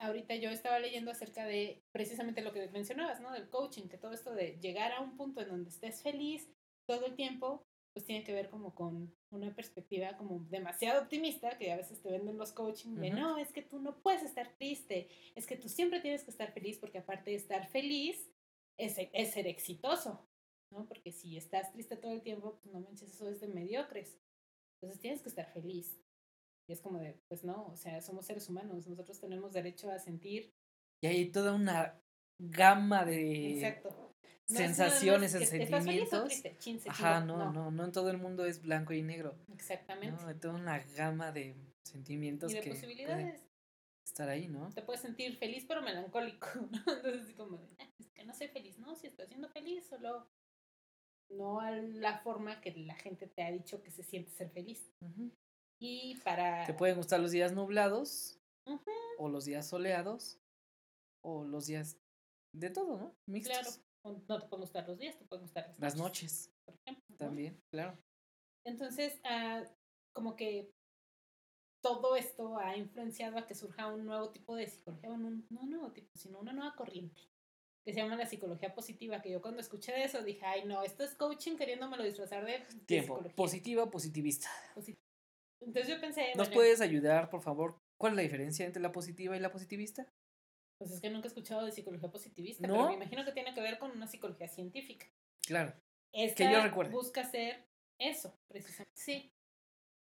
ahorita 0.00 0.34
yo 0.36 0.50
estaba 0.50 0.78
leyendo 0.78 1.10
acerca 1.10 1.44
de 1.44 1.82
precisamente 1.92 2.42
lo 2.42 2.52
que 2.52 2.68
mencionabas, 2.68 3.20
¿no? 3.20 3.32
Del 3.32 3.48
coaching, 3.48 3.88
que 3.88 3.98
todo 3.98 4.12
esto 4.12 4.34
de 4.34 4.58
llegar 4.60 4.92
a 4.92 5.00
un 5.00 5.16
punto 5.16 5.40
en 5.40 5.48
donde 5.48 5.70
estés 5.70 6.02
feliz 6.02 6.48
todo 6.86 7.06
el 7.06 7.14
tiempo 7.14 7.64
pues 7.92 8.06
tiene 8.06 8.24
que 8.24 8.32
ver 8.32 8.48
como 8.50 8.74
con 8.74 9.12
una 9.30 9.54
perspectiva 9.54 10.16
como 10.16 10.44
demasiado 10.48 11.02
optimista, 11.02 11.58
que 11.58 11.72
a 11.72 11.76
veces 11.76 12.00
te 12.00 12.10
venden 12.10 12.38
los 12.38 12.52
coaching 12.52 12.94
de 12.94 13.10
no, 13.10 13.36
es 13.36 13.52
que 13.52 13.62
tú 13.62 13.80
no 13.80 14.00
puedes 14.00 14.22
estar 14.22 14.48
triste, 14.56 15.08
es 15.34 15.46
que 15.46 15.56
tú 15.56 15.68
siempre 15.68 16.00
tienes 16.00 16.22
que 16.22 16.30
estar 16.30 16.52
feliz 16.52 16.78
porque 16.78 16.98
aparte 16.98 17.30
de 17.30 17.36
estar 17.36 17.68
feliz 17.68 18.30
es, 18.78 18.94
es 18.96 19.32
ser 19.32 19.48
exitoso, 19.48 20.24
¿no? 20.70 20.86
Porque 20.86 21.10
si 21.10 21.36
estás 21.36 21.72
triste 21.72 21.96
todo 21.96 22.12
el 22.12 22.22
tiempo, 22.22 22.60
pues 22.62 22.72
no 22.72 22.80
manches, 22.80 23.12
eso 23.12 23.28
es 23.28 23.40
de 23.40 23.48
mediocres. 23.48 24.18
Entonces 24.76 25.00
tienes 25.00 25.20
que 25.20 25.28
estar 25.28 25.52
feliz. 25.52 26.00
Y 26.70 26.72
es 26.72 26.80
como 26.80 26.98
de, 27.00 27.20
pues 27.28 27.42
no, 27.44 27.66
o 27.66 27.76
sea, 27.76 28.00
somos 28.00 28.26
seres 28.26 28.48
humanos, 28.48 28.86
nosotros 28.86 29.18
tenemos 29.20 29.52
derecho 29.52 29.90
a 29.90 29.98
sentir. 29.98 30.54
Y 31.02 31.08
hay 31.08 31.32
toda 31.32 31.52
una 31.52 32.00
gama 32.38 33.04
de 33.04 33.54
Exacto 33.54 34.10
sensaciones, 34.50 35.34
en 35.34 35.46
sentimientos. 35.46 36.42
Ajá, 36.88 37.20
no, 37.20 37.52
no, 37.52 37.70
no, 37.70 37.84
en 37.84 37.92
todo 37.92 38.10
el 38.10 38.18
mundo 38.18 38.44
es 38.44 38.62
blanco 38.62 38.92
y 38.92 39.02
negro. 39.02 39.36
Exactamente. 39.52 40.20
No, 40.20 40.28
hay 40.28 40.34
toda 40.36 40.54
una 40.54 40.78
gama 40.96 41.32
de 41.32 41.56
sentimientos 41.82 42.52
y 42.52 42.56
de 42.56 42.62
posibilidades. 42.62 43.42
Estar 44.04 44.28
ahí, 44.28 44.48
¿no? 44.48 44.70
Te 44.70 44.82
puedes 44.82 45.02
sentir 45.02 45.36
feliz 45.36 45.64
pero 45.68 45.82
melancólico, 45.82 46.48
¿no? 46.70 46.92
Entonces, 46.92 47.34
como 47.36 47.58
de, 47.58 47.68
ah, 47.78 47.88
es 47.98 48.10
que 48.10 48.24
no 48.24 48.34
soy 48.34 48.48
feliz, 48.48 48.78
¿no? 48.78 48.94
Si 48.96 49.06
estoy 49.06 49.26
siendo 49.28 49.48
feliz, 49.50 49.86
solo 49.86 50.28
no 51.28 51.60
a 51.60 51.70
la 51.70 52.18
forma 52.18 52.60
que 52.60 52.72
la 52.72 52.96
gente 52.96 53.28
te 53.28 53.42
ha 53.42 53.52
dicho 53.52 53.82
que 53.82 53.92
se 53.92 54.02
siente 54.02 54.32
ser 54.32 54.50
feliz. 54.50 54.90
Y 55.80 56.16
para... 56.16 56.66
Te 56.66 56.74
pueden 56.74 56.96
gustar 56.96 57.20
los 57.20 57.30
días 57.30 57.52
nublados, 57.52 58.38
o 59.18 59.28
los 59.28 59.46
días 59.46 59.66
soleados, 59.66 60.38
o 61.24 61.44
los 61.44 61.66
días 61.66 61.96
de 62.52 62.70
todo, 62.70 62.98
¿no? 62.98 63.14
Mixtos. 63.26 63.80
Claro, 64.02 64.22
no 64.28 64.38
te 64.38 64.46
pueden 64.46 64.60
gustar 64.60 64.86
los 64.86 64.98
días, 64.98 65.18
te 65.18 65.24
pueden 65.24 65.44
gustar 65.44 65.68
las, 65.68 65.78
las 65.78 65.96
noches. 65.96 66.52
Por 66.64 66.74
ejemplo. 66.74 67.16
También, 67.16 67.62
claro. 67.70 67.98
Entonces, 68.64 69.20
ah, 69.24 69.64
como 70.12 70.36
que 70.36 70.70
todo 71.82 72.16
esto 72.16 72.58
ha 72.58 72.76
influenciado 72.76 73.38
a 73.38 73.46
que 73.46 73.54
surja 73.54 73.86
un 73.88 74.04
nuevo 74.04 74.30
tipo 74.30 74.54
de 74.56 74.66
psicología, 74.66 75.10
un, 75.10 75.46
no 75.48 75.60
un 75.60 75.70
nuevo 75.70 75.92
tipo, 75.92 76.10
sino 76.14 76.38
una 76.38 76.52
nueva 76.52 76.74
corriente, 76.76 77.22
que 77.84 77.92
se 77.92 78.00
llama 78.00 78.16
la 78.16 78.26
psicología 78.26 78.74
positiva, 78.74 79.22
que 79.22 79.30
yo 79.30 79.40
cuando 79.40 79.60
escuché 79.60 79.92
de 79.92 80.04
eso 80.04 80.22
dije, 80.22 80.44
ay 80.44 80.64
no, 80.66 80.82
esto 80.82 81.04
es 81.04 81.14
coaching 81.14 81.56
queriéndomelo 81.56 82.04
disfrazar 82.04 82.44
de, 82.44 82.60
Tiempo, 82.86 83.22
positiva, 83.34 83.90
positivista. 83.90 84.48
Entonces 85.60 85.88
yo 85.88 86.00
pensé... 86.00 86.32
¿Nos 86.36 86.48
puedes 86.48 86.80
ayudar, 86.80 87.30
por 87.30 87.42
favor? 87.42 87.78
¿Cuál 87.98 88.12
es 88.12 88.16
la 88.16 88.22
diferencia 88.22 88.66
entre 88.66 88.82
la 88.82 88.92
positiva 88.92 89.36
y 89.36 89.40
la 89.40 89.52
positivista? 89.52 90.06
Pues 90.78 90.92
es 90.92 91.00
que 91.00 91.10
nunca 91.10 91.26
he 91.26 91.28
escuchado 91.28 91.66
de 91.66 91.72
psicología 91.72 92.10
positivista, 92.10 92.66
pero 92.66 92.88
me 92.88 92.94
imagino 92.94 93.24
que 93.24 93.32
tiene 93.32 93.52
que 93.52 93.60
ver 93.60 93.78
con 93.78 93.90
una 93.90 94.06
psicología 94.06 94.48
científica. 94.48 95.06
Claro. 95.46 95.74
Esta 96.12 96.46
que 96.46 96.52
yo 96.52 96.62
recuerdo. 96.62 96.92
busca 96.92 97.20
hacer 97.20 97.66
eso, 97.98 98.34
precisamente. 98.48 98.92
Sí. 98.94 99.30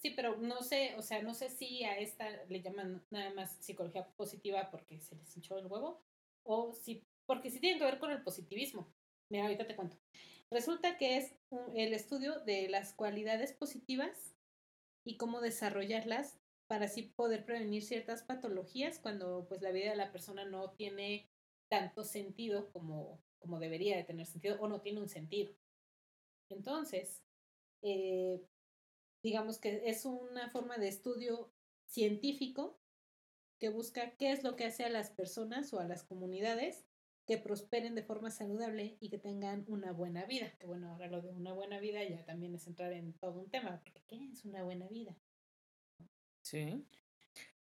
Sí, 0.02 0.12
pero 0.12 0.38
no 0.38 0.64
sé, 0.64 0.96
o 0.96 1.02
sea, 1.02 1.22
no 1.22 1.34
sé 1.34 1.50
si 1.50 1.84
a 1.84 2.00
esta 2.00 2.30
le 2.46 2.62
llaman 2.62 3.04
nada 3.10 3.34
más 3.34 3.58
psicología 3.60 4.08
positiva 4.16 4.72
porque 4.72 5.02
se 5.02 5.18
les 5.18 5.36
hinchó 5.36 5.58
el 5.60 5.68
huevo, 5.68 6.02
o 6.44 6.72
si, 6.72 7.04
porque 7.26 7.52
sí 7.52 7.60
tiene 7.60 7.78
que 7.78 7.84
ver 7.84 8.00
con 8.00 8.12
el 8.12 8.24
positivismo. 8.24 8.94
Mira, 9.30 9.44
ahorita 9.44 9.68
te 9.68 9.76
cuento. 9.76 9.98
Resulta 10.50 10.98
que 10.98 11.18
es 11.18 11.36
el 11.76 11.94
estudio 11.94 12.40
de 12.40 12.70
las 12.70 12.94
cualidades 12.94 13.52
positivas 13.52 14.34
y 15.04 15.18
cómo 15.18 15.42
desarrollarlas 15.42 16.40
para 16.68 16.86
así 16.86 17.04
poder 17.04 17.46
prevenir 17.46 17.84
ciertas 17.84 18.24
patologías 18.24 19.00
cuando 19.00 19.46
pues 19.48 19.62
la 19.62 19.72
vida 19.72 19.90
de 19.90 19.98
la 19.98 20.12
persona 20.12 20.46
no 20.46 20.72
tiene 20.72 21.30
tanto 21.68 22.04
sentido 22.04 22.72
como, 22.72 23.22
como 23.40 23.60
debería 23.60 23.98
de 23.98 24.04
tener 24.04 24.26
sentido 24.26 24.58
o 24.60 24.68
no 24.68 24.82
tiene 24.82 25.00
un 25.00 25.10
sentido. 25.10 25.54
Entonces, 26.50 27.24
eh, 27.82 28.42
digamos 29.24 29.60
que 29.60 29.90
es 29.90 30.06
una 30.06 30.50
forma 30.50 30.78
de 30.78 30.88
estudio 30.88 31.52
científico 31.88 32.80
que 33.60 33.70
busca 33.70 34.16
qué 34.18 34.32
es 34.32 34.44
lo 34.44 34.56
que 34.56 34.66
hace 34.66 34.84
a 34.84 34.90
las 34.90 35.10
personas 35.10 35.74
o 35.74 35.80
a 35.80 35.86
las 35.86 36.04
comunidades 36.04 36.86
que 37.30 37.38
prosperen 37.38 37.94
de 37.94 38.02
forma 38.02 38.32
saludable 38.32 38.98
y 39.00 39.10
que 39.12 39.20
tengan 39.20 39.64
una 39.68 39.92
buena 39.92 40.26
vida. 40.26 40.52
Que 40.58 40.66
bueno, 40.66 40.90
ahora 40.90 41.06
lo 41.06 41.22
de 41.22 41.30
una 41.30 41.54
buena 41.54 41.80
vida 41.80 42.04
ya 42.04 42.26
también 42.26 42.56
es 42.56 42.66
entrar 42.66 42.92
en 42.92 43.14
todo 43.14 43.40
un 43.40 43.52
tema, 43.52 43.80
porque 43.84 44.02
¿qué 44.08 44.32
es 44.32 44.46
una 44.46 44.64
buena 44.64 44.88
vida? 44.88 45.16
Sí. 46.42 46.84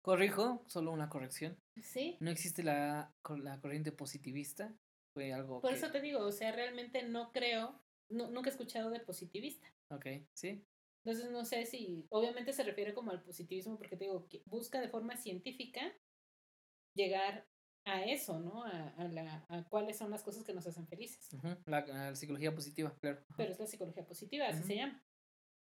Corrijo, 0.00 0.62
solo 0.68 0.92
una 0.92 1.08
corrección. 1.08 1.56
Sí, 1.82 2.16
No 2.20 2.30
existe 2.30 2.62
la, 2.62 3.12
la 3.42 3.60
corriente 3.60 3.90
positivista. 3.90 4.72
Fue 5.12 5.32
algo 5.32 5.60
por 5.60 5.72
que... 5.72 5.76
eso 5.76 5.90
te 5.90 6.00
digo, 6.00 6.20
o 6.20 6.30
sea, 6.30 6.52
realmente 6.52 7.02
no 7.02 7.32
creo, 7.32 7.82
no, 8.10 8.30
nunca 8.30 8.50
he 8.50 8.52
escuchado 8.52 8.90
de 8.90 9.00
positivista. 9.00 9.66
Ok, 9.90 10.06
sí. 10.34 10.64
Entonces 11.04 11.32
no 11.32 11.44
sé 11.44 11.66
si, 11.66 12.06
obviamente 12.10 12.52
se 12.52 12.62
refiere 12.62 12.94
como 12.94 13.10
al 13.10 13.24
positivismo, 13.24 13.76
porque 13.76 13.96
te 13.96 14.04
digo, 14.04 14.28
que 14.28 14.40
busca 14.46 14.80
de 14.80 14.88
forma 14.88 15.16
científica 15.16 15.92
llegar 16.94 17.48
a 17.88 18.04
eso, 18.04 18.38
¿no? 18.38 18.64
A, 18.64 18.88
a, 18.96 19.08
la, 19.08 19.44
a 19.48 19.64
cuáles 19.68 19.96
son 19.96 20.10
las 20.10 20.22
cosas 20.22 20.44
que 20.44 20.52
nos 20.54 20.66
hacen 20.66 20.86
felices. 20.86 21.28
La, 21.66 21.84
la 21.86 22.14
psicología 22.14 22.54
positiva, 22.54 22.94
claro. 23.00 23.24
Pero 23.36 23.52
es 23.52 23.58
la 23.58 23.66
psicología 23.66 24.04
positiva, 24.06 24.46
así 24.48 24.62
se 24.62 24.74
Ujú. 24.74 24.82
llama. 24.82 25.04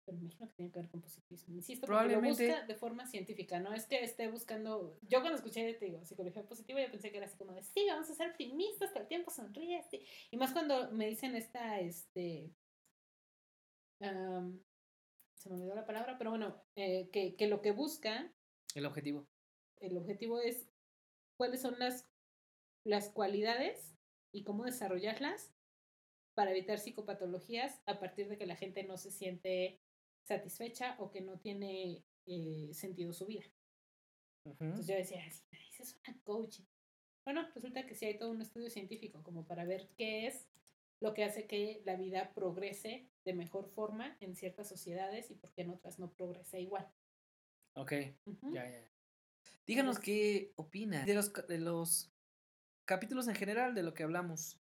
Pero 0.05 0.17
me 0.17 0.23
imagino 0.25 0.47
que 0.47 0.53
tiene 0.55 0.71
que 0.71 0.79
ver 0.79 0.89
con 0.89 1.01
positivismo. 1.01 1.53
Insisto, 1.55 1.85
porque 1.87 1.93
lo 1.93 2.09
Probablemente- 2.09 2.47
busca 2.47 2.65
de 2.65 2.75
forma 2.75 3.05
científica, 3.05 3.59
no 3.59 3.73
es 3.73 3.85
que 3.85 4.03
esté 4.03 4.27
buscando. 4.29 4.97
Yo 5.03 5.19
cuando 5.21 5.37
escuché, 5.37 5.73
te 5.75 5.85
digo, 5.85 6.03
psicología 6.05 6.43
positiva, 6.43 6.81
yo 6.81 6.89
pensé 6.91 7.11
que 7.11 7.17
era 7.17 7.27
así 7.27 7.37
como 7.37 7.53
de, 7.53 7.61
sí, 7.61 7.85
vamos 7.87 8.09
a 8.09 8.15
ser 8.15 8.31
optimistas, 8.31 8.91
todo 8.91 9.03
el 9.03 9.07
tiempo 9.07 9.29
sonríe. 9.31 9.83
sí". 9.91 10.01
Y 10.31 10.37
más 10.37 10.53
cuando 10.53 10.91
me 10.91 11.07
dicen 11.07 11.35
esta, 11.35 11.79
este. 11.79 12.51
am, 14.01 14.59
se 15.35 15.49
me 15.49 15.55
olvidó 15.55 15.75
la 15.75 15.85
palabra, 15.85 16.17
pero 16.17 16.31
bueno, 16.31 16.63
eh, 16.75 17.09
que, 17.11 17.35
que 17.35 17.47
lo 17.47 17.61
que 17.61 17.71
busca, 17.71 18.33
El 18.75 18.85
objetivo. 18.85 19.27
el 19.79 19.97
objetivo 19.97 20.39
es 20.39 20.67
cuáles 21.41 21.61
son 21.61 21.79
las, 21.79 22.07
las 22.85 23.09
cualidades 23.09 23.97
y 24.31 24.43
cómo 24.43 24.63
desarrollarlas 24.63 25.51
para 26.35 26.51
evitar 26.51 26.77
psicopatologías 26.77 27.81
a 27.87 27.99
partir 27.99 28.27
de 28.27 28.37
que 28.37 28.45
la 28.45 28.55
gente 28.55 28.83
no 28.83 28.95
se 28.95 29.09
siente 29.09 29.81
satisfecha 30.21 30.95
o 30.99 31.09
que 31.09 31.21
no 31.21 31.39
tiene 31.39 32.05
eh, 32.27 32.69
sentido 32.75 33.11
su 33.11 33.25
vida. 33.25 33.45
Entonces 34.45 34.85
yo 34.85 34.93
decía, 34.93 35.23
"Ay, 35.23 35.31
esa 35.71 35.81
es 35.81 35.99
una 36.07 36.21
coaching. 36.21 36.65
Bueno, 37.25 37.49
resulta 37.55 37.87
que 37.87 37.95
sí 37.95 38.05
hay 38.05 38.19
todo 38.19 38.29
un 38.29 38.43
estudio 38.43 38.69
científico 38.69 39.23
como 39.23 39.47
para 39.47 39.65
ver 39.65 39.89
qué 39.97 40.27
es 40.27 40.47
lo 40.99 41.15
que 41.15 41.23
hace 41.23 41.47
que 41.47 41.81
la 41.85 41.95
vida 41.95 42.35
progrese 42.35 43.09
de 43.25 43.33
mejor 43.33 43.67
forma 43.67 44.15
en 44.19 44.35
ciertas 44.35 44.69
sociedades 44.69 45.31
y 45.31 45.33
por 45.33 45.51
qué 45.53 45.63
en 45.63 45.71
otras 45.71 45.97
no 45.97 46.13
progresa 46.13 46.59
igual. 46.59 46.87
Ok, 47.73 47.93
ya, 48.53 48.69
ya. 48.69 48.90
Díganos 49.67 49.99
qué 49.99 50.53
opinan 50.55 51.05
de 51.05 51.13
los, 51.13 51.31
de 51.47 51.57
los 51.59 52.11
capítulos 52.85 53.27
en 53.27 53.35
general 53.35 53.73
de 53.75 53.83
lo 53.83 53.93
que 53.93 54.03
hablamos. 54.03 54.59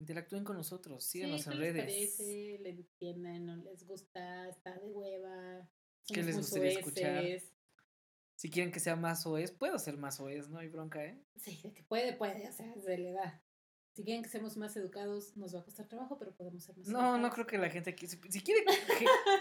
Interactúen 0.00 0.44
con 0.44 0.56
nosotros, 0.56 1.04
síganos 1.04 1.42
Sí, 1.42 1.48
en 1.50 1.52
¿qué 1.54 1.58
les 1.58 1.72
redes. 1.72 1.84
parece? 1.84 2.58
¿Le 2.60 2.70
entienden? 2.70 3.46
¿No 3.46 3.56
les 3.56 3.86
gusta? 3.86 4.48
¿Está 4.48 4.78
de 4.78 4.90
hueva? 4.92 5.70
¿Qué 6.06 6.22
les 6.22 6.36
gustaría 6.36 6.70
escuchar? 6.72 7.24
Si 8.36 8.50
quieren 8.50 8.70
que 8.70 8.80
sea 8.80 8.96
más 8.96 9.24
OES, 9.26 9.52
puedo 9.52 9.78
ser 9.78 9.96
más 9.96 10.20
OES, 10.20 10.50
no 10.50 10.58
hay 10.58 10.68
bronca, 10.68 11.02
¿eh? 11.02 11.18
Sí, 11.36 11.58
de 11.62 11.72
que 11.72 11.82
puede, 11.84 12.12
puede, 12.14 12.46
o 12.46 12.52
sea, 12.52 12.74
se 12.78 12.98
le 12.98 13.12
da. 13.12 13.42
Si 13.94 14.04
quieren 14.04 14.22
que 14.22 14.28
seamos 14.28 14.58
más 14.58 14.76
educados, 14.76 15.34
nos 15.38 15.54
va 15.54 15.60
a 15.60 15.64
costar 15.64 15.88
trabajo, 15.88 16.18
pero 16.18 16.36
podemos 16.36 16.62
ser 16.62 16.76
más 16.76 16.86
No, 16.88 17.00
no 17.00 17.14
educados. 17.14 17.34
creo 17.34 17.46
que 17.46 17.56
la 17.58 17.70
gente 17.70 17.88
aquí. 17.88 18.06
Si, 18.06 18.18
si 18.28 18.42
quieren, 18.42 18.64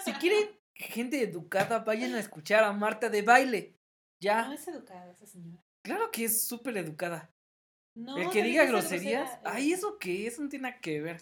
si 0.05 0.13
quieren 0.13 0.47
gente 0.73 1.21
educada, 1.21 1.79
vayan 1.79 2.13
a 2.15 2.21
escuchar 2.21 2.63
a 2.63 2.71
Marta 2.71 3.09
de 3.09 3.21
baile. 3.21 3.74
Ya. 4.25 4.47
No 4.47 4.53
es 4.53 4.67
educada 4.67 5.11
esa 5.11 5.25
señora. 5.27 5.61
Claro 5.85 6.09
que 6.11 6.25
es 6.25 6.47
súper 6.47 6.75
educada. 6.77 7.31
No, 7.95 8.17
El 8.17 8.29
que 8.31 8.41
diga 8.43 8.65
groserías, 8.65 9.29
grosera, 9.29 9.41
ay, 9.55 9.71
eh, 9.71 9.75
¿eso 9.75 9.97
qué? 9.99 10.27
Eso 10.27 10.41
no 10.41 10.49
tiene 10.49 10.69
nada 10.69 10.81
que 10.81 10.99
ver. 10.99 11.21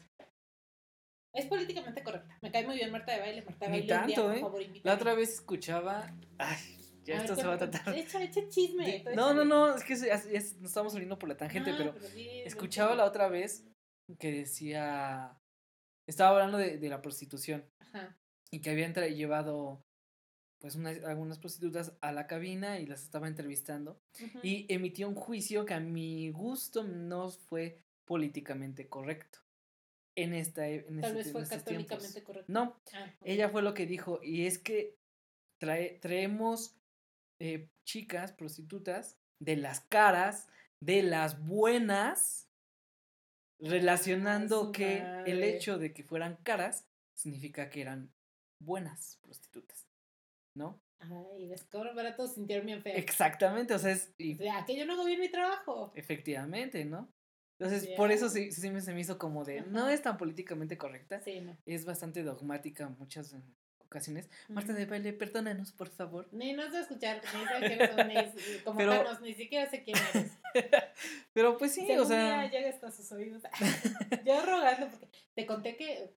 Es 1.36 1.46
políticamente 1.48 2.02
correcta. 2.04 2.38
Me 2.42 2.52
cae 2.52 2.66
muy 2.66 2.76
bien 2.76 2.92
Marta 2.92 3.12
de 3.12 3.20
baile. 3.20 3.42
Marta 3.44 3.66
de 3.66 3.72
Ni 3.72 3.78
baile, 3.88 3.88
día, 3.88 4.16
tanto, 4.16 4.24
por 4.28 4.36
¿eh? 4.36 4.39
favor, 4.39 4.62
La 4.84 4.94
otra 4.94 5.13
vez 5.16 5.34
escuchaba. 5.34 6.16
Ay, 6.38 6.78
ya 7.04 7.16
A 7.16 7.18
ver, 7.18 7.26
esto 7.26 7.36
se 7.36 7.48
va 7.48 7.54
a 7.56 7.58
tratar. 7.58 7.94
Echa, 7.96 8.24
echa 8.24 8.48
chisme. 8.48 8.86
de- 9.04 9.16
No, 9.16 9.34
no, 9.34 9.44
no, 9.44 9.76
es 9.76 9.84
que 9.84 9.96
se- 9.98 10.12
es- 10.12 10.26
es- 10.28 10.56
nos 10.62 10.72
estamos 10.72 10.94
saliendo 10.94 11.20
por 11.20 11.28
la 11.30 11.36
tangente, 11.38 11.72
No, 11.72 11.78
pero 11.78 11.96
escuchaba 12.46 12.96
la 12.96 13.06
otra 13.06 13.28
vez 13.28 13.66
que 14.20 14.32
decía. 14.32 15.38
Estaba 16.08 16.32
hablando 16.32 16.58
de, 16.58 16.78
de 16.78 16.89
la 16.89 17.02
prostitución 17.02 17.66
Ajá. 17.82 18.16
y 18.52 18.62
que 18.62 18.70
habían 18.72 18.94
llevado 18.94 19.82
pues 20.63 20.76
unas, 20.76 21.04
algunas 21.04 21.39
prostitutas 21.39 21.91
a 21.99 22.13
la 22.13 22.26
cabina 22.26 22.80
y 22.80 22.86
las 22.86 23.04
estaba 23.04 23.28
entrevistando 23.28 23.99
y 24.43 24.65
emitió 24.73 25.10
un 25.10 25.15
juicio 25.15 25.65
que 25.65 25.73
a 25.73 25.82
mi 25.82 26.30
gusto 26.32 26.86
no 26.86 27.30
fue 27.32 27.82
políticamente 28.06 28.88
correcto 28.88 29.39
en 30.15 30.34
esta 30.34 30.69
e- 30.69 30.86
en, 30.88 31.02
Tal 31.02 31.17
este- 31.17 31.23
vez 31.23 31.32
fue 31.34 31.41
católicamente 31.58 32.08
tiempos. 32.13 32.23
correcto. 32.23 32.54
No, 32.54 32.78
Ah, 32.93 33.12
ella 33.26 33.49
fue 33.49 33.62
lo 33.62 33.73
que 33.73 33.86
dijo 33.86 34.21
y 34.23 34.45
es 34.45 34.58
que 34.58 34.95
trae, 35.58 35.99
traemos 36.02 36.78
eh, 37.39 37.67
chicas 37.84 38.32
prostitutas 38.32 39.17
de 39.39 39.58
las 39.58 39.82
caras 39.82 40.47
de 40.80 41.04
las 41.04 41.45
buenas 41.45 42.47
relacionando 43.60 44.71
que 44.71 44.99
el 45.26 45.43
hecho 45.43 45.78
de 45.78 45.93
que 45.93 46.04
fueran 46.06 46.38
caras 46.38 46.88
significa 47.15 47.69
que 47.69 47.82
eran 47.82 48.13
buenas 48.60 49.17
prostitutas, 49.21 49.86
¿no? 50.56 50.80
Ay, 51.00 51.48
les 51.48 51.63
cobro 51.66 51.94
barato 51.94 52.28
sentirme 52.28 52.66
bien 52.68 52.82
feo. 52.82 52.96
Exactamente, 52.96 53.74
o 53.74 53.80
sea, 53.80 53.92
es 53.92 54.13
y 54.18 54.36
O 54.36 54.38
sea, 54.38 54.63
que 54.66 54.76
yo 54.76 54.86
no 54.86 54.94
hago 54.94 55.04
bien 55.06 55.20
mi 55.20 55.30
trabajo. 55.30 55.92
efectivamente, 55.96 56.86
¿no? 56.86 57.10
Entonces, 57.60 57.89
por 57.98 58.10
Ya. 58.10 58.16
eso 58.16 58.30
sí, 58.30 58.52
sí 58.52 58.70
me- 58.70 58.82
se 58.82 58.94
me 58.94 59.02
hizo 59.02 59.18
como 59.18 59.44
de, 59.46 59.62
no 59.62 59.89
es 59.89 60.02
tan 60.02 60.18
políticamente 60.18 60.78
correcta, 60.78 61.20
Sí, 61.22 61.39
no. 61.42 61.58
es 61.66 61.86
bastante 61.86 62.24
dogmática 62.24 62.86
en 62.86 62.98
muchas 62.98 63.36
ocasiones. 63.80 64.28
Marta 64.50 64.74
de 64.74 64.86
baile, 64.86 65.13
perdónanos, 65.13 65.72
por 65.72 65.89
favor. 65.89 66.28
Ni 66.32 66.54
nos 66.54 66.74
va 66.74 66.80
a 66.80 66.82
escuchar, 66.82 67.22
ni 67.34 68.04
ni, 68.06 68.16
como 68.63 68.78
Pero- 68.78 68.92
Thanos, 69.04 69.22
ni 69.22 69.34
siquiera 69.34 69.70
sé 69.70 69.84
quién 69.84 69.98
eres. 70.13 70.32
Pero 71.34 71.58
pues 71.58 71.74
sí, 71.74 71.89
o 71.92 72.06
sea, 72.06 72.42
día 72.42 72.50
llega 72.52 72.70
hasta 72.70 72.89
sus 72.92 73.12
oídos. 73.12 73.44
yo 74.26 74.42
rogando, 74.46 74.88
porque 74.89 75.08
te 75.36 75.46
conté 75.46 75.76
que. 75.76 76.16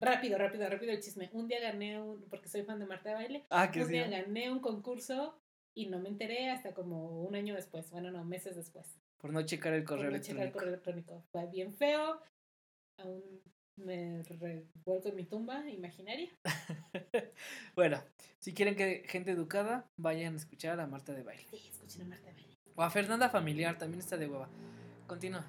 Rápido, 0.00 0.38
rápido, 0.38 0.68
rápido 0.68 0.92
el 0.92 1.00
chisme. 1.00 1.28
Un 1.32 1.46
día 1.48 1.60
gané 1.60 2.00
un. 2.00 2.22
Porque 2.30 2.48
soy 2.48 2.62
fan 2.62 2.78
de 2.78 2.86
Marta 2.86 3.10
de 3.10 3.14
Baile. 3.16 3.44
ah, 3.50 3.70
que 3.70 3.80
Un 3.80 3.86
sí. 3.86 3.92
día 3.92 4.08
gané 4.08 4.50
un 4.50 4.60
concurso 4.60 5.38
y 5.74 5.86
no 5.86 5.98
me 5.98 6.08
enteré 6.08 6.50
hasta 6.50 6.72
como 6.74 7.22
un 7.22 7.34
año 7.34 7.54
después. 7.54 7.90
Bueno, 7.90 8.10
no, 8.10 8.24
meses 8.24 8.56
después. 8.56 8.86
Por 9.18 9.32
no 9.32 9.42
checar 9.42 9.74
el 9.74 9.84
Por 9.84 9.98
correo 9.98 10.10
no 10.10 10.18
checar 10.18 10.36
el 10.36 10.42
electrónico. 10.48 10.58
correo 10.58 10.72
electrónico. 11.04 11.24
Fue 11.32 11.46
bien 11.50 11.74
feo. 11.74 12.20
Aún 12.98 13.22
me 13.76 14.22
revuelco 14.24 15.08
en 15.08 15.16
mi 15.16 15.24
tumba 15.24 15.68
imaginaria. 15.68 16.30
Bueno, 17.74 18.02
si 18.38 18.52
quieren 18.52 18.76
que 18.76 19.04
gente 19.06 19.30
educada, 19.30 19.88
vayan 19.96 20.34
a 20.34 20.36
escuchar 20.36 20.80
a 20.80 20.86
Marta 20.86 21.12
de 21.12 21.22
baile. 21.22 21.44
Sí, 21.50 21.56
escuchen 21.70 22.02
a 22.02 22.04
Marta 22.06 22.26
de 22.26 22.32
Baile. 22.32 22.56
O 22.74 22.82
a 22.82 22.90
Fernanda 22.90 23.28
Familiar, 23.30 23.78
también 23.78 24.00
está 24.00 24.16
de 24.16 24.26
hueva. 24.26 24.48
Continúa. 25.06 25.46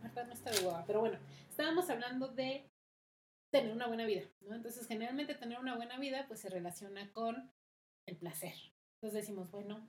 Marta 0.00 0.24
no 0.24 0.32
está 0.32 0.50
de 0.50 0.60
hueva, 0.64 0.84
pero 0.86 1.00
bueno, 1.00 1.18
estábamos 1.48 1.88
hablando 1.90 2.28
de 2.28 2.64
tener 3.52 3.72
una 3.72 3.86
buena 3.86 4.06
vida, 4.06 4.22
¿no? 4.40 4.54
Entonces, 4.54 4.86
generalmente 4.88 5.34
tener 5.34 5.60
una 5.60 5.76
buena 5.76 5.98
vida, 5.98 6.26
pues 6.26 6.40
se 6.40 6.48
relaciona 6.48 7.12
con 7.12 7.52
el 8.06 8.16
placer. 8.16 8.54
Entonces 8.94 9.22
decimos, 9.22 9.50
bueno, 9.50 9.88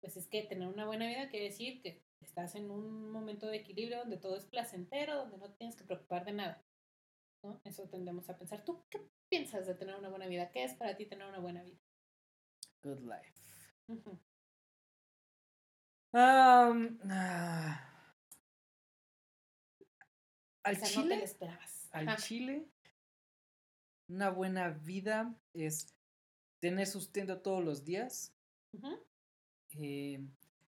pues 0.00 0.16
es 0.16 0.28
que 0.28 0.42
tener 0.42 0.68
una 0.68 0.86
buena 0.86 1.08
vida 1.08 1.28
quiere 1.28 1.46
decir 1.46 1.80
que 1.80 2.04
estás 2.20 2.54
en 2.54 2.70
un 2.70 3.10
momento 3.10 3.46
de 3.46 3.56
equilibrio 3.56 3.98
donde 3.98 4.18
todo 4.18 4.36
es 4.36 4.44
placentero, 4.44 5.16
donde 5.16 5.38
no 5.38 5.50
tienes 5.54 5.74
que 5.74 5.84
preocupar 5.84 6.24
de 6.24 6.32
nada, 6.32 6.62
¿no? 7.42 7.60
Eso 7.64 7.88
tendemos 7.88 8.28
a 8.28 8.36
pensar. 8.36 8.64
¿Tú 8.64 8.84
qué 8.90 9.00
piensas 9.28 9.66
de 9.66 9.74
tener 9.74 9.96
una 9.96 10.10
buena 10.10 10.26
vida? 10.26 10.50
¿Qué 10.50 10.64
es 10.64 10.74
para 10.74 10.94
ti 10.96 11.06
tener 11.06 11.26
una 11.26 11.38
buena 11.38 11.62
vida? 11.62 11.78
Good 12.82 13.00
life. 13.00 13.32
Am, 16.12 16.98
ah. 17.10 18.14
al 20.62 20.76
O 20.76 20.78
sea, 20.78 20.88
no 20.88 20.94
te 20.94 21.02
chile, 21.02 21.16
lo 21.16 21.24
esperabas. 21.24 21.88
al 21.92 22.08
Ajá. 22.08 22.16
chile, 22.16 22.68
una 24.08 24.30
buena 24.30 24.70
vida 24.70 25.34
es 25.54 25.86
tener 26.60 26.86
sustento 26.86 27.40
todos 27.40 27.64
los 27.64 27.84
días, 27.84 28.32
eh, 29.78 30.20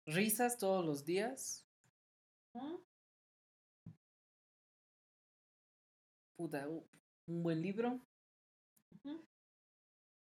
risas 0.05 0.57
todos 0.57 0.85
los 0.85 1.03
días, 1.03 1.65
puta, 6.35 6.67
un 6.67 7.43
buen 7.43 7.61
libro 7.61 7.99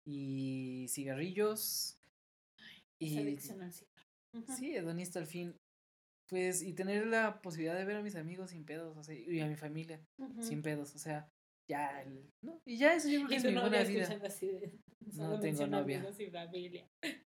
y 0.04 0.86
cigarrillos. 0.88 1.96
Y 2.98 3.18
adicción 3.18 3.62
al 3.62 3.72
cigarro. 3.72 4.08
Ujú. 4.32 4.52
sí, 4.52 4.76
hedonista 4.76 5.18
al 5.18 5.26
fin. 5.26 5.56
Pues, 6.28 6.62
y 6.62 6.72
tener 6.74 7.06
la 7.06 7.42
posibilidad 7.42 7.76
de 7.76 7.84
ver 7.84 7.96
a 7.96 8.02
mis 8.02 8.14
amigos 8.14 8.50
sin 8.50 8.64
pedos, 8.64 8.96
o 8.96 9.02
sea, 9.02 9.16
y 9.16 9.40
a 9.40 9.48
mi 9.48 9.56
familia 9.56 10.00
sin 10.40 10.62
pedos, 10.62 10.94
o 10.94 10.98
sea, 10.98 11.28
ya, 11.70 12.02
el- 12.02 12.30
¿no? 12.42 12.60
Y 12.64 12.76
ya 12.76 12.94
eso 12.94 13.08
yo 13.08 13.18
creo 13.18 13.28
que 13.28 13.36
es 13.36 13.44
mi 13.44 13.54
buena 13.54 13.82
vida. 13.82 14.02
escuchando 14.02 14.26
así 14.26 14.48
de... 14.48 14.72
No 15.14 15.40
tengo 15.40 15.66
novia. 15.66 16.04
y 16.18 16.30
familia. 16.30 16.88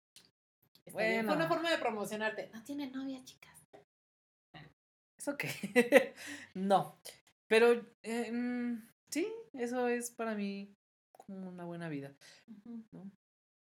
Bueno. 0.91 1.29
Fue 1.29 1.38
una 1.38 1.47
forma 1.47 1.71
de 1.71 1.77
promocionarte. 1.77 2.49
No 2.53 2.62
tiene 2.62 2.91
novia, 2.91 3.23
chicas. 3.23 3.65
¿Eso 5.17 5.38
qué? 5.38 5.47
no. 6.53 6.99
Pero 7.47 7.86
eh, 8.03 8.29
mm, 8.29 8.86
sí, 9.10 9.25
eso 9.53 9.88
es 9.88 10.12
para 10.12 10.36
mí 10.36 10.75
como 11.13 11.47
una 11.47 11.63
buena 11.63 11.88
vida. 11.88 12.13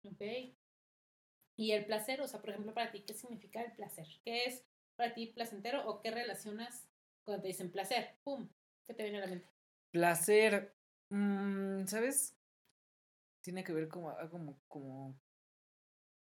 Ok. 0.03 0.23
Y 1.57 1.71
el 1.71 1.87
placer, 1.87 2.21
o 2.21 2.27
sea, 2.27 2.41
por 2.41 2.51
ejemplo, 2.51 2.75
para 2.75 2.91
ti, 2.91 3.05
¿qué 3.07 3.15
significa 3.15 3.63
el 3.63 3.71
placer? 3.73 4.09
¿Qué 4.25 4.47
es 4.47 4.65
para 4.97 5.15
ti 5.15 5.29
placentero 5.29 5.89
o 5.89 6.01
qué 6.01 6.11
relacionas 6.11 6.89
cuando 7.25 7.43
te 7.43 7.49
dicen 7.49 7.71
placer? 7.71 8.17
¡Pum! 8.25 8.49
¿Qué 8.89 8.95
te 8.95 9.05
viene 9.05 9.19
a 9.19 9.21
la 9.23 9.29
mente? 9.29 9.54
Placer, 9.95 10.77
mm, 11.11 11.87
¿sabes? 11.87 12.37
Tiene 13.45 13.63
que 13.63 13.73
ver 13.73 13.87
como, 13.87 14.11
ah, 14.11 14.29
como, 14.29 14.61
como 14.67 15.17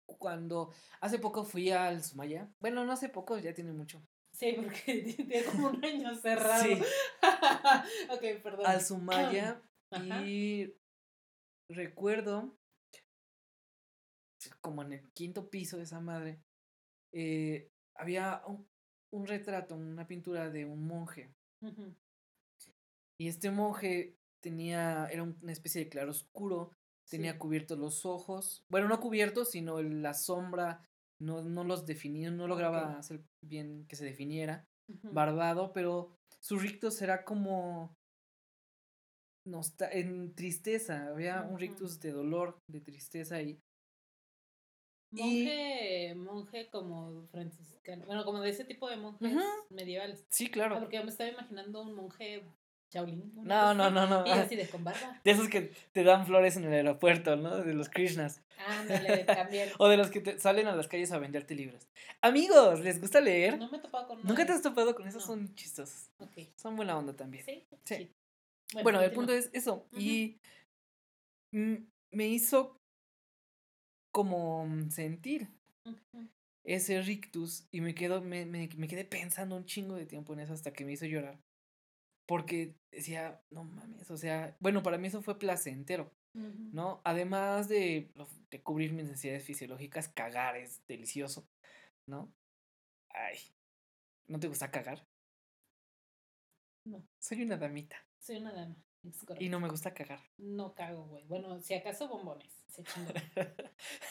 cuando 0.07 0.73
hace 1.03 1.19
poco 1.19 1.45
fui 1.45 1.71
al 1.71 2.03
Sumaya. 2.03 2.51
Bueno, 2.59 2.87
no 2.87 2.93
hace 2.93 3.11
poco, 3.11 3.37
ya 3.37 3.53
tiene 3.53 3.73
mucho. 3.73 4.03
Sí, 4.33 4.57
porque 4.57 5.03
tiene 5.17 5.45
como 5.45 5.69
un 5.69 5.85
año 5.85 6.15
cerrado. 6.15 6.65
Sí. 6.65 6.81
ok, 8.11 8.43
perdón. 8.43 8.65
Al 8.65 8.81
Sumaya 8.81 9.63
Ajá. 9.91 10.23
y 10.25 10.75
recuerdo 11.69 12.57
como 14.63 14.81
en 14.85 14.95
el 14.95 15.13
quinto 15.13 15.51
piso 15.51 15.77
de 15.77 15.83
esa 15.83 16.01
madre 16.01 16.41
eh, 17.13 17.71
había 17.95 18.43
un, 18.47 18.67
un 19.11 19.27
retrato, 19.27 19.75
una 19.75 20.07
pintura 20.07 20.49
de 20.49 20.65
un 20.65 20.87
monje. 20.87 21.35
Y 23.21 23.29
este 23.29 23.51
monje 23.51 24.17
tenía 24.43 25.07
era 25.13 25.23
un- 25.23 25.39
una 25.43 25.53
especie 25.53 25.85
de 25.85 25.91
claro 25.91 26.11
oscuro, 26.11 26.73
tenía 27.11 27.33
Sí. 27.33 27.39
cubiertos 27.39 27.79
los 27.79 28.07
ojos, 28.07 28.63
bueno 28.71 28.89
no 28.89 28.99
cubiertos 29.01 29.51
sino 29.51 29.81
la 29.83 30.15
sombra 30.15 30.83
no, 31.21 31.43
no 31.43 31.65
los 31.65 31.85
definía, 31.85 32.31
no 32.31 32.47
lograba 32.49 32.93
Ok. 32.93 32.99
hacer 32.99 33.21
bien 33.45 33.85
que 33.89 33.97
se 33.97 34.07
definiera, 34.07 34.65
barbado, 35.13 35.73
pero 35.75 36.15
su 36.41 36.59
rictus 36.59 37.03
era 37.03 37.25
como 37.25 37.93
en 39.93 40.35
tristeza, 40.35 41.09
había 41.09 41.43
un 41.43 41.59
rictus 41.59 42.01
de 42.01 42.13
dolor, 42.13 42.59
de 42.71 42.81
tristeza 42.81 43.43
y- 43.43 43.59
Monje, 45.13 46.15
monje 46.15 46.71
como 46.71 47.27
franciscano. 47.33 48.07
Bueno, 48.07 48.25
como 48.25 48.41
de 48.41 48.51
ese 48.51 48.65
tipo 48.65 48.89
de 48.89 48.97
monjes 48.97 49.37
medievales. 49.69 50.25
sí, 50.31 50.47
Ah, 50.47 50.53
claro. 50.53 50.79
porque 50.79 50.97
yo 50.99 51.03
me 51.05 51.11
estaba 51.11 51.29
imaginando 51.31 51.83
un 51.83 51.95
monje 51.95 52.45
Shaolin. 52.91 53.33
No, 53.45 53.73
no, 53.73 53.91
no, 53.91 54.07
no. 54.07 54.27
Y 54.27 54.31
así 54.31 54.57
de 54.57 54.69
con 54.69 54.83
barba. 54.83 55.21
De 55.23 55.31
esos 55.31 55.49
que 55.49 55.73
te 55.93 56.03
dan 56.03 56.27
flores 56.27 56.57
en 56.57 56.65
el 56.65 56.73
aeropuerto, 56.73 57.37
¿no? 57.37 57.59
De 57.59 57.73
los 57.73 57.89
Krishnas. 57.89 58.43
Ándale, 58.67 59.25
también. 59.25 59.69
O 59.79 59.89
de 59.89 59.97
los 59.97 60.11
que 60.11 60.21
te 60.21 60.39
salen 60.41 60.67
a 60.67 60.75
las 60.75 60.89
calles 60.89 61.13
a 61.13 61.19
venderte 61.19 61.55
libros. 61.55 61.87
Amigos, 62.21 62.81
¿les 62.81 63.01
gusta 63.01 63.21
leer? 63.21 63.59
No 63.59 63.71
me 63.71 63.79
he 63.79 63.81
topado 63.81 64.09
con 64.09 64.19
uno 64.19 64.29
¿Nunca 64.29 64.45
te 64.45 64.53
has 64.53 64.63
topado 64.63 64.95
con 64.95 65.07
esos? 65.07 65.23
No. 65.23 65.27
Son 65.27 65.55
chistosos. 65.55 66.11
Ok. 66.19 66.49
Son 66.57 66.75
buena 66.77 66.99
onda 66.99 67.15
también. 67.15 67.45
Sí. 67.45 67.65
Sí. 67.85 67.95
Sí. 67.95 68.83
Bueno, 68.83 69.01
el 69.01 69.13
punto 69.13 69.33
es 69.33 69.51
eso. 69.53 69.87
Y 69.97 70.37
me 71.53 72.29
hizo 72.29 72.77
como 74.13 74.67
sentir 74.91 75.49
ese 76.65 77.01
rictus 77.03 77.67
y 77.71 77.81
me 77.81 77.95
quedo, 77.95 78.21
me, 78.21 78.47
me, 78.47 78.69
me 78.77 78.89
quedé 78.89 79.05
pensando 79.05 79.57
un 79.57 79.65
chingo 79.65 79.95
de 79.95 80.07
tiempo 80.07 80.33
en 80.33 80.41
eso 80.41 80.53
hasta 80.53 80.73
que 80.73 80.85
me 80.85 80.93
hizo 80.93 81.07
llorar. 81.07 81.39
Porque 82.31 82.77
decía, 82.93 83.43
no 83.51 83.65
mames, 83.65 84.09
o 84.09 84.17
sea, 84.17 84.57
bueno, 84.61 84.85
para 84.85 84.99
mí 84.99 85.09
eso 85.09 85.21
fue 85.21 85.37
placentero. 85.37 86.13
¿no? 86.33 87.01
Además 87.03 87.69
de, 87.69 88.13
de 88.53 88.63
cubrir 88.63 88.93
mis 88.93 89.07
necesidades 89.07 89.43
fisiológicas, 89.45 90.09
cagar 90.09 90.57
es 90.57 90.81
delicioso, 90.87 91.45
¿no? 92.07 92.33
Ay, 93.09 93.37
¿no 94.29 94.39
te 94.39 94.47
gusta 94.47 94.71
cagar? 94.71 95.05
No. 96.85 97.05
Soy 97.19 97.43
una 97.43 97.57
damita 97.57 97.97
Soy 98.21 98.37
una 98.37 98.53
dama. 98.53 98.77
y 99.41 99.49
no 99.49 99.59
me 99.59 99.69
gusta 99.69 99.93
cagar. 99.93 100.21
No 100.39 100.73
cago, 100.77 101.05
güey. 101.09 101.25
Bueno, 101.27 101.59
si 101.61 101.75
acaso 101.75 102.07
bombones. 102.07 102.53
Se 102.69 102.85
chingó. 102.85 103.13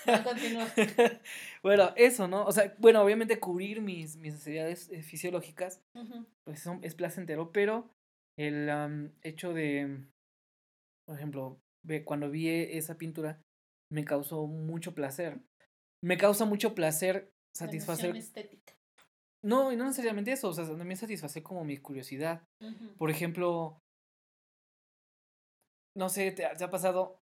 No, 0.06 0.24
continúa. 0.26 0.68
bueno, 1.64 1.94
eso, 1.96 2.28
¿no? 2.28 2.46
O 2.46 2.52
sea, 2.52 2.76
bueno, 2.80 3.02
obviamente 3.02 3.40
cubrir 3.40 3.80
mis, 3.82 4.18
mis 4.18 4.34
necesidades 4.34 4.90
eh, 4.90 5.02
fisiológicas, 5.04 5.82
pues 6.44 6.60
son- 6.60 6.84
es 6.84 6.96
placentero, 6.96 7.54
pero 7.54 7.90
el 8.40 8.70
am, 8.70 9.12
hecho 9.22 9.54
de, 9.54 10.06
por 11.06 11.16
ejemplo, 11.16 11.60
ve- 11.86 12.06
cuando 12.06 12.30
vi 12.30 12.48
e- 12.48 12.78
esa 12.78 12.98
pintura, 12.98 13.42
me 13.92 14.06
causó 14.06 14.48
mucho 14.48 14.94
placer. 14.96 15.40
Me 16.02 16.18
causa 16.18 16.46
mucho 16.46 16.74
placer 16.74 17.32
La 17.34 17.66
satisfacer. 17.66 18.16
estética. 18.16 18.74
No, 19.44 19.72
y 19.72 19.76
no 19.76 19.86
necesariamente 19.86 20.32
eso, 20.32 20.50
o 20.50 20.54
sea, 20.54 20.66
también 20.66 20.98
satisfacer 20.98 21.44
como 21.44 21.64
mi 21.64 21.78
curiosidad. 21.78 22.44
Por 22.98 23.10
ejemplo, 23.10 23.80
no 25.96 26.10
sé, 26.10 26.32
¿te, 26.32 26.46
ha- 26.46 26.54
te 26.56 26.64
ha 26.64 26.70
pasado 26.70 27.20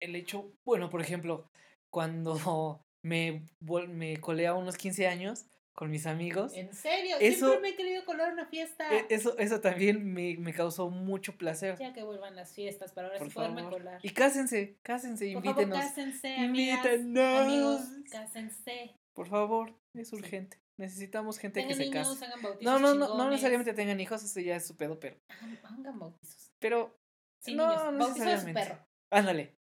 el 0.00 0.14
hecho? 0.16 0.52
Bueno, 0.64 0.90
por 0.90 1.00
ejemplo, 1.00 1.48
cuando 1.92 2.80
me, 3.04 3.46
me 3.88 4.20
colé 4.20 4.46
a 4.46 4.54
unos 4.54 4.76
15 4.76 5.06
años 5.08 5.46
con 5.74 5.90
mis 5.90 6.06
amigos, 6.06 6.52
¿En 6.54 6.74
serio? 6.74 7.16
Eso- 7.20 7.46
Siempre 7.48 7.60
me 7.60 7.68
he 7.70 7.76
querido 7.76 8.04
colar 8.04 8.32
una 8.32 8.46
fiesta. 8.46 8.86
e- 8.94 9.06
eso, 9.10 9.36
eso 9.38 9.60
también 9.60 10.12
me, 10.12 10.36
me 10.38 10.52
causó 10.52 10.90
mucho 10.90 11.36
placer. 11.38 11.76
Ya 11.78 11.92
que 11.92 12.02
vuelvan 12.02 12.36
las 12.36 12.52
fiestas 12.54 12.92
para 12.92 13.06
ahora 13.08 13.18
Por 13.18 13.28
sí 13.28 13.34
poderme 13.34 13.62
favor. 13.62 13.78
colar. 13.78 14.00
Y 14.02 14.10
cásense, 14.10 14.76
cásense, 14.82 15.32
Por 15.32 15.42
favor, 15.44 15.62
invítenos. 15.62 15.84
cásense, 15.86 16.36
amigas, 16.36 16.84
Invítenos. 16.84 17.40
amigos, 17.40 17.80
cásense. 18.10 18.94
Por 19.14 19.28
favor, 19.28 19.74
es 19.94 20.12
urgente. 20.12 20.58
Necesitamos 20.78 21.38
gente 21.38 21.60
que 21.60 21.68
Tengan 21.74 21.76
se 21.78 21.90
niños, 21.90 22.08
case. 22.08 22.24
hagan 22.26 22.42
bautizos 22.42 22.64
No, 22.72 22.78
no, 22.78 22.94
no, 22.94 23.16
no 23.16 23.28
necesariamente 23.30 23.74
tengan 23.74 24.00
hijos, 24.00 24.22
eso 24.22 24.40
ya 24.40 24.56
es 24.56 24.66
su 24.66 24.76
pedo, 24.76 24.98
pero. 24.98 25.16
Hagan, 25.28 25.58
hagan 25.80 25.98
bautizos. 25.98 26.52
Pero, 26.58 26.96
Sí, 27.42 27.54
No, 27.54 27.68
niños. 27.68 27.82
Bautizo 27.84 28.06
de 28.06 28.14
su 28.14 28.24
necesariamente. 28.24 28.60
perro. 28.70 28.86
ándale. 29.10 29.54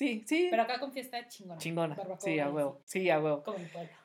Sí. 0.00 0.24
Sí. 0.26 0.48
Pero 0.50 0.62
acá 0.62 0.80
con 0.80 0.92
fiesta 0.94 1.28
chingona. 1.28 1.58
Chingona. 1.60 1.94
Barbacoa 1.94 2.20
Sí, 2.22 2.38
a 2.40 2.46
y 2.48 2.50
huevo. 2.50 2.82
Sí, 2.86 3.10
a 3.10 3.20
huevo. 3.20 3.42
Como. 3.42 3.58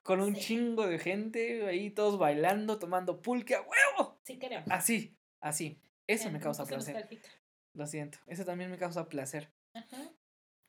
Con 0.03 0.19
un 0.19 0.36
Sí. 0.36 0.41
chingo 0.41 0.86
de 0.88 0.99
gente 0.99 1.65
ahí, 1.65 1.89
todos 1.89 2.19
bailando, 2.19 2.77
tomando 2.79 3.21
pulque 3.21 3.55
a 3.55 3.62
huevo. 3.62 4.19
Sí 4.23 4.38
queremos. 4.38 4.67
Así, 4.69 5.15
así. 5.39 5.79
Eso 6.05 6.29
me 6.31 6.39
causa 6.41 6.63
puse 6.63 6.75
placer. 6.75 6.95
nostálgica. 6.95 7.29
Lo 7.73 7.88
siento. 7.88 8.17
Eso 8.27 8.43
también 8.43 8.69
me 8.71 8.77
causa 8.77 9.08
placer. 9.08 9.49
Ajá. 9.73 10.12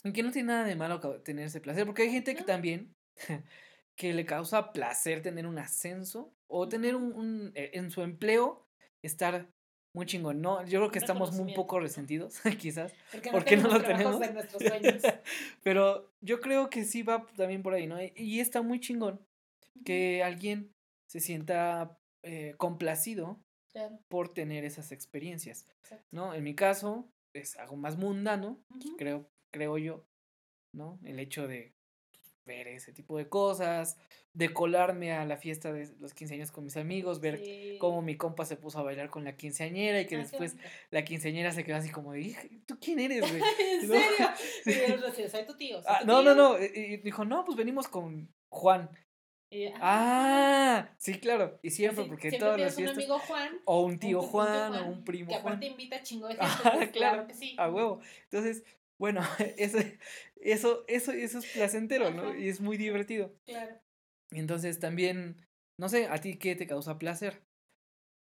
Aunque 0.05 0.23
no 0.23 0.31
tiene 0.31 0.47
nada 0.53 0.65
de 0.65 0.77
malo 0.77 1.01
tener 1.23 1.47
ese 1.47 1.61
placer, 1.61 1.87
porque 1.87 2.03
hay 2.03 2.13
gente 2.13 2.37
que 2.37 2.45
también 2.45 2.95
que 3.97 4.15
le 4.15 4.25
causa 4.27 4.73
placer 4.73 5.23
tener 5.23 5.47
un 5.47 5.59
ascenso 5.59 6.33
o 6.47 6.69
tener 6.69 6.95
un, 6.95 7.13
un- 7.15 7.53
eh, 7.57 7.71
en 7.75 7.91
su 7.91 8.03
empleo 8.03 8.65
estar 9.03 9.49
muy 9.97 10.05
chingón. 10.07 10.43
No, 10.43 10.63
yo 10.67 10.79
creo 10.81 10.91
que 10.91 10.99
estamos 10.99 11.33
muy 11.33 11.55
poco 11.55 11.81
resentidos, 11.81 12.41
quizás. 12.61 12.93
Porque 13.11 13.31
no, 13.31 13.33
¿Por 13.33 13.45
qué 13.45 13.57
no 13.57 13.69
lo 13.69 13.83
tenemos? 13.83 14.21
de 14.21 14.33
nuestros 14.33 14.63
sueños. 14.63 15.03
Pero 15.65 16.13
yo 16.21 16.41
creo 16.41 16.69
que 16.71 16.85
sí 16.85 17.03
va 17.03 17.27
también 17.37 17.63
por 17.63 17.73
ahí, 17.75 17.87
¿no? 17.87 17.97
Y- 18.15 18.41
está 18.41 18.61
muy 18.63 18.79
chingón 18.79 19.27
que 19.85 20.23
alguien 20.23 20.73
se 21.07 21.21
sienta 21.21 21.99
eh, 22.23 22.55
complacido 22.59 23.41
Claro. 23.73 23.99
por 24.09 24.33
tener 24.33 24.65
esas 24.65 24.91
experiencias, 24.93 25.67
Exacto. 25.83 26.07
¿no? 26.11 26.33
En 26.35 26.43
mi 26.45 26.55
caso 26.55 27.09
es 27.35 27.57
algo 27.57 27.77
más 27.77 27.97
mundano, 27.99 28.59
Ujú. 28.71 28.97
creo, 28.97 29.31
creo 29.51 29.77
yo, 29.77 30.07
¿no? 30.73 30.99
El 31.05 31.19
hecho 31.21 31.47
de 31.47 31.75
ver 32.47 32.69
ese 32.69 32.93
tipo 32.93 33.19
de 33.19 33.29
cosas, 33.29 33.99
de 34.33 34.53
colarme 34.53 35.13
a 35.13 35.25
la 35.25 35.37
fiesta 35.37 35.73
de 35.73 35.89
los 35.99 36.15
15 36.15 36.35
años 36.35 36.51
con 36.53 36.65
mis 36.65 36.77
amigos, 36.77 37.21
ver 37.21 37.39
Sí. 37.39 37.77
cómo 37.81 38.01
mi 38.03 38.17
compa 38.17 38.45
se 38.45 38.57
puso 38.57 38.79
a 38.79 38.83
bailar 38.83 39.11
con 39.11 39.25
la 39.25 39.37
quinceañera 39.37 40.01
y 40.01 40.07
que 40.07 40.15
Ah, 40.17 40.21
después 40.21 40.57
la 40.91 41.05
quinceañera 41.05 41.53
se 41.53 41.65
quedó 41.65 41.77
así 41.77 41.91
como 41.91 42.13
de, 42.13 42.21
"Hija, 42.23 42.43
¿tú 42.67 42.79
quién 42.81 43.01
eres, 43.01 43.21
güey? 43.21 43.43
¿En 43.83 43.89
No, 43.89 43.95
serio? 43.95 44.29
sí. 45.17 45.29
Soy 45.29 45.45
tu 45.47 45.57
tío. 45.57 45.77
soy 45.83 45.85
Ah, 45.89 45.99
tu 46.01 46.07
no, 46.07 46.23
no, 46.23 46.35
tío". 46.35 46.43
no, 46.59 46.59
y 46.65 46.67
y 46.95 46.97
dijo, 46.99 47.25
no, 47.25 47.45
pues 47.45 47.57
venimos 47.57 47.89
con 47.89 48.33
Juan. 48.49 48.89
Y 49.51 49.65
yo, 49.67 49.71
Ah, 49.81 50.91
sí, 50.99 51.19
claro, 51.21 51.59
y 51.63 51.71
siempre, 51.71 52.03
Así, 52.03 52.11
porque 52.11 52.31
siempre 52.31 52.47
todas 52.47 52.61
las 52.61 52.75
tienes 52.77 52.95
un 52.97 52.97
fiestas, 53.03 53.17
amigo 53.21 53.27
Juan. 53.35 53.61
o 53.65 53.81
un 53.83 53.99
tío 53.99 54.21
Juan, 54.23 54.75
o 54.75 54.87
un 54.89 55.05
primo 55.05 55.29
Que 55.29 55.35
Juan. 55.37 55.55
aparte 55.55 55.67
invita 55.67 56.03
chingo 56.03 56.27
de 56.29 56.35
gente. 56.41 56.47
Ah, 56.65 56.73
pues, 56.75 56.91
claro, 56.91 57.27
que 57.29 57.35
sí. 57.35 57.55
a 57.59 57.71
huevo. 57.71 58.01
Entonces, 58.25 58.65
bueno, 58.99 59.21
eso, 59.57 59.79
eso, 60.37 60.85
eso, 60.89 61.13
eso 61.13 61.39
es 61.39 61.47
placentero, 61.53 62.11
¿no? 62.11 62.31
Ajá. 62.31 62.39
Y 62.39 62.49
es 62.49 62.61
muy 62.61 62.77
divertido. 62.77 63.35
Claro. 63.45 63.81
Entonces 64.31 64.81
también, 64.81 65.47
no 65.79 65.89
sé, 65.89 66.07
¿a 66.07 66.21
ti 66.21 66.39
qué 66.39 66.57
te 66.57 66.67
causa 66.67 66.99
placer? 66.99 67.43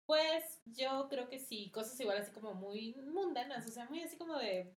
Pues 0.05 0.61
yo 0.65 1.07
creo 1.09 1.29
que 1.29 1.39
sí, 1.39 1.71
cosas 1.71 1.99
igual 1.99 2.17
así 2.17 2.31
como 2.31 2.53
muy 2.53 2.93
mundanas, 2.95 3.65
o 3.67 3.71
sea, 3.71 3.85
muy 3.85 4.01
así 4.01 4.17
como 4.17 4.37
de, 4.37 4.75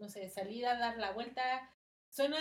no 0.00 0.08
sé, 0.08 0.28
salir 0.28 0.66
a 0.66 0.78
dar 0.78 0.98
la 0.98 1.12
vuelta. 1.12 1.74
Suena 2.12 2.38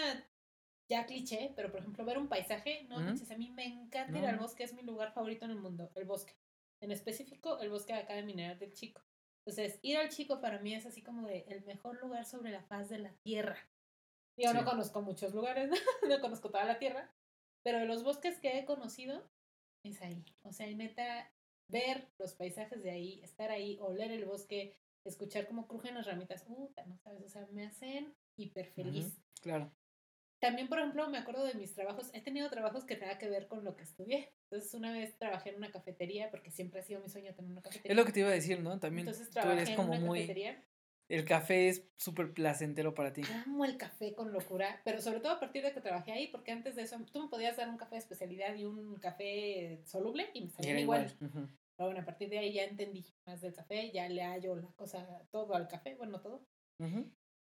ya 0.89 1.05
cliché, 1.05 1.53
pero 1.55 1.69
por 1.69 1.81
ejemplo, 1.81 2.03
ver 2.05 2.17
un 2.17 2.27
paisaje, 2.27 2.85
no 2.89 2.99
manches, 2.99 3.29
a 3.29 3.37
mí 3.37 3.51
me 3.51 3.65
encanta 3.65 4.17
ir 4.17 4.25
al 4.25 4.39
bosque, 4.39 4.63
es 4.63 4.73
mi 4.73 4.81
lugar 4.81 5.13
favorito 5.13 5.45
en 5.45 5.51
el 5.51 5.59
mundo, 5.59 5.91
el 5.95 6.05
bosque. 6.05 6.35
En 6.81 6.91
específico, 6.91 7.59
el 7.59 7.69
bosque 7.69 7.93
de 7.93 7.99
acá 7.99 8.15
de 8.15 8.23
Mineral 8.23 8.57
del 8.57 8.73
Chico. 8.73 9.01
Entonces, 9.49 9.79
ir 9.81 9.97
al 9.97 10.09
Chico 10.09 10.41
para 10.41 10.59
mí 10.59 10.75
es 10.75 10.85
así 10.85 11.01
como 11.01 11.27
de 11.27 11.39
el 11.47 11.65
mejor 11.65 11.99
lugar 11.99 12.23
sobre 12.25 12.51
la 12.51 12.61
faz 12.61 12.87
de 12.87 12.99
la 12.99 13.11
tierra. 13.23 13.57
Yo 14.37 14.53
no 14.53 14.59
Sí. 14.59 14.65
conozco 14.65 15.01
muchos 15.01 15.33
lugares, 15.33 15.71
no 16.07 16.21
conozco 16.21 16.51
toda 16.51 16.65
la 16.65 16.77
tierra, 16.77 17.11
pero 17.63 17.79
de 17.79 17.85
los 17.85 18.03
bosques 18.03 18.37
que 18.39 18.59
he 18.59 18.65
conocido 18.65 19.27
es 19.83 20.03
ahí. 20.03 20.23
O 20.43 20.53
sea, 20.53 20.67
neta, 20.67 21.31
ver 21.67 22.09
los 22.19 22.35
paisajes 22.35 22.83
de 22.83 22.91
ahí, 22.91 23.21
estar 23.23 23.49
ahí, 23.49 23.79
oler 23.81 24.11
el 24.11 24.25
bosque, 24.25 24.77
escuchar 25.03 25.47
cómo 25.47 25.67
crujen 25.67 25.95
las 25.95 26.05
ramitas, 26.05 26.43
puta, 26.43 26.85
no 26.85 26.95
sabes, 26.99 27.23
o 27.23 27.29
sea, 27.29 27.47
me 27.51 27.65
hacen 27.65 28.13
hiper 28.37 28.67
feliz. 28.67 29.07
Ujú, 29.07 29.23
Claro. 29.41 29.71
También, 30.39 30.69
por 30.69 30.79
ejemplo, 30.79 31.09
me 31.09 31.17
acuerdo 31.17 31.43
de 31.43 31.53
mis 31.53 31.73
trabajos. 31.75 32.09
He 32.13 32.21
tenido 32.21 32.49
trabajos 32.49 32.85
que 32.85 32.97
nada 32.97 33.17
que 33.17 33.29
ver 33.29 33.47
con 33.47 33.63
lo 33.65 33.75
que 33.75 33.83
estudié. 33.83 34.33
Entonces, 34.43 34.73
una 34.73 34.93
vez 34.93 35.17
trabajé 35.17 35.49
en 35.49 35.57
una 35.57 35.71
cafetería, 35.71 36.31
porque 36.31 36.49
siempre 36.49 36.79
ha 36.79 36.83
sido 36.83 37.01
mi 37.01 37.09
sueño 37.09 37.33
tener 37.35 37.51
una 37.51 37.61
cafetería. 37.61 37.91
Es 37.91 37.97
lo 37.97 38.05
que 38.05 38.13
te 38.13 38.21
iba 38.21 38.29
a 38.29 38.33
decir, 38.33 38.61
¿no? 38.61 38.79
También 38.79 39.07
Entonces, 39.07 39.27
tú 39.27 39.33
trabajé 39.33 39.57
eres 39.57 39.69
en 39.69 39.75
como 39.75 39.91
una 39.91 39.99
muy... 39.99 40.19
cafetería. 40.19 40.63
El 41.09 41.25
café 41.25 41.69
es 41.69 41.89
súper 41.97 42.33
placentero 42.33 42.93
para 42.93 43.11
ti. 43.11 43.23
Amo 43.45 43.65
el 43.65 43.77
café 43.77 44.13
con 44.13 44.31
locura, 44.31 44.79
pero 44.85 45.01
sobre 45.01 45.19
todo 45.19 45.31
a 45.31 45.39
partir 45.39 45.63
de 45.63 45.73
que 45.73 45.81
trabajé 45.81 46.11
ahí, 46.11 46.27
porque 46.27 46.51
antes 46.51 46.75
de 46.75 46.83
eso 46.83 46.97
tú 47.11 47.23
me 47.23 47.29
podías 47.29 47.57
dar 47.57 47.67
un 47.67 47.77
café 47.77 47.95
de 47.95 47.99
especialidad 47.99 48.55
y 48.55 48.65
un 48.65 48.95
café 48.99 49.81
soluble 49.85 50.29
y 50.35 50.41
me 50.41 50.49
salía 50.51 50.71
era 50.71 50.79
igual. 50.81 51.17
igual. 51.19 51.49
Pero 51.75 51.87
bueno, 51.87 52.01
a 52.01 52.05
partir 52.05 52.29
de 52.29 52.37
ahí 52.37 52.53
ya 52.53 52.63
entendí 52.63 53.03
más 53.25 53.41
del 53.41 53.53
café, 53.53 53.89
ya 53.91 54.07
le 54.07 54.21
hallo 54.21 54.55
la 54.55 54.71
cosa, 54.73 55.25
todo 55.31 55.55
al 55.55 55.67
café, 55.67 55.95
bueno, 55.95 56.21
todo. 56.21 56.45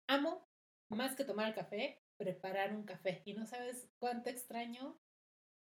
Amo, 0.07 0.47
más 0.89 1.15
que 1.15 1.23
tomar 1.23 1.47
el 1.47 1.55
café, 1.55 2.03
preparar 2.19 2.73
un 2.73 2.83
café. 2.83 3.23
Y 3.25 3.33
no 3.33 3.47
sabes 3.47 3.87
cuánto 3.97 4.29
extraño 4.29 4.99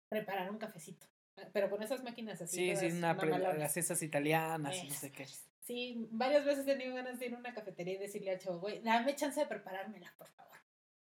preparar 0.08 0.50
un 0.50 0.58
cafecito. 0.58 1.06
Ah, 1.38 1.48
Pero 1.52 1.70
con 1.70 1.82
esas 1.82 2.02
máquinas 2.02 2.42
así. 2.42 2.74
Sí, 2.74 2.76
sí, 2.76 2.96
una 2.96 3.14
las 3.54 3.76
esas 3.78 4.02
italianas 4.02 4.84
no 4.84 4.90
sé 4.90 5.10
qué. 5.12 5.26
Sí, 5.60 6.08
varias 6.10 6.44
veces 6.44 6.66
he 6.66 6.72
tenido 6.72 6.94
ganas 6.94 7.20
de 7.20 7.26
ir 7.26 7.34
a 7.34 7.38
una 7.38 7.54
cafetería 7.54 7.94
y 7.94 7.98
decirle 7.98 8.32
al 8.32 8.38
chavo, 8.38 8.58
güey, 8.58 8.82
dame 8.82 9.14
chance 9.14 9.38
de 9.40 9.46
preparármela, 9.46 10.12
por 10.18 10.28
favor. 10.28 10.58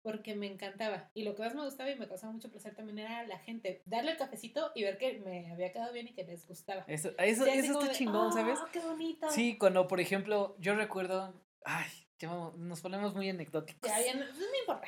Porque 0.03 0.36
me 0.36 0.47
encantaba. 0.47 1.09
Y 1.13 1.23
lo 1.23 1.36
que 1.36 1.43
más 1.43 1.55
me 1.55 1.63
gustaba 1.63 1.89
y 1.89 1.95
me 1.95 2.07
causaba 2.07 2.34
mucho 2.34 2.51
placer 2.51 2.75
también 2.75 2.99
era 2.99 3.23
la 3.23 3.39
gente. 3.39 3.82
Darle 3.86 4.11
el 4.11 4.17
cafecito 4.17 4.71
y 4.75 4.84
ver 4.84 4.97
que 4.97 5.19
me 5.19 5.49
había 5.51 5.71
quedado 5.71 5.93
bien 5.93 6.09
y 6.09 6.13
que 6.13 6.25
les 6.25 6.45
gustaba. 6.47 6.84
Eso, 6.88 7.13
eso, 7.19 7.45
eso 7.45 7.71
está 7.71 7.86
de, 7.86 7.91
chingón, 7.91 8.34
¿sabes? 8.34 8.59
"Oh, 8.61 8.67
qué 8.73 8.79
bonito! 8.79 9.29
Sí, 9.29 9.57
cuando, 9.57 9.88
por 9.88 10.01
ejemplo, 10.01 10.57
yo 10.59 10.75
recuerdo... 10.75 11.41
Ay, 11.63 11.89
nos 12.57 12.82
ponemos 12.82 13.15
muy 13.15 13.29
anecdóticos. 13.29 13.89
Ya, 13.89 14.01
ya 14.01 14.13
no, 14.13 14.25
no 14.25 14.51
me 14.51 14.57
importa. 14.59 14.88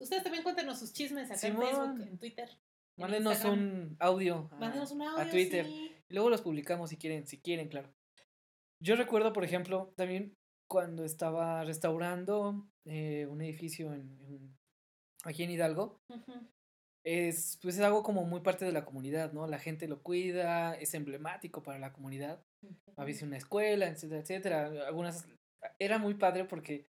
Ustedes 0.00 0.22
también 0.22 0.42
cuéntenos 0.44 0.78
sus 0.78 0.92
chismes 0.92 1.26
acá 1.30 1.38
Simón. 1.38 1.62
en 1.62 1.68
Facebook, 1.68 2.00
en 2.08 2.18
Twitter. 2.18 2.48
en 2.50 3.02
Mándenos 3.02 3.44
un 3.44 3.96
audio. 3.98 4.48
a- 4.52 4.56
Mándenos 4.56 4.92
un 4.92 5.02
audio. 5.02 5.18
a 5.24 5.30
Twitter. 5.30 5.66
sí. 5.66 5.92
Y 6.08 6.14
luego 6.14 6.30
los 6.30 6.40
publicamos 6.42 6.90
si 6.90 6.96
quieren, 6.96 7.26
si 7.26 7.38
quieren, 7.40 7.68
claro. 7.68 7.92
Yo 8.80 8.96
recuerdo, 8.96 9.32
por 9.32 9.44
ejemplo, 9.44 9.92
también 9.96 10.36
cuando 10.68 11.04
estaba 11.04 11.64
restaurando 11.64 12.66
eh, 12.84 13.26
un 13.26 13.40
edificio 13.42 13.92
en, 13.92 14.18
en- 14.22 14.56
aquí 15.24 15.42
en 15.42 15.50
Hidalgo, 15.50 16.00
Ujú. 16.08 16.32
es, 17.04 17.58
pues 17.60 17.76
es 17.76 17.80
algo 17.82 18.02
como 18.02 18.24
muy 18.24 18.40
parte 18.40 18.64
de 18.64 18.72
la 18.72 18.84
comunidad, 18.84 19.32
¿no? 19.32 19.46
La 19.46 19.58
gente 19.58 19.88
lo 19.88 20.02
cuida, 20.02 20.74
es 20.74 20.94
emblemático 20.94 21.62
para 21.62 21.78
la 21.78 21.92
comunidad. 21.92 22.42
A 22.96 23.04
veces 23.04 23.22
una 23.22 23.36
escuela, 23.36 23.86
etcétera, 23.88 24.20
etcétera. 24.20 24.86
Algunas... 24.86 25.26
Era 25.78 25.98
muy 25.98 26.14
padre 26.14 26.44
porque 26.44 26.86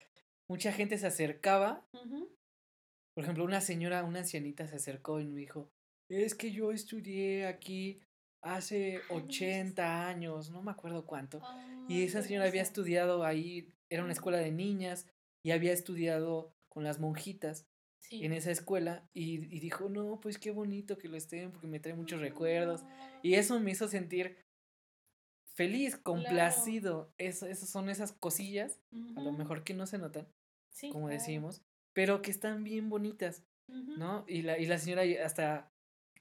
mucha 0.49 0.71
gente 0.71 0.97
se 0.97 1.07
acercaba. 1.07 1.87
Por 3.17 3.23
ejemplo, 3.23 3.43
una 3.45 3.61
señora, 3.61 4.03
una 4.03 4.19
ancianita 4.19 4.67
se 4.67 4.75
acercó 4.75 5.19
y 5.19 5.25
me 5.25 5.39
dijo, 5.39 5.71
es 6.07 6.35
que 6.35 6.51
yo 6.51 6.71
estudié 6.71 7.47
aquí 7.47 7.99
hace 8.43 8.97
Ay, 8.97 9.01
no 9.09 9.15
manches. 9.15 9.39
80 9.39 10.07
años, 10.07 10.51
no 10.51 10.61
me 10.61 10.69
acuerdo 10.69 11.03
cuánto. 11.03 11.41
Y 11.89 12.03
esa 12.03 12.21
señora 12.21 12.45
había 12.45 12.61
estudiado 12.61 13.25
ahí, 13.25 13.73
era 13.89 14.03
una 14.03 14.13
escuela 14.13 14.37
de 14.37 14.51
niñas 14.51 15.07
y 15.41 15.49
había 15.49 15.73
estudiado 15.73 16.53
con 16.69 16.83
las 16.83 16.99
monjitas 16.99 17.65
Sí. 17.99 18.23
en 18.23 18.33
esa 18.33 18.51
escuela 18.51 19.09
y, 19.15 19.37
y 19.53 19.59
dijo, 19.61 19.89
no, 19.89 20.19
pues 20.19 20.37
qué 20.37 20.51
bonito 20.51 20.99
que 20.99 21.07
lo 21.09 21.17
estén 21.17 21.51
porque 21.51 21.65
me 21.65 21.79
trae 21.79 21.95
muchos 21.95 22.19
recuerdos. 22.21 22.83
Y 23.23 23.33
eso 23.33 23.59
me 23.59 23.71
hizo 23.71 23.87
sentir 23.87 24.45
feliz, 25.55 25.97
complacido. 25.97 27.11
Eso, 27.17 27.47
esas 27.47 27.67
son 27.67 27.89
esas 27.89 28.11
cosillas, 28.11 28.79
a 29.15 29.21
lo 29.21 29.31
mejor 29.31 29.63
que 29.63 29.73
no 29.73 29.87
se 29.87 29.97
notan, 29.97 30.27
Sí, 30.69 30.91
como 30.91 31.07
claro. 31.07 31.19
decimos, 31.19 31.63
pero 31.97 32.21
que 32.21 32.29
están 32.29 32.63
bien 32.63 32.89
bonitas. 32.89 33.43
¿no? 33.67 34.23
Y 34.27 34.43
la, 34.43 34.59
y 34.59 34.67
la 34.67 34.77
señora 34.77 35.01
hasta, 35.25 35.71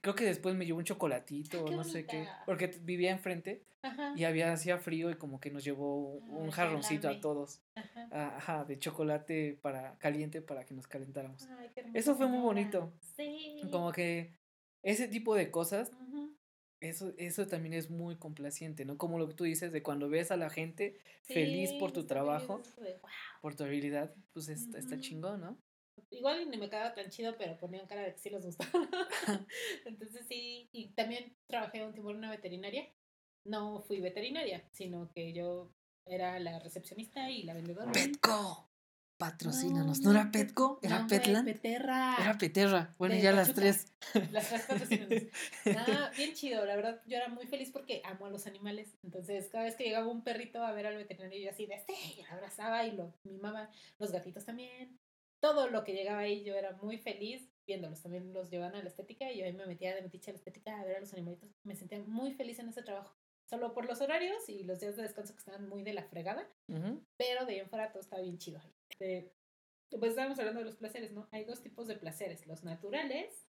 creo 0.01 0.15
que 0.15 0.25
después 0.25 0.55
me 0.55 0.65
llevó 0.65 0.79
un 0.79 0.85
chocolatito, 0.85 1.65
qué 1.65 1.75
no 1.75 1.83
sé 1.83 2.07
qué, 2.07 2.27
porque 2.47 2.65
vivía 2.81 3.11
enfrente 3.11 3.63
Ajá. 3.83 4.11
y 4.15 4.23
había, 4.23 4.51
hacía 4.51 4.79
frío 4.79 5.11
y 5.11 5.17
como 5.17 5.39
que 5.39 5.51
nos 5.51 5.63
llevó 5.63 6.13
un 6.15 6.47
Ay, 6.47 6.51
jarroncito 6.51 7.07
a 7.07 7.21
todos, 7.21 7.61
Ajá. 8.09 8.65
de 8.65 8.79
chocolate 8.79 9.59
para 9.61 9.99
caliente 9.99 10.41
para 10.41 10.65
que 10.65 10.73
nos 10.73 10.87
calentáramos. 10.87 11.47
Ay, 11.59 11.69
qué 11.75 11.85
Eso 11.93 12.15
fue 12.15 12.25
muy 12.25 12.39
bonito. 12.39 12.91
Sí. 13.15 13.61
Como 13.71 13.91
que 13.91 14.33
ese 14.81 15.07
tipo 15.07 15.35
de 15.35 15.51
cosas, 15.51 15.91
eso, 16.79 17.13
eso 17.17 17.45
también 17.45 17.73
es 17.75 17.91
muy 17.91 18.15
complaciente, 18.15 18.83
¿no? 18.83 18.97
Como 18.97 19.19
lo 19.19 19.27
que 19.27 19.35
tú 19.35 19.43
dices 19.43 19.71
de 19.71 19.83
cuando 19.83 20.09
ves 20.09 20.31
a 20.31 20.37
la 20.37 20.49
gente 20.49 20.97
feliz 21.21 21.71
por 21.73 21.91
tu 21.91 22.07
trabajo, 22.07 22.63
por 23.41 23.55
tu 23.55 23.63
habilidad, 23.63 24.15
pues 24.33 24.49
está, 24.49 24.79
está 24.79 24.99
chingón, 24.99 25.41
¿no? 25.41 25.66
Igual 26.09 26.49
ni 26.49 26.57
me 26.57 26.69
quedaba 26.69 26.93
tan 26.93 27.09
chido, 27.09 27.35
pero 27.37 27.57
ponían 27.57 27.87
cara 27.87 28.03
de 28.03 28.13
que 28.13 28.19
sí 28.19 28.29
les 28.29 28.45
gustaba. 28.45 28.71
Entonces 29.85 30.25
sí, 30.27 30.69
y 30.71 30.89
también 30.89 31.35
trabajé 31.47 31.83
un 31.85 31.93
tiempo 31.93 32.11
en 32.11 32.17
una 32.17 32.31
veterinaria. 32.31 32.87
No 33.45 33.81
fui 33.81 33.99
veterinaria, 33.99 34.67
sino 34.71 35.09
que 35.13 35.33
yo 35.33 35.71
era 36.05 36.39
la 36.39 36.59
recepcionista 36.59 37.29
y 37.29 37.43
la 37.43 37.53
vendedora. 37.53 37.91
Petco, 37.91 38.69
patrocínanos. 39.17 39.99
No, 40.01 40.13
¿No, 40.13 40.19
era 40.19 40.31
Petco? 40.31 40.79
¿Era 40.81 40.99
No, 40.99 41.07
Petland? 41.07 41.45
Peterra. 41.45 42.17
Era 42.19 42.37
Peterra. 42.37 42.95
Bueno, 42.97 43.15
de 43.15 43.21
ya 43.21 43.31
las 43.31 43.53
tres. 43.53 43.93
Las 44.31 44.49
tres 44.49 44.61
patrocínanos. 44.63 45.23
Ah, 45.77 46.11
bien 46.15 46.33
chido, 46.33 46.65
la 46.65 46.75
verdad, 46.75 47.01
yo 47.05 47.17
era 47.17 47.29
muy 47.29 47.47
feliz 47.47 47.71
porque 47.71 48.01
amo 48.05 48.25
a 48.25 48.29
los 48.29 48.47
animales. 48.47 48.95
Entonces, 49.03 49.49
cada 49.49 49.65
vez 49.65 49.75
que 49.75 49.85
llegaba 49.85 50.07
un 50.07 50.23
perrito 50.23 50.63
a 50.63 50.71
ver 50.71 50.87
al 50.87 50.95
veterinario, 50.95 51.39
yo 51.39 51.49
así 51.49 51.65
de 51.65 51.75
este, 51.75 51.93
y 51.93 52.21
lo 52.23 52.33
abrazaba 52.33 52.85
y 52.85 52.91
lo 52.91 53.13
mimaba. 53.23 53.69
Los 53.99 54.11
gatitos 54.11 54.45
también. 54.45 54.99
Todo 55.39 55.69
lo 55.69 55.83
que 55.83 55.93
llegaba 55.93 56.19
ahí, 56.19 56.43
yo 56.43 56.55
era 56.55 56.73
muy 56.73 56.97
feliz 56.97 57.49
viéndolos. 57.67 58.01
También 58.01 58.33
los 58.33 58.49
llevaban 58.49 58.75
a 58.75 58.81
la 58.81 58.89
estética 58.89 59.31
y 59.31 59.39
yo 59.39 59.45
ahí 59.45 59.53
me 59.53 59.67
metía 59.67 59.93
de 59.95 60.01
metiche 60.01 60.31
a 60.31 60.33
la 60.33 60.39
estética 60.39 60.79
a 60.79 60.85
ver 60.85 60.97
a 60.97 60.99
los 61.01 61.13
animalitos. 61.13 61.49
Me 61.63 61.75
sentía 61.75 61.99
muy 61.99 62.33
feliz 62.33 62.59
en 62.59 62.69
ese 62.69 62.81
trabajo. 62.81 63.15
Solo 63.49 63.73
por 63.73 63.85
los 63.85 64.01
horarios 64.01 64.49
y 64.49 64.63
los 64.63 64.79
días 64.79 64.95
de 64.95 65.03
descanso 65.03 65.33
que 65.33 65.39
estaban 65.39 65.69
muy 65.69 65.83
de 65.83 65.93
la 65.93 66.03
fregada. 66.03 66.49
Ujú. 66.67 67.05
Pero 67.17 67.45
de 67.45 67.53
ahí 67.53 67.59
en 67.59 67.69
fuera 67.69 67.91
todo 67.91 68.01
estaba 68.01 68.21
bien 68.21 68.37
chido. 68.37 68.61
Este, 68.89 69.31
pues 69.91 70.11
estábamos 70.11 70.39
hablando 70.39 70.59
de 70.59 70.65
los 70.65 70.75
placeres, 70.75 71.11
¿no? 71.11 71.27
Hay 71.31 71.45
dos 71.45 71.61
tipos 71.61 71.87
de 71.87 71.95
placeres, 71.95 72.45
los 72.47 72.63
naturales 72.63 73.47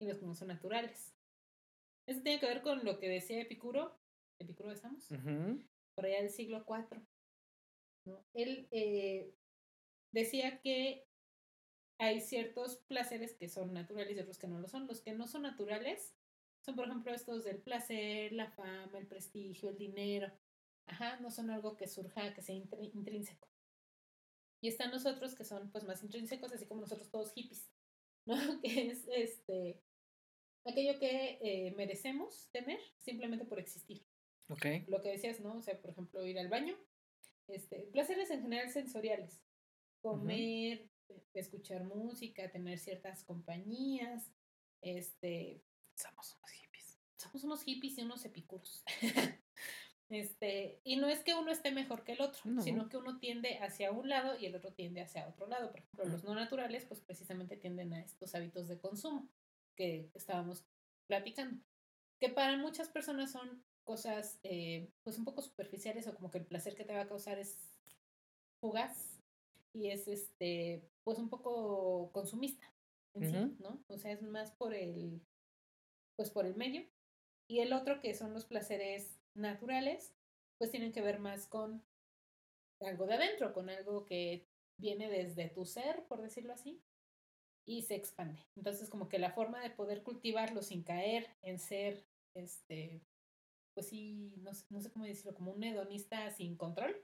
y 0.00 0.06
los 0.06 0.18
que 0.18 0.26
no 0.26 0.34
son 0.34 0.48
naturales. 0.48 1.14
Eso 2.08 2.22
tiene 2.22 2.40
que 2.40 2.46
ver 2.46 2.62
con 2.62 2.84
lo 2.84 2.98
que 2.98 3.08
decía 3.08 3.40
Epicuro, 3.40 3.98
Epicuro 4.38 4.72
estamos, 4.72 5.08
por 5.94 6.06
allá 6.06 6.20
del 6.20 6.30
siglo 6.30 6.64
IV. 6.66 7.02
¿no? 8.04 8.24
Él 8.34 8.68
eh, 8.70 9.32
decía 10.12 10.60
que 10.60 11.05
hay 11.98 12.20
ciertos 12.20 12.76
placeres 12.88 13.34
que 13.34 13.48
son 13.48 13.72
naturales 13.72 14.16
y 14.16 14.20
otros 14.20 14.38
que 14.38 14.48
no 14.48 14.58
lo 14.58 14.68
son. 14.68 14.86
Los 14.86 15.00
que 15.00 15.12
no 15.12 15.26
son 15.26 15.42
naturales 15.42 16.14
son, 16.64 16.76
por 16.76 16.86
ejemplo, 16.86 17.14
estos 17.14 17.44
del 17.44 17.62
placer, 17.62 18.32
la 18.32 18.50
fama, 18.50 18.98
el 18.98 19.06
prestigio, 19.06 19.70
el 19.70 19.78
dinero. 19.78 20.30
Ajá, 20.86 21.18
no 21.20 21.30
son 21.30 21.50
algo 21.50 21.76
que 21.76 21.86
surja, 21.88 22.34
que 22.34 22.42
sea 22.42 22.54
intr- 22.54 22.90
intrínseco. 22.94 23.48
Y 24.60 24.68
están 24.68 24.90
los 24.90 25.06
otros 25.06 25.34
que 25.34 25.44
son 25.44 25.70
pues 25.70 25.84
más 25.84 26.02
intrínsecos, 26.02 26.52
así 26.52 26.66
como 26.66 26.80
nosotros 26.80 27.10
todos 27.10 27.32
hippies, 27.34 27.70
¿no? 28.24 28.34
Que 28.62 28.88
es 28.90 29.06
este 29.08 29.82
aquello 30.64 30.98
que 30.98 31.38
eh, 31.40 31.74
merecemos 31.76 32.48
tener 32.50 32.80
simplemente 32.98 33.44
por 33.44 33.58
existir. 33.60 34.04
Ok. 34.48 34.66
Lo 34.88 35.00
que 35.00 35.10
decías, 35.10 35.40
¿no? 35.40 35.56
O 35.56 35.62
sea, 35.62 35.80
por 35.80 35.90
ejemplo, 35.90 36.26
ir 36.26 36.38
al 36.38 36.48
baño. 36.48 36.76
Este, 37.48 37.82
placeres 37.92 38.30
en 38.30 38.42
general 38.42 38.68
sensoriales. 38.70 39.40
Comer, 40.02 40.78
eh, 40.78 40.90
escuchar 41.34 41.84
música, 41.84 42.50
tener 42.50 42.78
ciertas 42.78 43.24
compañías. 43.24 44.30
Este, 44.82 45.62
Somos 45.94 46.34
unos 46.36 46.50
hippies. 46.50 46.98
somos 47.16 47.44
unos 47.44 47.62
hippies 47.64 47.98
y 47.98 48.02
unos 48.02 48.24
epicuros. 48.24 48.84
este, 50.08 50.80
y 50.84 50.96
no 50.96 51.08
es 51.08 51.20
que 51.24 51.34
uno 51.34 51.50
esté 51.50 51.72
mejor 51.72 52.04
que 52.04 52.12
el 52.12 52.20
otro, 52.20 52.40
No. 52.44 52.62
sino 52.62 52.88
que 52.88 52.96
uno 52.96 53.18
tiende 53.18 53.58
hacia 53.58 53.90
un 53.90 54.08
lado 54.08 54.38
y 54.38 54.46
el 54.46 54.54
otro 54.54 54.72
tiende 54.72 55.00
hacia 55.02 55.28
otro 55.28 55.46
lado. 55.46 55.70
Por 55.70 55.80
ejemplo, 55.80 56.04
los 56.06 56.24
no 56.24 56.34
naturales, 56.34 56.84
pues 56.86 57.00
precisamente 57.00 57.56
tienden 57.56 57.92
a 57.94 58.00
estos 58.00 58.34
hábitos 58.34 58.68
de 58.68 58.78
consumo 58.78 59.28
que 59.74 60.10
estábamos 60.14 60.64
platicando. 61.06 61.62
Que 62.18 62.28
para 62.30 62.56
muchas 62.56 62.88
personas 62.88 63.32
son 63.32 63.62
cosas 63.84 64.40
eh, 64.42 64.90
pues 65.04 65.16
un 65.18 65.24
poco 65.24 65.42
superficiales 65.42 66.06
o 66.08 66.14
como 66.14 66.30
que 66.30 66.38
el 66.38 66.46
placer 66.46 66.74
que 66.74 66.84
te 66.84 66.92
va 66.94 67.02
a 67.02 67.08
causar 67.08 67.38
es 67.38 67.56
fugaz 68.58 69.15
y 69.76 69.90
es 69.90 70.08
este 70.08 70.82
pues 71.04 71.18
un 71.18 71.28
poco 71.28 72.10
consumista 72.12 72.64
en 73.14 73.22
sí. 73.30 73.56
¿no? 73.60 73.84
O 73.88 73.98
sea, 73.98 74.12
es 74.12 74.22
más 74.22 74.52
por 74.52 74.74
el 74.74 75.20
pues 76.16 76.30
por 76.30 76.46
el 76.46 76.56
medio 76.56 76.86
y 77.48 77.60
el 77.60 77.72
otro 77.72 78.00
que 78.00 78.14
son 78.14 78.32
los 78.32 78.44
placeres 78.46 79.20
naturales, 79.34 80.14
pues 80.58 80.70
tienen 80.70 80.92
que 80.92 81.02
ver 81.02 81.18
más 81.18 81.46
con 81.46 81.84
algo 82.80 83.06
de 83.06 83.14
adentro, 83.14 83.52
con 83.52 83.68
algo 83.70 84.04
que 84.06 84.48
viene 84.78 85.08
desde 85.08 85.48
tu 85.50 85.64
ser, 85.64 86.06
por 86.08 86.20
decirlo 86.22 86.52
así, 86.54 86.82
y 87.66 87.82
se 87.82 87.94
expande. 87.94 88.40
Entonces, 88.56 88.88
como 88.90 89.08
que 89.08 89.18
la 89.18 89.32
forma 89.32 89.60
de 89.62 89.70
poder 89.70 90.02
cultivarlo 90.02 90.62
sin 90.62 90.82
caer 90.82 91.36
en 91.42 91.58
ser, 91.58 92.06
este, 92.34 93.02
pues 93.74 93.88
sí, 93.88 94.34
no, 94.38 94.52
sé- 94.54 94.66
no 94.70 94.80
sé 94.80 94.90
cómo 94.90 95.04
decirlo, 95.04 95.34
como 95.34 95.52
un 95.52 95.62
hedonista 95.64 96.30
sin 96.30 96.56
control, 96.56 96.96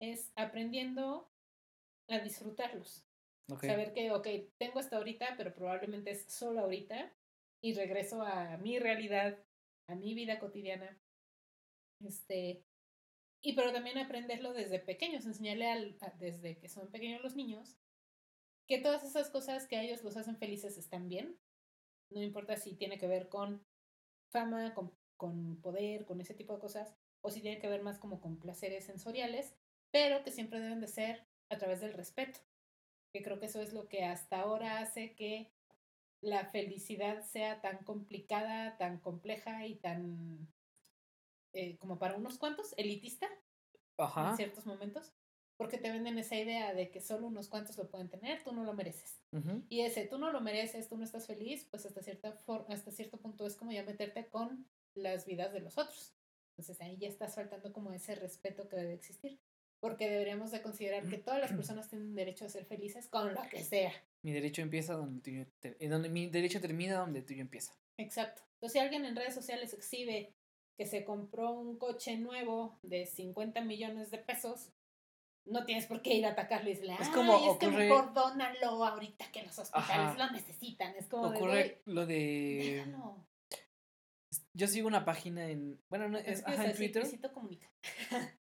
es 0.00 0.32
aprendiendo 0.36 1.30
a 2.08 2.18
disfrutarlos. 2.20 3.06
Ok. 3.50 3.64
Saber 3.64 3.92
que, 3.92 4.10
ok, 4.10 4.26
tengo 4.58 4.78
hasta 4.78 4.96
ahorita, 4.96 5.34
pero 5.36 5.54
probablemente 5.54 6.10
es 6.10 6.24
solo 6.32 6.60
ahorita, 6.60 7.14
y 7.62 7.74
regreso 7.74 8.22
a 8.22 8.56
mi 8.58 8.78
realidad, 8.78 9.38
a 9.88 9.94
mi 9.94 10.14
vida 10.14 10.38
cotidiana. 10.38 10.98
Este, 12.00 12.64
y 13.42 13.54
pero 13.54 13.72
también 13.72 13.98
aprenderlo 13.98 14.52
desde 14.52 14.78
pequeños, 14.78 15.26
enseñarle 15.26 15.70
al, 15.70 15.96
a- 16.00 16.10
desde 16.18 16.58
que 16.58 16.68
son 16.68 16.90
pequeños 16.90 17.22
los 17.22 17.36
niños, 17.36 17.76
que 18.66 18.78
todas 18.78 19.04
esas 19.04 19.30
cosas 19.30 19.66
que 19.66 19.76
a 19.76 19.82
ellos 19.82 20.02
los 20.02 20.16
hacen 20.16 20.36
felices 20.36 20.78
están 20.78 21.08
bien. 21.08 21.38
No 22.10 22.22
importa 22.22 22.56
si 22.56 22.76
tiene 22.76 22.98
que 22.98 23.06
ver 23.06 23.28
con 23.28 23.66
fama, 24.30 24.74
con, 24.74 24.92
con 25.16 25.60
poder, 25.60 26.04
con 26.04 26.20
ese 26.20 26.34
tipo 26.34 26.54
de 26.54 26.60
cosas, 26.60 26.96
o 27.22 27.30
si 27.30 27.40
tiene 27.40 27.58
que 27.60 27.68
ver 27.68 27.82
más 27.82 27.98
como 27.98 28.20
con 28.20 28.38
placeres 28.38 28.84
sensoriales, 28.84 29.54
pero 29.90 30.22
que 30.22 30.30
siempre 30.30 30.60
deben 30.60 30.80
de 30.80 30.88
ser 30.88 31.26
a 31.54 31.58
través 31.58 31.80
del 31.80 31.92
respeto 31.94 32.40
que 33.12 33.22
creo 33.22 33.38
que 33.38 33.46
eso 33.46 33.60
es 33.60 33.72
lo 33.72 33.88
que 33.88 34.04
hasta 34.04 34.40
ahora 34.40 34.80
hace 34.80 35.14
que 35.14 35.52
la 36.20 36.46
felicidad 36.46 37.22
sea 37.22 37.60
tan 37.60 37.84
complicada, 37.84 38.76
tan 38.76 38.98
compleja 38.98 39.66
y 39.66 39.76
tan 39.76 40.48
eh, 41.52 41.76
como 41.78 41.98
para 41.98 42.16
unos 42.16 42.38
cuantos, 42.38 42.74
elitista 42.76 43.28
en 44.18 44.32
ciertos 44.36 44.66
momentos, 44.66 45.12
porque 45.56 45.78
te 45.78 45.90
venden 45.92 46.18
esa 46.18 46.36
idea 46.36 46.74
de 46.74 46.90
que 46.90 47.00
solo 47.00 47.28
unos 47.28 47.48
cuantos 47.48 47.76
lo 47.78 47.88
pueden 47.88 48.08
tener, 48.10 48.42
tú 48.42 48.52
no 48.52 48.64
lo 48.64 48.74
mereces. 48.74 49.20
Y 49.68 49.82
ese, 49.82 50.06
tú 50.06 50.18
no 50.18 50.32
lo 50.32 50.40
mereces, 50.40 50.88
tú 50.88 50.96
no 50.96 51.04
estás 51.04 51.26
feliz, 51.26 51.66
pues 51.70 51.86
hasta, 51.86 52.02
cierta 52.02 52.32
for- 52.32 52.66
hasta 52.68 52.90
cierto 52.90 53.18
punto 53.18 53.46
es 53.46 53.54
como 53.56 53.70
ya 53.70 53.84
meterte 53.84 54.28
con 54.28 54.66
las 54.94 55.24
vidas 55.26 55.52
de 55.52 55.60
los 55.60 55.78
otros. 55.78 56.16
Entonces 56.50 56.80
ahí 56.80 56.96
ya 56.98 57.08
estás 57.08 57.34
faltando 57.36 57.72
como 57.72 57.92
ese 57.92 58.14
respeto 58.16 58.68
que 58.68 58.76
debe 58.76 58.94
existir. 58.94 59.40
Porque 59.84 60.08
deberíamos 60.08 60.50
de 60.50 60.62
considerar 60.62 61.06
que 61.10 61.18
todas 61.18 61.38
las 61.42 61.52
personas 61.76 61.88
tienen 61.90 62.14
derecho 62.14 62.46
a 62.46 62.48
ser 62.48 62.64
felices 62.64 63.06
con 63.08 63.34
lo 63.34 63.42
que 63.50 63.62
sea. 63.62 63.92
Mi 64.22 64.32
derecho 64.32 64.62
empieza 64.62 64.94
donde 64.94 65.20
tuyo 65.20 65.44
donde 65.90 66.08
mi 66.08 66.26
derecho 66.26 66.58
termina 66.58 66.96
donde 67.00 67.20
tuyo 67.20 67.42
empieza. 67.42 67.74
Exacto. 67.98 68.40
Entonces 68.54 68.72
si 68.72 68.78
alguien 68.78 69.04
en 69.04 69.14
redes 69.14 69.34
sociales 69.34 69.74
exhibe 69.74 70.32
que 70.78 70.86
se 70.86 71.04
compró 71.04 71.50
un 71.50 71.76
coche 71.76 72.16
nuevo 72.16 72.78
de 72.82 73.04
50 73.04 73.60
millones 73.60 74.10
de 74.10 74.16
pesos, 74.16 74.70
no 75.44 75.66
tienes 75.66 75.84
por 75.84 76.00
qué 76.00 76.14
ir 76.14 76.24
a 76.24 76.30
atacarle 76.30 76.70
y 76.70 76.74
decirle, 76.76 76.94
Es 76.94 77.08
"Ay, 77.08 77.12
como 77.12 77.34
es 77.52 77.58
que 77.58 77.66
ocurre- 77.66 77.76
mejor 77.90 78.14
dónalo 78.14 78.82
ahorita 78.86 79.30
que 79.32 79.42
los 79.42 79.58
hospitales 79.58 80.12
Ajá. 80.12 80.26
lo 80.26 80.32
necesitan. 80.32 80.94
Es 80.96 81.08
como 81.08 81.28
Ocurre 81.28 81.82
"Güey, 81.84 81.94
lo 81.94 82.06
de 82.06 82.84
déjalo". 82.86 83.26
yo 84.54 84.66
sigo 84.66 84.88
una 84.88 85.04
página 85.04 85.50
en 85.50 85.78
bueno, 85.90 86.08
no, 86.08 86.16
es 86.16 86.42
ajá, 86.46 86.70
en 86.70 86.74
Twitter. 86.74 87.04
Comunica. 87.34 87.70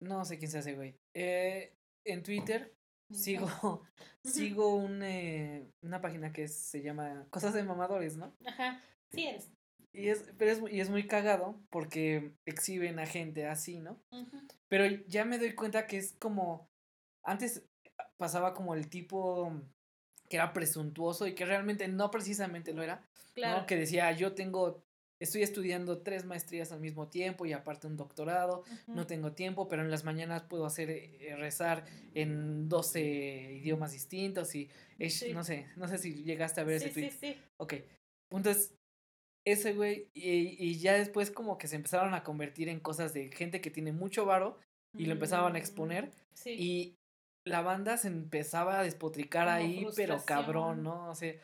No 0.00 0.24
sé 0.24 0.38
quién 0.38 0.50
se 0.50 0.58
hace, 0.58 0.74
güey. 0.74 0.96
Eh, 1.14 1.74
en 2.04 2.22
Twitter 2.22 2.74
sigo 3.10 3.82
sigo 4.24 4.76
un, 4.76 5.02
eh, 5.02 5.70
una 5.82 6.00
página 6.00 6.32
que 6.32 6.48
se 6.48 6.82
llama 6.82 7.26
Cosas 7.30 7.54
de 7.54 7.62
mamadores, 7.62 8.16
¿no? 8.16 8.34
Ajá, 8.46 8.80
sí 9.12 9.26
eres. 9.26 9.50
Y 9.92 10.08
es, 10.08 10.30
pero 10.38 10.52
es, 10.52 10.72
y 10.72 10.80
es 10.80 10.88
muy 10.88 11.06
cagado 11.06 11.60
porque 11.68 12.32
exhiben 12.44 12.98
a 13.00 13.06
gente 13.06 13.46
así, 13.46 13.80
¿no? 13.80 14.00
Pero 14.68 14.86
ya 15.08 15.24
me 15.24 15.38
doy 15.38 15.54
cuenta 15.54 15.86
que 15.86 15.98
es 15.98 16.12
como. 16.12 16.68
Antes 17.22 17.64
pasaba 18.16 18.54
como 18.54 18.74
el 18.74 18.88
tipo 18.88 19.52
que 20.28 20.36
era 20.36 20.52
presuntuoso 20.52 21.26
y 21.26 21.34
que 21.34 21.44
realmente 21.44 21.88
no 21.88 22.10
precisamente 22.10 22.72
lo 22.72 22.82
era. 22.82 23.04
Claro. 23.34 23.60
¿no? 23.60 23.66
Que 23.66 23.76
decía, 23.76 24.12
yo 24.12 24.34
tengo. 24.34 24.84
Estoy 25.20 25.42
estudiando 25.42 25.98
tres 25.98 26.24
maestrías 26.24 26.72
al 26.72 26.80
mismo 26.80 27.08
tiempo 27.08 27.44
y 27.44 27.52
aparte 27.52 27.86
un 27.86 27.96
doctorado. 27.96 28.64
No 28.86 29.06
tengo 29.06 29.32
tiempo, 29.32 29.68
pero 29.68 29.82
en 29.82 29.90
las 29.90 30.02
mañanas 30.04 30.42
puedo 30.42 30.64
hacer 30.64 30.88
eh, 30.90 31.36
rezar 31.36 31.84
en 32.14 32.68
12 32.70 33.00
idiomas 33.60 33.92
distintos 33.92 34.54
y 34.54 34.70
Sí. 35.08 35.32
no 35.32 35.44
sé, 35.44 35.66
no 35.76 35.88
sé 35.88 35.98
si 35.98 36.24
llegaste 36.24 36.60
a 36.60 36.64
ver 36.64 36.80
sí, 36.80 36.86
ese 36.86 36.94
tweet. 36.94 37.10
sí, 37.10 37.18
sí. 37.20 37.36
Ok. 37.58 37.74
Entonces, 38.32 38.74
ese 39.46 39.74
güey, 39.74 40.08
y, 40.14 40.56
y 40.62 40.78
ya 40.78 40.94
después 40.94 41.30
como 41.30 41.58
que 41.58 41.68
se 41.68 41.76
empezaron 41.76 42.14
a 42.14 42.22
convertir 42.22 42.68
en 42.68 42.80
cosas 42.80 43.12
de 43.12 43.30
gente 43.30 43.60
que 43.60 43.70
tiene 43.70 43.92
mucho 43.92 44.24
varo 44.24 44.58
y 44.96 45.04
lo 45.06 45.12
empezaban 45.12 45.52
a 45.52 45.54
Mm, 45.54 45.56
exponer 45.56 46.10
Sí. 46.34 46.50
y 46.58 46.96
la 47.46 47.60
banda 47.62 47.96
se 47.96 48.08
empezaba 48.08 48.80
a 48.80 48.82
despotricar 48.82 49.46
Como 49.46 49.56
ahí, 49.56 49.86
pero 49.96 50.22
cabrón. 50.24 50.82
¿no? 50.82 51.10
O 51.10 51.14
sea, 51.14 51.34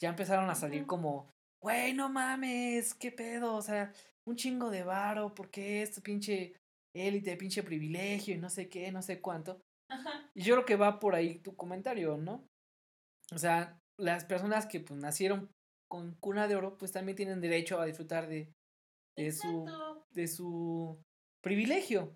ya 0.00 0.08
empezaron 0.08 0.50
a 0.50 0.54
salir 0.54 0.86
como, 0.86 1.28
güey, 1.64 1.94
no 1.94 2.10
mames, 2.10 2.92
qué 2.92 3.10
pedo, 3.10 3.54
o 3.54 3.62
sea, 3.62 3.90
un 4.28 4.36
chingo 4.36 4.70
de 4.70 4.84
varo, 4.84 5.34
porque 5.34 5.80
esto 5.80 6.02
pinche 6.02 6.52
élite, 6.94 7.38
pinche 7.38 7.62
privilegio 7.62 8.34
y 8.34 8.38
no 8.38 8.50
sé 8.50 8.68
qué, 8.68 8.92
no 8.92 9.00
sé 9.00 9.22
cuánto. 9.22 9.62
Ajá. 9.90 10.30
Y 10.34 10.42
yo 10.42 10.56
creo 10.56 10.66
que 10.66 10.76
va 10.76 11.00
por 11.00 11.14
ahí 11.14 11.38
tu 11.38 11.56
comentario, 11.56 12.18
¿no? 12.18 12.46
O 13.32 13.38
sea, 13.38 13.78
las 13.98 14.26
personas 14.26 14.66
que 14.66 14.80
pues 14.80 15.00
nacieron 15.00 15.50
con 15.90 16.14
cuna 16.20 16.48
de 16.48 16.56
oro, 16.56 16.76
pues 16.76 16.92
también 16.92 17.16
tienen 17.16 17.40
derecho 17.40 17.80
a 17.80 17.86
disfrutar 17.86 18.28
de, 18.28 18.52
de 19.16 19.32
su 19.32 19.64
de 20.12 20.28
su 20.28 21.00
privilegio, 21.42 22.14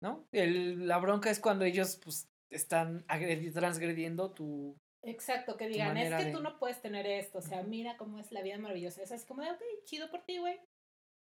¿no? 0.00 0.28
El, 0.30 0.86
la 0.86 0.98
bronca 0.98 1.28
es 1.28 1.40
cuando 1.40 1.64
ellos 1.64 1.98
pues 2.04 2.28
están 2.52 3.04
transgrediendo 3.52 4.32
tu... 4.32 4.76
Exacto, 5.02 5.56
que 5.56 5.68
digan, 5.68 5.96
es 5.96 6.14
que 6.14 6.24
de- 6.26 6.32
tú 6.32 6.40
no 6.42 6.58
puedes 6.58 6.80
tener 6.82 7.06
esto, 7.06 7.38
o 7.38 7.42
sea, 7.42 7.62
mira 7.62 7.96
cómo 7.96 8.18
es 8.18 8.30
la 8.32 8.42
vida 8.42 8.58
maravillosa. 8.58 9.02
Es 9.02 9.12
así 9.12 9.26
como 9.26 9.42
de, 9.42 9.50
ok, 9.50 9.62
chido 9.84 10.10
por 10.10 10.24
ti, 10.24 10.38
güey. 10.38 10.58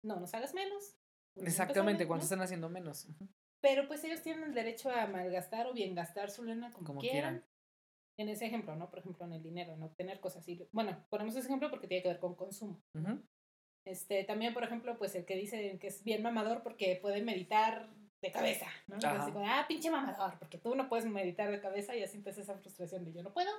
No 0.03 0.19
nos 0.21 0.33
hagas 0.35 0.55
menos. 0.55 0.97
Exactamente, 1.37 2.07
cuando 2.07 2.23
¿no? 2.23 2.25
están 2.25 2.41
haciendo 2.41 2.69
menos. 2.69 3.07
Pero 3.61 3.87
pues 3.89 4.03
ellos 4.05 4.23
tienen 4.23 4.45
el 4.45 4.55
derecho 4.55 4.91
a 4.91 5.07
malgastar 5.07 5.67
o 5.67 5.73
bien 5.75 5.95
gastar 5.95 6.31
su 6.31 6.45
lana 6.45 6.73
como, 6.73 6.87
Como 6.87 7.01
quieran. 7.01 7.35
quieran. 7.41 7.49
En 8.17 8.29
ese 8.29 8.47
ejemplo, 8.47 8.75
¿no? 8.75 8.91
Por 8.91 9.01
ejemplo, 9.01 9.25
en 9.27 9.33
el 9.35 9.43
dinero, 9.43 9.75
en 9.75 9.83
obtener 9.83 10.19
cosas. 10.21 10.49
Y, 10.49 10.67
bueno, 10.73 11.05
ponemos 11.09 11.37
ese 11.37 11.47
ejemplo 11.47 11.71
porque 11.71 11.87
tiene 11.87 12.03
que 12.03 12.09
ver 12.09 12.19
con 12.19 12.35
consumo. 12.35 12.83
Este, 13.85 14.25
también, 14.25 14.55
por 14.55 14.65
ejemplo, 14.65 14.99
pues 14.99 15.15
el 15.15 15.25
que 15.25 15.37
dice 15.37 15.79
que 15.79 15.87
es 15.87 16.03
bien 16.03 16.23
mamador 16.23 16.63
porque 16.63 16.99
puede 17.01 17.23
meditar 17.23 17.89
de 18.21 18.33
cabeza, 18.33 18.67
¿no? 18.87 18.97
Entonces, 18.97 19.33
como, 19.33 19.47
ah, 19.47 19.65
pinche 19.69 19.91
mamador, 19.91 20.39
porque 20.39 20.59
tú 20.59 20.75
no 20.75 20.89
puedes 20.89 21.07
meditar 21.07 21.51
de 21.51 21.61
cabeza 21.61 21.95
y 21.95 22.03
así 22.03 22.13
sientes 22.13 22.39
esa 22.39 22.59
frustración 22.59 23.05
de 23.05 23.13
yo 23.13 23.23
no 23.23 23.33
puedo, 23.33 23.51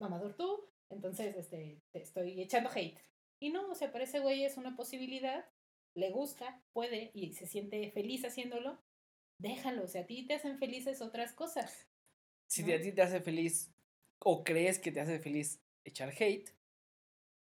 mamador 0.00 0.34
tú, 0.34 0.68
entonces, 0.90 1.36
este, 1.36 1.80
te 1.92 2.02
estoy 2.02 2.40
echando 2.40 2.70
hate. 2.74 2.98
Y 3.40 3.50
no, 3.50 3.70
o 3.70 3.74
sea, 3.74 3.90
para 3.90 4.04
ese 4.04 4.20
güey 4.20 4.44
es 4.44 4.56
una 4.56 4.76
posibilidad, 4.76 5.44
le 5.94 6.10
gusta, 6.10 6.62
puede 6.72 7.10
y 7.14 7.32
se 7.32 7.46
siente 7.46 7.90
feliz 7.90 8.24
haciéndolo, 8.24 8.78
déjalo, 9.38 9.84
o 9.84 9.88
sea, 9.88 10.02
a 10.02 10.06
ti 10.06 10.26
te 10.26 10.34
hacen 10.34 10.58
felices 10.58 11.02
otras 11.02 11.32
cosas. 11.32 11.88
Si 12.46 12.70
a 12.72 12.80
ti 12.80 12.92
te 12.92 13.02
hace 13.02 13.20
feliz 13.20 13.72
o 14.18 14.44
crees 14.44 14.78
que 14.78 14.92
te 14.92 15.00
hace 15.00 15.18
feliz 15.18 15.60
echar 15.84 16.10
hate, 16.10 16.50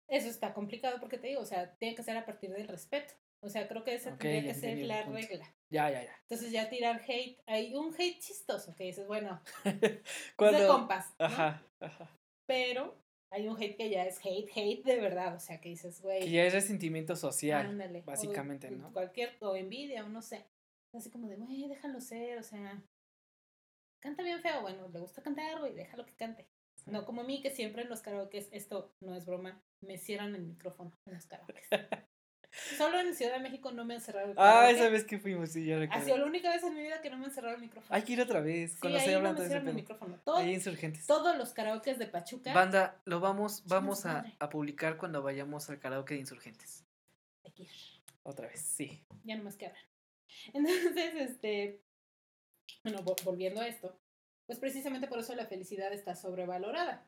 Eso 0.08 0.28
está 0.28 0.54
complicado 0.54 1.00
porque 1.00 1.18
te 1.18 1.28
digo, 1.28 1.41
o 1.41 1.45
sea, 1.45 1.76
tiene 1.78 1.95
que 1.95 2.04
ser 2.04 2.18
a 2.18 2.26
partir 2.26 2.52
del 2.52 2.68
respeto. 2.68 3.14
O 3.42 3.50
sea, 3.50 3.68
creo 3.68 3.84
que 3.84 3.96
esa 3.96 4.18
tendría 4.18 4.44
que 4.44 4.54
ser 4.54 4.78
la 4.80 5.04
regla. 5.04 5.54
ya, 5.72 5.90
ya, 5.90 6.04
ya. 6.04 6.16
Entonces 6.24 6.52
ya 6.52 6.70
tirar 6.70 7.02
hate, 7.08 7.40
hay 7.48 7.74
un 7.74 7.94
hate 7.94 8.20
chistoso 8.20 8.76
que 8.76 8.86
dices, 8.86 9.08
bueno, 9.08 9.42
es 9.64 10.02
Cuando... 10.36 10.60
de 10.60 10.68
compas, 10.68 11.14
¿no? 11.20 11.26
Ajá, 11.26 11.64
ajá. 11.80 12.18
pero 12.48 12.98
hay 13.32 13.48
un 13.48 13.56
hate 13.58 13.78
que 13.78 13.90
ya 13.90 14.06
es 14.06 14.20
hate, 14.20 14.50
hate 14.56 14.84
de 14.84 15.00
verdad, 15.00 15.36
o 15.36 15.40
sea, 15.40 15.62
que 15.62 15.70
dices, 15.70 16.02
güey, 16.02 16.22
Que 16.22 16.32
ya 16.32 16.44
es 16.44 16.54
resentimiento 16.54 17.16
social. 17.16 17.66
ándale, 17.66 18.00
o 18.00 18.06
básicamente, 18.06 18.72
¿no? 18.72 18.92
Cualquier, 18.92 19.38
o 19.40 19.56
envidia, 19.56 20.04
o 20.04 20.10
no 20.10 20.22
sé, 20.22 20.46
así 20.96 21.10
como 21.10 21.28
de, 21.28 21.38
güey, 21.38 21.68
déjalo 21.68 22.02
ser, 22.02 22.40
o 22.40 22.44
sea, 22.44 22.84
canta 24.02 24.24
bien 24.24 24.42
feo, 24.42 24.62
bueno, 24.62 24.90
le 24.90 25.00
gusta 25.00 25.22
cantar, 25.22 25.60
güey, 25.60 25.74
déjalo 25.74 26.06
que 26.06 26.16
cante. 26.16 26.48
No 26.86 27.06
como 27.06 27.22
a 27.22 27.24
mí, 27.24 27.42
que 27.42 27.52
siempre 27.52 27.84
en 27.84 27.90
los 27.90 28.02
karaokes, 28.02 28.50
esto 28.52 28.92
no 29.04 29.16
es 29.16 29.26
broma, 29.26 29.62
me 29.86 29.98
cierran 29.98 30.34
el 30.34 30.44
micrófono 30.44 30.92
en 31.06 31.14
los 31.14 31.26
karaokes. 31.26 31.68
Solo 32.78 33.00
en 33.00 33.14
Ciudad 33.16 33.34
de 33.34 33.39
México 33.39 33.72
no 33.72 33.86
me 33.86 33.93
han 33.95 34.02
cerrado 34.02 34.28
el 34.32 34.32
Ah, 34.32 34.36
karaoke. 34.66 34.76
esa 34.80 34.89
vez 34.89 35.04
que 35.06 35.20
fuimos, 35.20 35.52
sí, 35.52 35.66
ya 35.66 35.76
Ha 35.76 35.80
recuerdo. 35.80 36.06
sido 36.06 36.18
la 36.18 36.26
única 36.26 36.50
vez 36.50 36.64
en 36.64 36.74
mi 36.74 36.82
vida 36.82 37.02
que 37.02 37.10
no 37.10 37.18
me 37.18 37.26
han 37.26 37.32
cerrado 37.32 37.56
el 37.56 37.62
micrófono. 37.62 37.95
Hay 37.95 38.02
que 38.04 38.14
ir 38.14 38.22
otra 38.22 38.41
vez, 38.41 38.72
sí, 38.74 38.78
cuando 38.80 38.97
ahí 38.97 39.06
estoy 39.06 39.14
no 39.14 39.18
hablando 39.30 39.43
me 39.64 39.70
el 39.70 39.76
micrófono. 39.76 40.20
Todo- 40.26 40.38
Ahí 40.38 40.54
insurgentes. 40.54 41.06
todos 41.06 41.38
los 41.38 41.54
karaokes 41.54 42.00
de 42.00 42.08
Pachuca. 42.08 42.54
Banda, 42.54 43.00
lo 43.06 43.20
vamos, 43.20 43.64
vamos 43.68 44.06
a, 44.06 44.26
a 44.39 44.50
publicar 44.50 44.97
cuando 44.97 45.22
vayamos 45.22 45.70
al 45.70 45.80
karaoke 45.80 46.16
de 46.16 46.22
insurgentes. 46.22 46.86
Hay 47.45 47.52
que 47.52 47.64
ir. 47.64 47.70
Otra 48.24 48.47
vez, 48.47 48.62
sí. 48.62 49.04
Ya 49.24 49.36
no 49.38 49.43
más 49.43 49.56
que 49.56 49.68
hablar. 49.68 49.84
Entonces, 50.54 51.14
este, 51.16 51.82
bueno, 52.84 53.00
vo- 53.04 53.24
volviendo 53.24 53.62
a 53.62 53.68
esto, 53.68 53.95
pues 54.47 54.58
precisamente 54.60 55.08
por 55.08 55.20
eso 55.20 55.36
la 55.36 55.45
felicidad 55.45 55.93
está 55.93 56.16
sobrevalorada, 56.16 57.08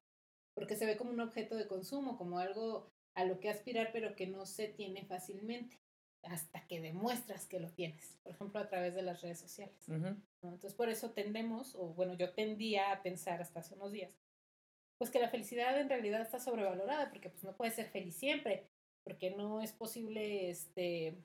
porque 0.54 0.76
se 0.76 0.86
ve 0.86 0.98
como 0.98 1.10
un 1.12 1.20
objeto 1.22 1.56
de 1.56 1.68
consumo, 1.68 2.18
como 2.18 2.38
algo 2.40 2.91
a 3.16 3.26
lo 3.26 3.40
que 3.40 3.50
aspirar, 3.50 3.92
pero 3.92 4.16
que 4.16 4.28
no 4.28 4.46
se 4.46 4.68
tiene 4.68 5.06
fácilmente, 5.06 5.80
hasta 6.24 6.68
que 6.68 6.82
demuestras 6.82 7.48
que 7.48 7.60
lo 7.60 7.72
tienes, 7.72 8.18
por 8.24 8.34
ejemplo, 8.34 8.60
a 8.60 8.70
través 8.70 8.96
de 8.96 9.02
las 9.02 9.22
redes 9.22 9.40
sociales. 9.40 9.76
Entonces, 10.44 10.74
por 10.74 10.90
eso 10.90 11.12
tendemos, 11.12 11.76
o 11.76 11.94
bueno, 11.94 12.14
yo 12.14 12.34
tendía 12.34 12.92
a 12.92 13.02
pensar 13.02 13.42
hasta 13.42 13.60
hace 13.60 13.76
unos 13.76 13.92
días, 13.92 14.16
pues 14.98 15.10
que 15.10 15.20
la 15.20 15.30
felicidad 15.30 15.80
en 15.80 15.90
realidad 15.90 16.22
está 16.22 16.40
sobrevalorada, 16.40 17.10
porque 17.10 17.30
pues 17.30 17.44
no 17.44 17.56
puedes 17.58 17.74
ser 17.74 17.90
feliz 17.90 18.16
siempre, 18.16 18.70
porque 19.04 19.32
no 19.32 19.62
es 19.62 19.74
posible 19.74 20.50
este 20.50 21.18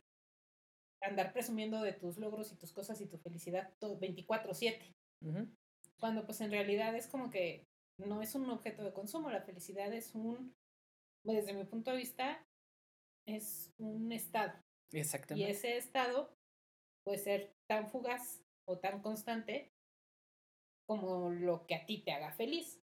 andar 1.02 1.32
presumiendo 1.32 1.82
de 1.82 1.92
tus 1.92 2.16
logros 2.16 2.50
y 2.52 2.56
tus 2.56 2.72
cosas 2.72 3.00
y 3.00 3.06
tu 3.06 3.18
felicidad 3.18 3.70
todo 3.78 3.98
24/7, 3.98 4.94
Ujú. 5.20 5.46
cuando 6.00 6.24
pues 6.24 6.40
en 6.40 6.50
realidad 6.50 6.96
es 6.96 7.06
como 7.06 7.30
que 7.30 7.66
no 7.98 8.22
es 8.22 8.34
un 8.34 8.48
objeto 8.50 8.82
de 8.82 8.92
consumo, 8.92 9.30
la 9.30 9.42
felicidad 9.42 9.92
es 9.92 10.14
un, 10.14 10.54
desde 11.34 11.52
mi 11.52 11.64
punto 11.64 11.90
de 11.90 11.98
vista, 11.98 12.46
es 13.26 13.72
un 13.78 14.12
estado. 14.12 14.52
Y 14.92 14.98
Exactamente. 14.98 15.50
ese 15.50 15.76
estado 15.76 16.36
puede 17.04 17.18
ser 17.18 17.54
tan 17.68 17.90
fugaz 17.90 18.42
o 18.68 18.78
tan 18.78 19.02
constante 19.02 19.72
como 20.86 21.30
lo 21.30 21.66
que 21.66 21.74
a 21.74 21.84
ti 21.86 21.98
te 21.98 22.12
haga 22.12 22.32
feliz. 22.32 22.80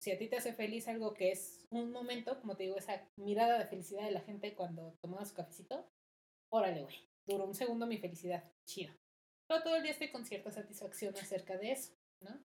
Si 0.00 0.10
a 0.10 0.18
ti 0.18 0.28
te 0.28 0.36
hace 0.36 0.54
feliz 0.54 0.88
algo 0.88 1.12
que 1.12 1.30
es 1.30 1.66
un 1.70 1.90
momento, 1.90 2.40
como 2.40 2.56
te 2.56 2.62
digo, 2.62 2.76
esa 2.76 3.06
mirada 3.16 3.58
de 3.58 3.66
felicidad 3.66 4.04
de 4.04 4.12
la 4.12 4.20
gente 4.20 4.54
cuando 4.54 4.96
tomaba 5.02 5.26
su 5.26 5.34
cafecito, 5.34 5.90
órale, 6.50 6.82
güey, 6.82 6.96
duró 7.26 7.44
un 7.44 7.54
segundo 7.54 7.86
mi 7.86 7.98
felicidad, 7.98 8.50
chido. 8.64 8.94
Pero 9.46 9.62
todo 9.62 9.76
el 9.76 9.82
día 9.82 9.92
estoy 9.92 10.10
con 10.10 10.24
cierta 10.24 10.50
satisfacción 10.50 11.14
acerca 11.16 11.58
de 11.58 11.72
eso, 11.72 11.92
¿no? 12.20 12.42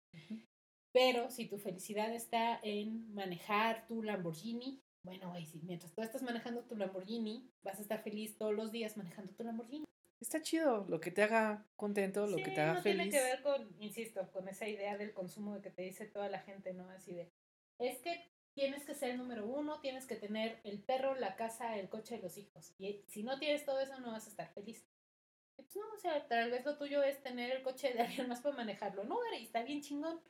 Pero 0.93 1.31
si 1.31 1.47
tu 1.47 1.59
felicidad 1.59 2.13
está 2.15 2.61
en 2.63 3.13
manejar 3.13 3.87
tu 3.87 4.03
Lamborghini, 4.03 4.84
bueno, 5.05 5.31
güey, 5.31 5.45
si 5.45 5.61
mientras 5.61 5.93
tú 5.93 6.03
estás 6.03 6.23
manejando 6.23 6.63
tu 6.63 6.77
Lamborghini, 6.77 7.49
vas 7.63 7.79
a 7.79 7.83
estar 7.83 8.03
feliz 8.03 8.37
todos 8.37 8.55
los 8.55 8.73
días 8.73 8.97
manejando 8.97 9.33
tu 9.35 9.45
Lamborghini. 9.45 9.85
Está 10.19 10.41
chido, 10.41 10.87
lo 10.89 10.99
que 11.01 11.11
te 11.11 11.23
haga 11.23 11.67
contento, 11.77 12.27
lo 12.27 12.37
que 12.37 12.51
te 12.51 12.61
haga 12.61 12.75
no 12.75 12.83
feliz. 12.83 13.11
tiene 13.11 13.11
que 13.11 13.23
ver 13.23 13.43
con, 13.43 13.77
insisto, 13.79 14.31
con 14.33 14.49
esa 14.49 14.67
idea 14.67 14.97
del 14.97 15.13
consumo 15.13 15.55
de 15.55 15.61
que 15.61 15.71
te 15.71 15.83
dice 15.83 16.07
toda 16.07 16.31
la 16.31 16.41
gente, 16.41 16.73
¿no? 16.73 16.89
Así 16.89 17.13
de, 17.13 17.31
es 17.79 17.99
que 17.99 18.31
tienes 18.55 18.85
que 18.85 18.95
ser 18.95 19.11
el 19.11 19.19
número 19.19 19.47
uno, 19.47 19.81
tienes 19.81 20.07
que 20.07 20.17
tener 20.17 20.61
el 20.65 20.83
perro, 20.83 21.15
la 21.15 21.37
casa, 21.37 21.77
el 21.77 21.91
coche 21.91 22.17
y 22.17 22.23
los 22.23 22.39
hijos. 22.39 22.73
Y 22.79 23.05
si 23.09 23.23
no 23.23 23.39
tienes 23.39 23.67
todo 23.67 23.81
eso, 23.81 24.01
no 24.01 24.13
vas 24.13 24.27
a 24.27 24.31
estar 24.31 24.51
feliz. 24.55 24.87
Y 25.59 25.63
Pues 25.63 25.77
no, 25.77 25.83
o 25.95 25.99
sea, 25.99 26.27
tal 26.27 26.51
vez 26.51 26.65
lo 26.65 26.79
tuyo 26.79 27.03
es 27.03 27.23
tener 27.23 27.51
el 27.51 27.63
coche 27.63 27.93
de 27.93 28.01
alguien 28.01 28.27
más 28.29 28.41
para 28.41 28.57
manejarlo. 28.57 29.05
No, 29.05 29.19
y 29.39 29.45
está 29.45 29.63
bien 29.63 29.83
chingón. 29.83 30.23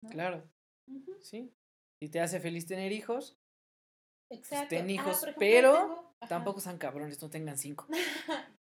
¿no? 0.00 0.08
Claro, 0.08 0.50
sí. 1.20 1.52
Si 2.00 2.08
te 2.08 2.20
hace 2.20 2.40
feliz 2.40 2.66
tener 2.66 2.90
hijos, 2.92 3.37
Exacto. 4.30 4.68
ten 4.68 4.90
hijos, 4.90 5.22
ejemplo, 5.22 5.34
pero 5.38 5.72
tengo- 5.72 6.14
tampoco 6.28 6.60
sean 6.60 6.78
cabrones, 6.78 7.20
no 7.22 7.30
tengan 7.30 7.56
cinco. 7.58 7.86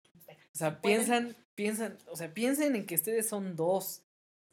O 0.54 0.58
sea, 0.58 0.80
pueden. 0.82 1.00
piensan, 1.00 1.36
piensan, 1.54 1.98
o 2.08 2.16
sea, 2.16 2.34
piensen 2.34 2.76
en 2.78 2.86
que 2.86 2.96
ustedes 2.96 3.28
son 3.28 3.56
dos. 3.58 4.02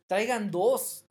Traigan 0.08 0.50
dos. 0.50 1.04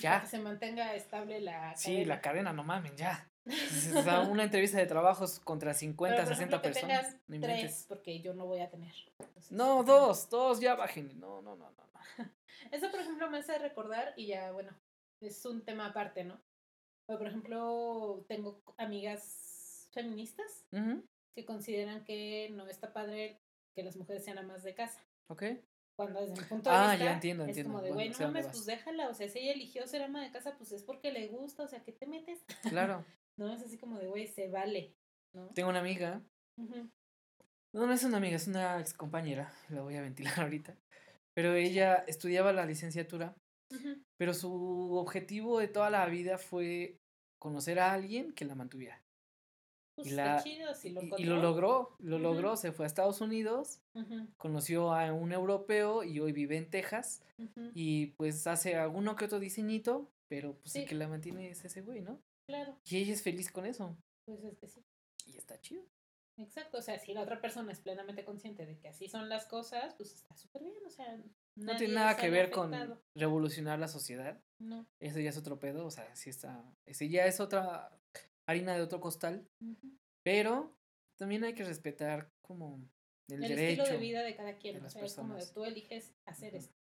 Ya. 0.16 0.20
que 0.20 0.28
se 0.28 0.38
mantenga 0.38 0.94
estable 0.94 1.40
la 1.40 1.76
Sí, 1.76 1.90
cadena. 1.92 2.06
la 2.14 2.20
cadena, 2.20 2.52
no 2.52 2.62
mamen, 2.62 2.96
ya. 2.96 3.28
O 3.98 4.02
sea, 4.02 4.20
una 4.20 4.44
entrevista 4.44 4.78
de 4.78 4.86
trabajos 4.86 5.40
contra 5.40 5.74
50, 5.74 6.16
Pero, 6.16 6.28
por 6.28 6.36
60 6.36 6.56
ejemplo, 6.56 6.62
que 6.62 6.68
personas. 6.74 7.06
tengas 7.08 7.22
No 7.26 7.34
inventes. 7.34 7.60
tres, 7.60 7.84
porque 7.88 8.20
yo 8.20 8.32
no 8.34 8.46
voy 8.46 8.60
a 8.60 8.70
tener. 8.70 8.94
Entonces, 9.18 9.50
No, 9.50 9.82
dos, 9.82 10.30
dos, 10.30 10.60
ya 10.60 10.76
bajen. 10.76 11.18
No, 11.18 11.42
no, 11.42 11.56
no. 11.56 11.70
no. 11.72 11.84
Eso, 12.70 12.90
por 12.92 13.00
ejemplo, 13.00 13.28
me 13.30 13.38
hace 13.38 13.58
recordar, 13.58 14.12
y 14.16 14.26
ya, 14.28 14.52
bueno, 14.52 14.70
es 15.20 15.44
un 15.46 15.64
tema 15.64 15.86
aparte, 15.86 16.22
¿no? 16.22 16.40
Por 17.16 17.26
ejemplo, 17.26 18.24
tengo 18.28 18.62
amigas 18.76 19.88
feministas 19.92 20.66
que 21.34 21.44
consideran 21.46 22.04
que 22.04 22.50
no 22.52 22.66
está 22.68 22.92
padre 22.92 23.40
que 23.74 23.82
las 23.82 23.96
mujeres 23.96 24.24
sean 24.24 24.38
amas 24.38 24.62
de 24.62 24.74
casa. 24.74 25.00
Ok. 25.30 25.44
Cuando 25.96 26.20
desde 26.20 26.34
mi 26.40 26.46
punto 26.46 26.70
de 26.70 26.76
Ah, 26.76 26.90
vista 26.90 27.04
ya 27.06 27.12
entiendo, 27.14 27.42
es 27.44 27.48
entiendo. 27.48 27.72
como 27.72 27.82
de, 27.82 27.88
Bueno, 27.92 28.04
güey, 28.04 28.14
sé 28.14 28.22
no 28.22 28.28
mames, 28.28 28.46
pues 28.46 28.66
déjala, 28.66 29.08
o 29.08 29.14
sea, 29.14 29.28
si 29.28 29.38
ella 29.40 29.52
eligió 29.52 29.86
ser 29.86 30.02
ama 30.02 30.22
de 30.22 30.30
casa, 30.30 30.56
pues 30.56 30.70
es 30.72 30.82
porque 30.84 31.10
le 31.10 31.28
gusta, 31.28 31.64
o 31.64 31.68
sea, 31.68 31.82
¿qué 31.82 31.92
te 31.92 32.06
metes? 32.06 32.44
Claro. 32.68 33.04
No, 33.38 33.52
es 33.54 33.62
así 33.62 33.78
como 33.78 34.00
de, 34.00 34.08
güey, 34.08 34.26
se 34.26 34.48
vale, 34.48 34.96
¿no? 35.32 35.46
Tengo 35.54 35.68
una 35.70 35.78
amiga. 35.78 36.20
No, 36.56 37.86
no 37.86 37.92
es 37.92 38.02
una 38.02 38.16
amiga, 38.16 38.34
es 38.34 38.48
una 38.48 38.80
ex 38.80 38.92
compañera. 38.94 39.52
La 39.68 39.82
voy 39.82 39.94
a 39.94 40.00
ventilar 40.02 40.34
ahorita. 40.40 40.76
Pero 41.34 41.54
ella 41.54 42.02
estudiaba 42.08 42.52
la 42.52 42.66
licenciatura. 42.66 43.36
Ujú. 43.72 44.02
Pero 44.18 44.34
su 44.34 44.92
objetivo 44.96 45.58
de 45.60 45.68
toda 45.68 45.90
la 45.90 46.04
vida 46.06 46.38
fue 46.38 46.98
conocer 47.40 47.78
a 47.78 47.92
alguien 47.92 48.32
que 48.32 48.44
la 48.44 48.54
mantuviera. 48.54 49.00
Pues 49.94 50.08
Y 50.08 50.10
está 50.10 50.24
la- 50.36 50.42
chido, 50.42 50.74
si 50.74 50.90
lo 50.90 51.02
Y, 51.02 51.10
y 51.18 51.24
lo 51.24 51.36
logró, 51.36 51.96
lo 51.98 52.18
logró. 52.18 52.56
Se 52.56 52.72
fue 52.72 52.84
a 52.84 52.88
Estados 52.88 53.20
Unidos, 53.20 53.80
conoció 54.36 54.92
a 54.92 55.12
un 55.12 55.32
europeo 55.32 56.04
y 56.04 56.20
hoy 56.20 56.32
vive 56.32 56.56
en 56.56 56.68
Texas. 56.70 57.22
Y 57.74 58.06
pues 58.18 58.46
hace 58.46 58.76
alguno 58.76 59.16
que 59.16 59.24
otro 59.24 59.40
diseñito, 59.40 60.08
pero 60.28 60.54
pues 60.58 60.74
el 60.76 60.82
Sí. 60.82 60.88
que 60.88 60.94
la 60.94 61.08
mantiene 61.08 61.50
es 61.50 61.64
ese 61.64 61.80
güey, 61.82 62.00
¿no? 62.00 62.20
Claro, 62.46 62.76
Y 62.84 62.96
ella 62.98 63.12
es 63.12 63.22
feliz 63.22 63.50
con 63.50 63.66
eso. 63.66 63.96
pues 64.24 64.44
es 64.44 64.56
que 64.58 64.68
sí. 64.68 64.84
Y 65.26 65.36
está 65.36 65.60
chido. 65.60 65.82
Exacto, 66.36 66.78
o 66.78 66.82
sea, 66.82 66.98
si 66.98 67.12
la 67.14 67.22
otra 67.22 67.40
persona 67.40 67.72
es 67.72 67.80
plenamente 67.80 68.24
consciente 68.24 68.64
de 68.66 68.78
que 68.78 68.88
así 68.88 69.08
son 69.08 69.28
las 69.28 69.46
cosas, 69.46 69.94
pues 69.94 70.12
está 70.14 70.36
súper 70.36 70.62
bien, 70.62 70.76
o 70.86 70.90
sea, 70.90 71.18
No 71.58 71.76
tiene 71.76 71.94
nada 71.94 72.16
que 72.16 72.30
ver 72.30 72.50
con 72.50 72.72
revolucionar 73.14 73.78
la 73.78 73.88
sociedad. 73.88 74.40
No. 74.58 74.86
Ese 75.00 75.22
ya 75.22 75.30
es 75.30 75.36
otro 75.36 75.58
pedo, 75.58 75.86
o 75.86 75.90
sea, 75.90 76.14
sí 76.14 76.30
está. 76.30 76.64
Ese 76.86 77.08
ya 77.08 77.26
es 77.26 77.40
otra 77.40 77.90
harina 78.46 78.74
de 78.74 78.82
otro 78.82 79.00
costal. 79.00 79.48
Pero 80.22 80.76
también 81.16 81.44
hay 81.44 81.54
que 81.54 81.64
respetar 81.64 82.30
como 82.42 82.80
el, 83.28 83.42
El 83.42 83.48
derecho. 83.48 83.82
estilo 83.82 83.98
de 83.98 84.06
vida 84.06 84.22
de 84.22 84.36
cada 84.36 84.56
quien, 84.56 84.80
de 84.80 84.86
o 84.86 84.90
sea, 84.90 85.04
es 85.04 85.14
como 85.14 85.34
de 85.34 85.46
tú 85.46 85.64
eliges 85.64 86.14
hacer 86.26 86.54
esto. 86.54 86.76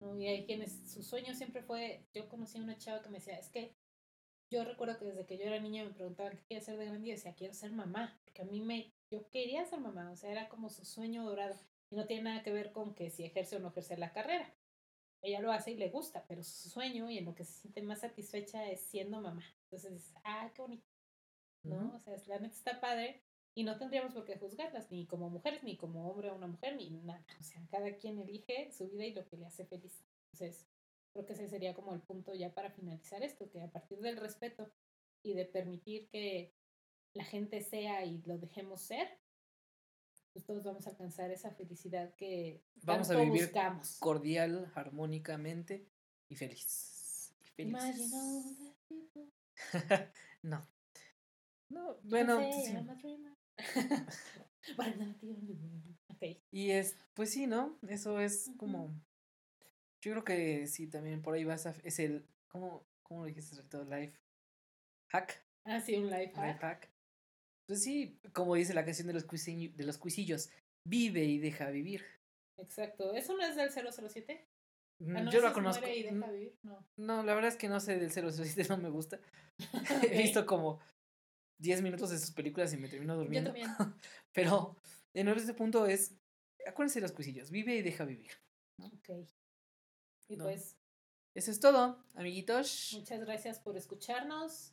¿no? 0.00 0.16
Y 0.16 0.26
hay 0.26 0.44
quienes, 0.44 0.92
su 0.92 1.02
sueño 1.02 1.34
siempre 1.34 1.62
fue, 1.62 2.06
yo 2.12 2.28
conocí 2.28 2.58
a 2.58 2.62
una 2.62 2.78
chava 2.78 3.02
que 3.02 3.08
me 3.08 3.18
decía, 3.18 3.38
es 3.38 3.48
que 3.50 3.76
yo 4.50 4.64
recuerdo 4.64 4.98
que 4.98 5.04
desde 5.04 5.26
que 5.26 5.38
yo 5.38 5.44
era 5.44 5.60
niña 5.60 5.84
me 5.84 5.90
preguntaban 5.90 6.36
qué 6.36 6.44
quieres 6.44 6.64
ser 6.64 6.78
de 6.78 6.86
grande 6.86 7.06
y 7.06 7.10
yo 7.10 7.16
decía, 7.16 7.34
quiero 7.34 7.54
ser 7.54 7.72
mamá, 7.72 8.18
porque 8.24 8.42
a 8.42 8.44
mí 8.46 8.60
me, 8.60 8.92
yo 9.10 9.28
quería 9.30 9.64
ser 9.64 9.80
mamá, 9.80 10.10
o 10.10 10.16
sea, 10.16 10.30
era 10.30 10.48
como 10.48 10.70
su 10.70 10.84
sueño 10.84 11.24
dorado. 11.24 11.56
Y 11.90 11.96
no 11.96 12.06
tiene 12.06 12.24
nada 12.24 12.42
que 12.42 12.52
ver 12.52 12.72
con 12.72 12.94
que 12.94 13.10
si 13.10 13.24
ejerce 13.24 13.56
o 13.56 13.60
no 13.60 13.68
ejerce 13.68 13.96
la 13.96 14.12
carrera. 14.12 14.54
Ella 15.22 15.40
lo 15.40 15.50
hace 15.50 15.72
y 15.72 15.76
le 15.76 15.90
gusta, 15.90 16.24
pero 16.28 16.44
su 16.44 16.68
sueño 16.68 17.10
y 17.10 17.18
en 17.18 17.24
lo 17.24 17.34
que 17.34 17.44
se 17.44 17.52
siente 17.52 17.82
más 17.82 18.00
satisfecha 18.00 18.68
es 18.70 18.80
siendo 18.80 19.20
mamá. 19.20 19.44
Entonces 19.64 20.12
ah, 20.24 20.50
qué 20.54 20.62
bonito, 20.62 20.86
¿no? 21.64 21.94
O 21.94 21.98
sea, 21.98 22.14
la 22.26 22.38
neta 22.38 22.54
está 22.54 22.80
padre 22.80 23.22
y 23.54 23.64
no 23.64 23.76
tendríamos 23.76 24.14
por 24.14 24.24
qué 24.24 24.38
juzgarlas, 24.38 24.88
ni 24.92 25.06
como 25.06 25.28
mujeres, 25.30 25.64
ni 25.64 25.76
como 25.76 26.08
hombre 26.08 26.30
o 26.30 26.36
una 26.36 26.46
mujer, 26.46 26.76
ni 26.76 26.90
nada. 26.90 27.24
O 27.40 27.42
sea, 27.42 27.60
cada 27.68 27.96
quien 27.96 28.20
elige 28.20 28.70
su 28.70 28.88
vida 28.88 29.04
y 29.04 29.12
lo 29.12 29.26
que 29.26 29.36
le 29.36 29.46
hace 29.46 29.64
feliz. 29.64 30.04
Entonces, 30.32 30.68
creo 31.12 31.26
que 31.26 31.32
ese 31.32 31.48
sería 31.48 31.74
como 31.74 31.92
el 31.92 32.00
punto 32.00 32.34
ya 32.34 32.54
para 32.54 32.70
finalizar 32.70 33.22
esto, 33.24 33.50
que 33.50 33.60
a 33.60 33.70
partir 33.70 33.98
del 33.98 34.16
respeto 34.16 34.70
y 35.24 35.34
de 35.34 35.44
permitir 35.44 36.08
que 36.08 36.54
la 37.14 37.24
gente 37.24 37.60
sea 37.60 38.04
y 38.04 38.22
lo 38.22 38.38
dejemos 38.38 38.82
ser, 38.82 39.08
pues 40.38 40.46
todos 40.46 40.62
vamos 40.62 40.86
a 40.86 40.90
alcanzar 40.90 41.32
esa 41.32 41.50
felicidad 41.50 42.14
que 42.14 42.62
Vamos 42.82 43.10
a 43.10 43.14
tanto 43.14 43.24
vivir 43.24 43.46
buscamos. 43.46 43.96
cordial, 43.98 44.70
armónicamente 44.76 45.88
y 46.28 46.36
feliz. 46.36 47.34
Y 47.56 47.64
people 47.64 47.80
no. 50.42 50.64
No, 51.70 51.98
bueno, 52.04 52.36
say 52.38 52.52
sí. 52.52 52.72
I'm 52.72 52.88
a 52.88 52.94
dreamer. 52.94 53.32
But 54.76 54.86
I'm 54.86 54.98
not 55.00 55.20
the 55.20 55.26
only 55.32 55.54
one. 55.54 55.98
Ok. 56.08 56.40
Y 56.52 56.70
es, 56.70 56.96
pues 57.14 57.30
sí, 57.30 57.48
¿no? 57.48 57.76
Eso 57.88 58.20
es 58.20 58.52
como. 58.58 58.94
Yo 60.00 60.12
creo 60.12 60.24
que 60.24 60.66
sí, 60.68 60.86
también 60.86 61.20
por 61.20 61.34
ahí 61.34 61.42
va 61.42 61.54
esa, 61.54 61.74
es 61.82 61.98
el. 61.98 62.24
¿Cómo, 62.46 62.86
cómo 63.02 63.22
lo 63.22 63.26
dijiste? 63.26 63.56
Life 63.84 64.16
hack. 65.08 65.42
Ah, 65.64 65.80
sí, 65.80 65.96
un 65.96 66.08
life 66.08 66.32
Life 66.36 66.58
hack. 66.60 66.88
Pues 67.68 67.82
sí, 67.82 68.18
como 68.32 68.54
dice 68.54 68.72
la 68.72 68.84
canción 68.84 69.06
de 69.08 69.12
los, 69.14 69.26
cuisillo- 69.26 69.72
de 69.74 69.84
los 69.84 69.98
cuisillos, 69.98 70.48
vive 70.84 71.22
y 71.24 71.38
deja 71.38 71.68
vivir. 71.68 72.02
Exacto. 72.56 73.12
¿Eso 73.14 73.36
no 73.36 73.44
es 73.44 73.56
del 73.56 73.70
007? 73.70 74.48
Mm, 75.00 75.16
Ah, 75.16 75.20
no, 75.20 75.30
Yo 75.30 75.40
la 75.42 75.48
es 75.48 75.54
conozco. 75.54 75.86
Y 75.86 76.02
deja 76.02 76.14
Mm, 76.14 76.32
vivir. 76.32 76.58
No. 76.62 76.84
No, 76.96 77.22
la 77.22 77.34
verdad 77.34 77.50
es 77.50 77.56
que 77.58 77.68
no 77.68 77.78
sé 77.78 77.98
del 77.98 78.10
007, 78.10 78.66
no 78.70 78.78
me 78.78 78.88
gusta. 78.88 79.20
He 80.12 80.22
visto 80.22 80.46
como 80.46 80.80
10 81.58 81.82
minutos 81.82 82.08
de 82.10 82.18
sus 82.18 82.30
películas 82.30 82.72
y 82.72 82.78
me 82.78 82.88
termino 82.88 83.14
Yo 83.14 83.20
durmiendo. 83.20 83.50
también. 83.50 83.70
Pero 84.32 84.74
en 85.12 85.28
este 85.28 85.52
punto 85.52 85.84
es, 85.86 86.14
acuérdense 86.66 87.00
de 87.00 87.02
los 87.02 87.12
cuisillos, 87.12 87.50
vive 87.50 87.76
y 87.76 87.82
deja 87.82 88.04
vivir. 88.06 88.30
Ok. 88.80 89.10
Y 90.28 90.36
No. 90.36 90.44
pues, 90.44 90.74
Eso 91.34 91.50
es 91.50 91.60
todo, 91.60 92.02
amiguitos. 92.14 92.92
muchas 92.94 93.20
gracias 93.20 93.60
por 93.60 93.76
escucharnos 93.76 94.72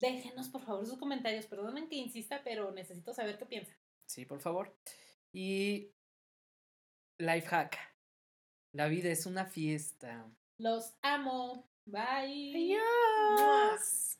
déjenos 0.00 0.48
por 0.48 0.62
favor 0.62 0.86
sus 0.86 0.98
comentarios. 0.98 1.46
Perdonen 1.46 1.88
que 1.88 1.96
insista, 1.96 2.42
pero 2.42 2.72
necesito 2.72 3.14
saber 3.14 3.38
qué 3.38 3.46
piensan. 3.46 3.76
Sí, 4.06 4.24
por 4.24 4.40
favor. 4.40 4.76
Y 5.32 5.92
life 7.18 7.46
hack. 7.46 7.78
La 8.72 8.88
vida 8.88 9.10
es 9.10 9.26
una 9.26 9.46
fiesta. 9.46 10.28
Los 10.58 10.94
amo. 11.02 11.68
Bye. 11.86 12.52
Adiós. 12.54 12.82
Adiós. 13.38 14.19